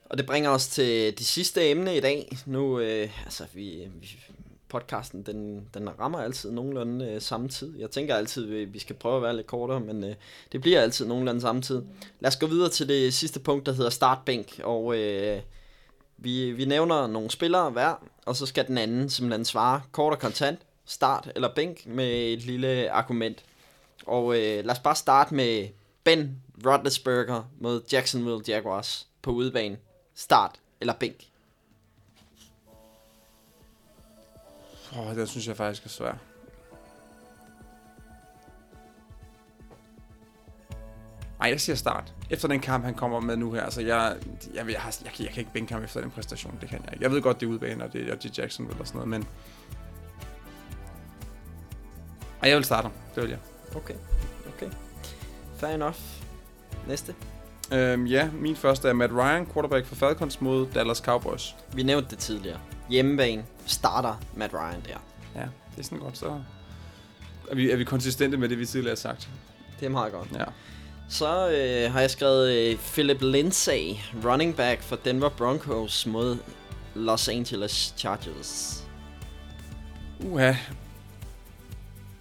[0.09, 2.37] Og det bringer os til det sidste emne i dag.
[2.45, 4.19] Nu, øh, altså, vi, vi,
[4.69, 7.79] podcasten, den, den rammer altid nogenlunde øh, samme tid.
[7.79, 10.15] Jeg tænker altid, vi, vi skal prøve at være lidt kortere, men øh,
[10.51, 11.81] det bliver altid nogenlunde samme tid.
[12.19, 15.41] Lad os gå videre til det sidste punkt, der hedder startbænk, og øh,
[16.17, 20.19] vi, vi nævner nogle spillere hver, og så skal den anden simpelthen svare kort og
[20.19, 23.43] kontant, start eller bænk, med et lille argument.
[24.05, 25.67] Og øh, lad os bare starte med
[26.03, 29.77] Ben Roethlisberger mod Jacksonville Jaguars på udebane.
[30.19, 31.15] Start eller bænk?
[34.97, 36.17] Oh, det synes jeg faktisk er svært.
[41.39, 42.13] Nej, jeg siger start.
[42.29, 44.17] Efter den kamp, han kommer med nu her, altså jeg,
[44.53, 46.81] jeg, jeg, har, jeg, kan, jeg kan ikke bænke ham efter den præstation, det kan
[46.83, 47.03] jeg ikke.
[47.03, 48.37] Jeg ved godt, det er udebane, og det er G.
[48.37, 49.27] Jackson eller sådan noget, men...
[52.41, 53.39] Ej, jeg vil starte ham, det vil jeg.
[53.75, 53.95] Okay,
[54.47, 54.69] okay.
[55.57, 55.97] Fair enough.
[56.87, 57.15] Næste.
[57.71, 61.55] Øhm, ja, min første er Matt Ryan, quarterback for Falcons mod Dallas Cowboys.
[61.73, 62.59] Vi nævnte det tidligere.
[62.89, 64.97] Hjemmebane starter Matt Ryan der.
[65.35, 66.41] Ja, det er sådan godt, så...
[67.51, 69.29] er, vi, er vi konsistente med det, vi tidligere har sagt.
[69.79, 70.27] Det er meget godt.
[70.35, 70.45] Ja.
[71.09, 73.93] Så øh, har jeg skrevet øh, Philip Lindsay,
[74.25, 76.37] running back for Denver Broncos mod
[76.95, 78.83] Los Angeles Chargers.
[80.19, 80.53] Uha.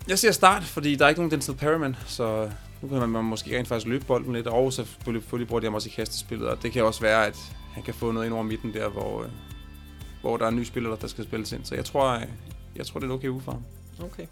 [0.08, 2.50] Jeg siger start, fordi der er ikke nogen Denzel Perryman, så
[2.82, 5.74] nu kan man måske rent faktisk løbe bolden lidt, og så selvfølgelig bruger de ham
[5.74, 7.38] også i kastespillet, og det kan også være, at
[7.72, 9.28] han kan få noget ind over midten der, hvor, øh,
[10.20, 11.64] hvor der er en ny spiller, der skal spilles ind.
[11.64, 12.28] Så jeg tror, jeg,
[12.76, 13.62] jeg tror det er en okay uge for ham.
[14.02, 14.26] Okay.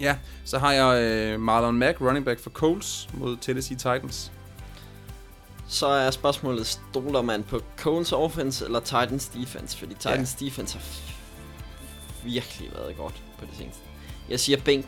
[0.00, 4.32] Ja, så har jeg øh, Marlon Mack, running back for Colts mod Tennessee Titans.
[5.68, 9.78] Så er spørgsmålet, stoler man på Coles offense eller Titans defense?
[9.78, 10.46] Fordi Titans ja.
[10.46, 10.84] defense har
[12.24, 13.80] virkelig været godt på det seneste.
[14.28, 14.86] Jeg siger bænk.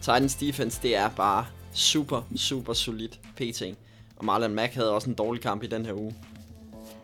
[0.00, 3.62] Titans defense, det er bare super, super solidt PT.
[4.16, 6.14] Og Marlon Mack havde også en dårlig kamp i den her uge.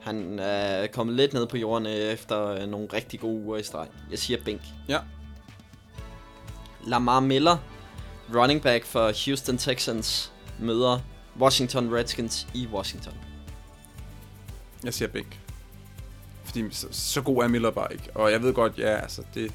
[0.00, 3.88] Han er kommet lidt ned på jorden efter nogle rigtig gode uger i streg.
[4.10, 4.60] Jeg siger bænk.
[4.88, 4.98] Ja.
[6.86, 7.56] Lamar Miller,
[8.34, 11.00] running back for Houston Texans, møder
[11.40, 13.14] Washington Redskins i Washington.
[14.84, 15.40] Jeg siger bænk.
[16.44, 18.10] Fordi så, så god er Miller bare ikke.
[18.14, 19.52] Og jeg ved godt, ja, altså det...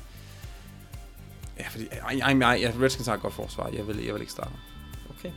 [1.62, 1.88] Ja, fordi...
[1.92, 3.70] Ej, ej, ej, ja, Redskins har et godt forsvar.
[3.74, 4.52] Jeg vil, jeg vil ikke starte.
[5.10, 5.32] Okay.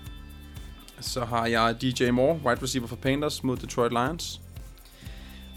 [1.01, 4.41] Så har jeg DJ Moore, wide receiver for Panthers mod Detroit Lions.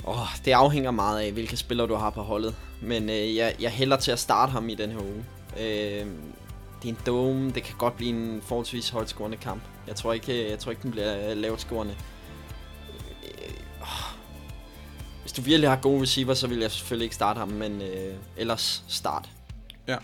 [0.07, 2.55] Åh, oh, det afhænger meget af, hvilke spillere du har på holdet.
[2.81, 5.25] Men øh, jeg, jeg hælder til at starte ham i den her uge.
[5.59, 6.05] Øh,
[6.81, 7.51] det er en dome.
[7.51, 9.61] Det kan godt blive en forholdsvis højt scorende kamp.
[9.87, 11.95] Jeg tror ikke, jeg tror ikke den bliver lavt scorende.
[13.23, 13.53] Øh,
[15.21, 18.15] hvis du virkelig har gode receiver, så vil jeg selvfølgelig ikke starte ham, men øh,
[18.37, 19.29] ellers start.
[19.87, 19.97] Ja.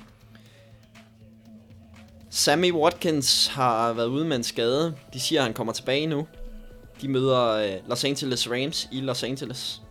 [2.35, 4.95] Sammy Watkins har været ude med en skade.
[5.14, 6.27] De siger, at han kommer tilbage nu.
[7.01, 9.81] De møder øh, Los Angeles Rams i Los Angeles.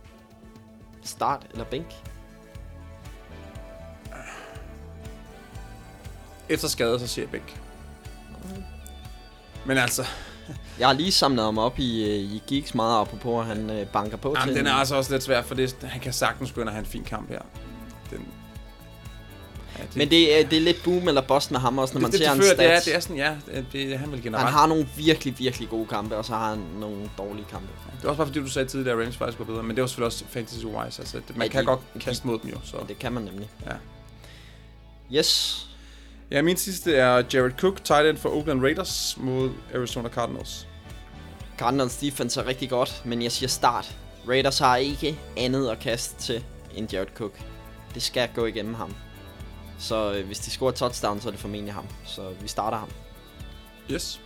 [1.03, 1.85] Start eller bænk?
[6.49, 7.59] Efter skade, så siger jeg bænk.
[9.65, 10.05] Men altså...
[10.79, 13.87] Jeg har lige samlet ham op i, øh, i Geeks meget apropos, at han øh,
[13.87, 16.51] banker på Jamen, til den er altså også lidt svær, for det, han kan sagtens
[16.51, 17.41] gå ind og have en fin kamp her.
[18.09, 18.27] Den,
[19.79, 22.01] ja, det, Men det, er- det er lidt boom eller bust med ham også, når
[22.01, 22.85] man det, ser det, hans det, det, er, stats.
[22.85, 24.45] det er sådan, ja, det, det, han vil generelt.
[24.45, 27.67] Han har nogle virkelig, virkelig gode kampe, og så har han nogle dårlige kampe.
[27.95, 29.81] Det var også bare fordi, du sagde tidligere, at Rams faktisk var bedre, men det
[29.81, 30.99] var selvfølgelig også fantasy-wise.
[30.99, 32.77] Altså, det, man Ja, kan de- godt de- kaste mod dem jo, så...
[32.77, 33.49] Ja, det kan man nemlig.
[33.65, 33.71] Ja.
[35.17, 35.65] Yes.
[36.31, 40.67] Ja, min sidste er Jared Cook, tight end for Oakland Raiders mod Arizona Cardinals.
[41.57, 43.95] Cardinals defense er rigtig godt, men jeg siger start.
[44.29, 46.43] Raiders har ikke andet at kaste til
[46.75, 47.31] end Jared Cook.
[47.93, 48.95] Det skal gå igennem ham.
[49.83, 51.85] Så øh, hvis de scorer touchdown, så er det formentlig ham.
[52.05, 52.89] Så vi starter ham.
[53.91, 54.21] Yes.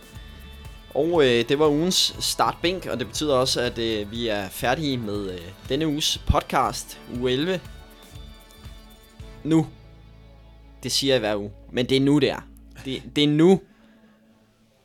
[0.94, 4.96] Og øh, det var ugens startbænk, og det betyder også, at øh, vi er færdige
[4.96, 7.60] med øh, denne uges podcast, uge 11.
[9.44, 9.66] Nu.
[10.82, 11.52] Det siger jeg hver uge.
[11.72, 12.40] Men det er nu, det er.
[12.84, 13.60] Det, det er nu,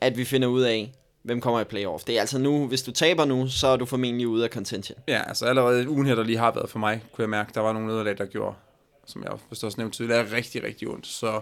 [0.00, 0.92] at vi finder ud af,
[1.22, 2.04] hvem kommer i playoff.
[2.04, 4.98] Det er altså nu, hvis du taber nu, så er du formentlig ude af contention.
[5.08, 7.60] Ja, altså allerede ugen her, der lige har været for mig, kunne jeg mærke, der
[7.60, 8.54] var nogle nederlag, der gjorde,
[9.06, 11.06] som jeg vist også nævnte tidligere, er rigtig, rigtig ondt.
[11.06, 11.40] Så,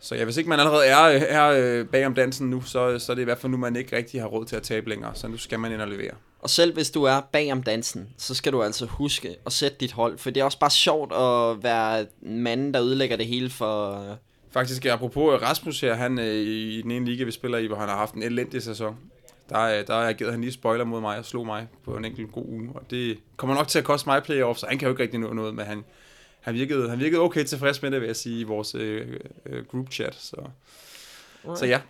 [0.00, 3.12] så ja, hvis ikke man allerede er, er øh, bag om dansen nu, så, så
[3.12, 5.14] er det i hvert fald nu, man ikke rigtig har råd til at tabe længere.
[5.14, 6.12] Så nu skal man ind og levere.
[6.40, 9.76] Og selv hvis du er bag om dansen, så skal du altså huske at sætte
[9.80, 10.18] dit hold.
[10.18, 14.10] For det er også bare sjovt at være manden, der ødelægger det hele for...
[14.10, 14.16] øh,
[14.50, 17.88] Faktisk, apropos Rasmus her, han øh, i den ene liga, vi spiller i, hvor han
[17.88, 18.96] har haft en elendig sæson,
[19.48, 22.32] der, øh, der agerede han lige spoiler mod mig og slog mig på en enkelt
[22.32, 22.70] god uge.
[22.74, 25.20] Og det kommer nok til at koste mig playoff, så han kan jo ikke rigtig
[25.20, 25.84] nå noget, men han,
[26.44, 29.64] han, virkede, han virkede okay tilfreds med det, vil jeg sige, i vores øh, øh,
[29.66, 30.14] group chat.
[30.14, 30.36] Så,
[31.56, 31.80] så ja,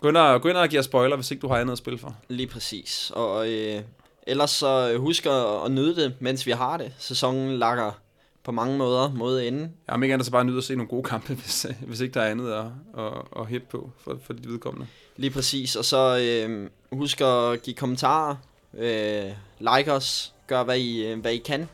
[0.00, 1.98] gå ind, og, gå ind og give spoiler, hvis ikke du har andet at spille
[1.98, 2.16] for.
[2.28, 3.12] Lige præcis.
[3.14, 3.82] Og øh,
[4.26, 6.92] ellers så øh, husk at, at nyde det, mens vi har det.
[6.98, 8.00] Sæsonen lakker
[8.44, 9.72] på mange måder mod enden.
[9.86, 12.00] Jeg om ikke andet så bare nyde at se nogle gode kampe, hvis, øh, hvis
[12.00, 12.64] ikke der er andet at,
[12.98, 14.86] at, at hæppe på for, for de vedkommende.
[15.16, 15.76] Lige præcis.
[15.76, 18.36] Og så øh, husk at give kommentarer.
[18.78, 19.30] Øh,
[19.60, 20.34] like os.
[20.46, 21.68] Gør hvad I, hvad I kan.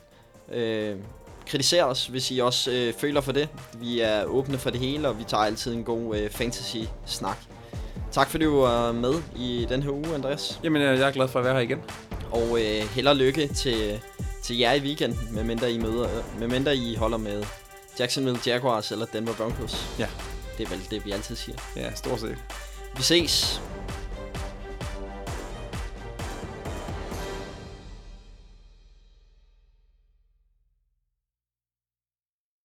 [0.53, 0.97] Øh,
[1.51, 3.49] kritiser os, hvis I også øh, føler for det.
[3.75, 7.37] Vi er åbne for det hele, og vi tager altid en god øh, fantasy-snak.
[8.13, 10.61] Tak fordi du var med i den her uge, Andreas.
[10.65, 11.79] Jamen, øh, jeg er glad for at være her igen.
[12.31, 14.01] Og øh, held og lykke til,
[14.43, 16.09] til jer i weekenden, medmindre I, møder,
[16.39, 17.45] medmindre I holder med
[17.99, 19.87] Jacksonville Jaguars eller Denver Broncos.
[19.99, 20.07] Ja.
[20.59, 21.59] Det er vel det, vi altid siger.
[21.77, 22.39] Ja, stort set.
[22.97, 23.61] Vi ses.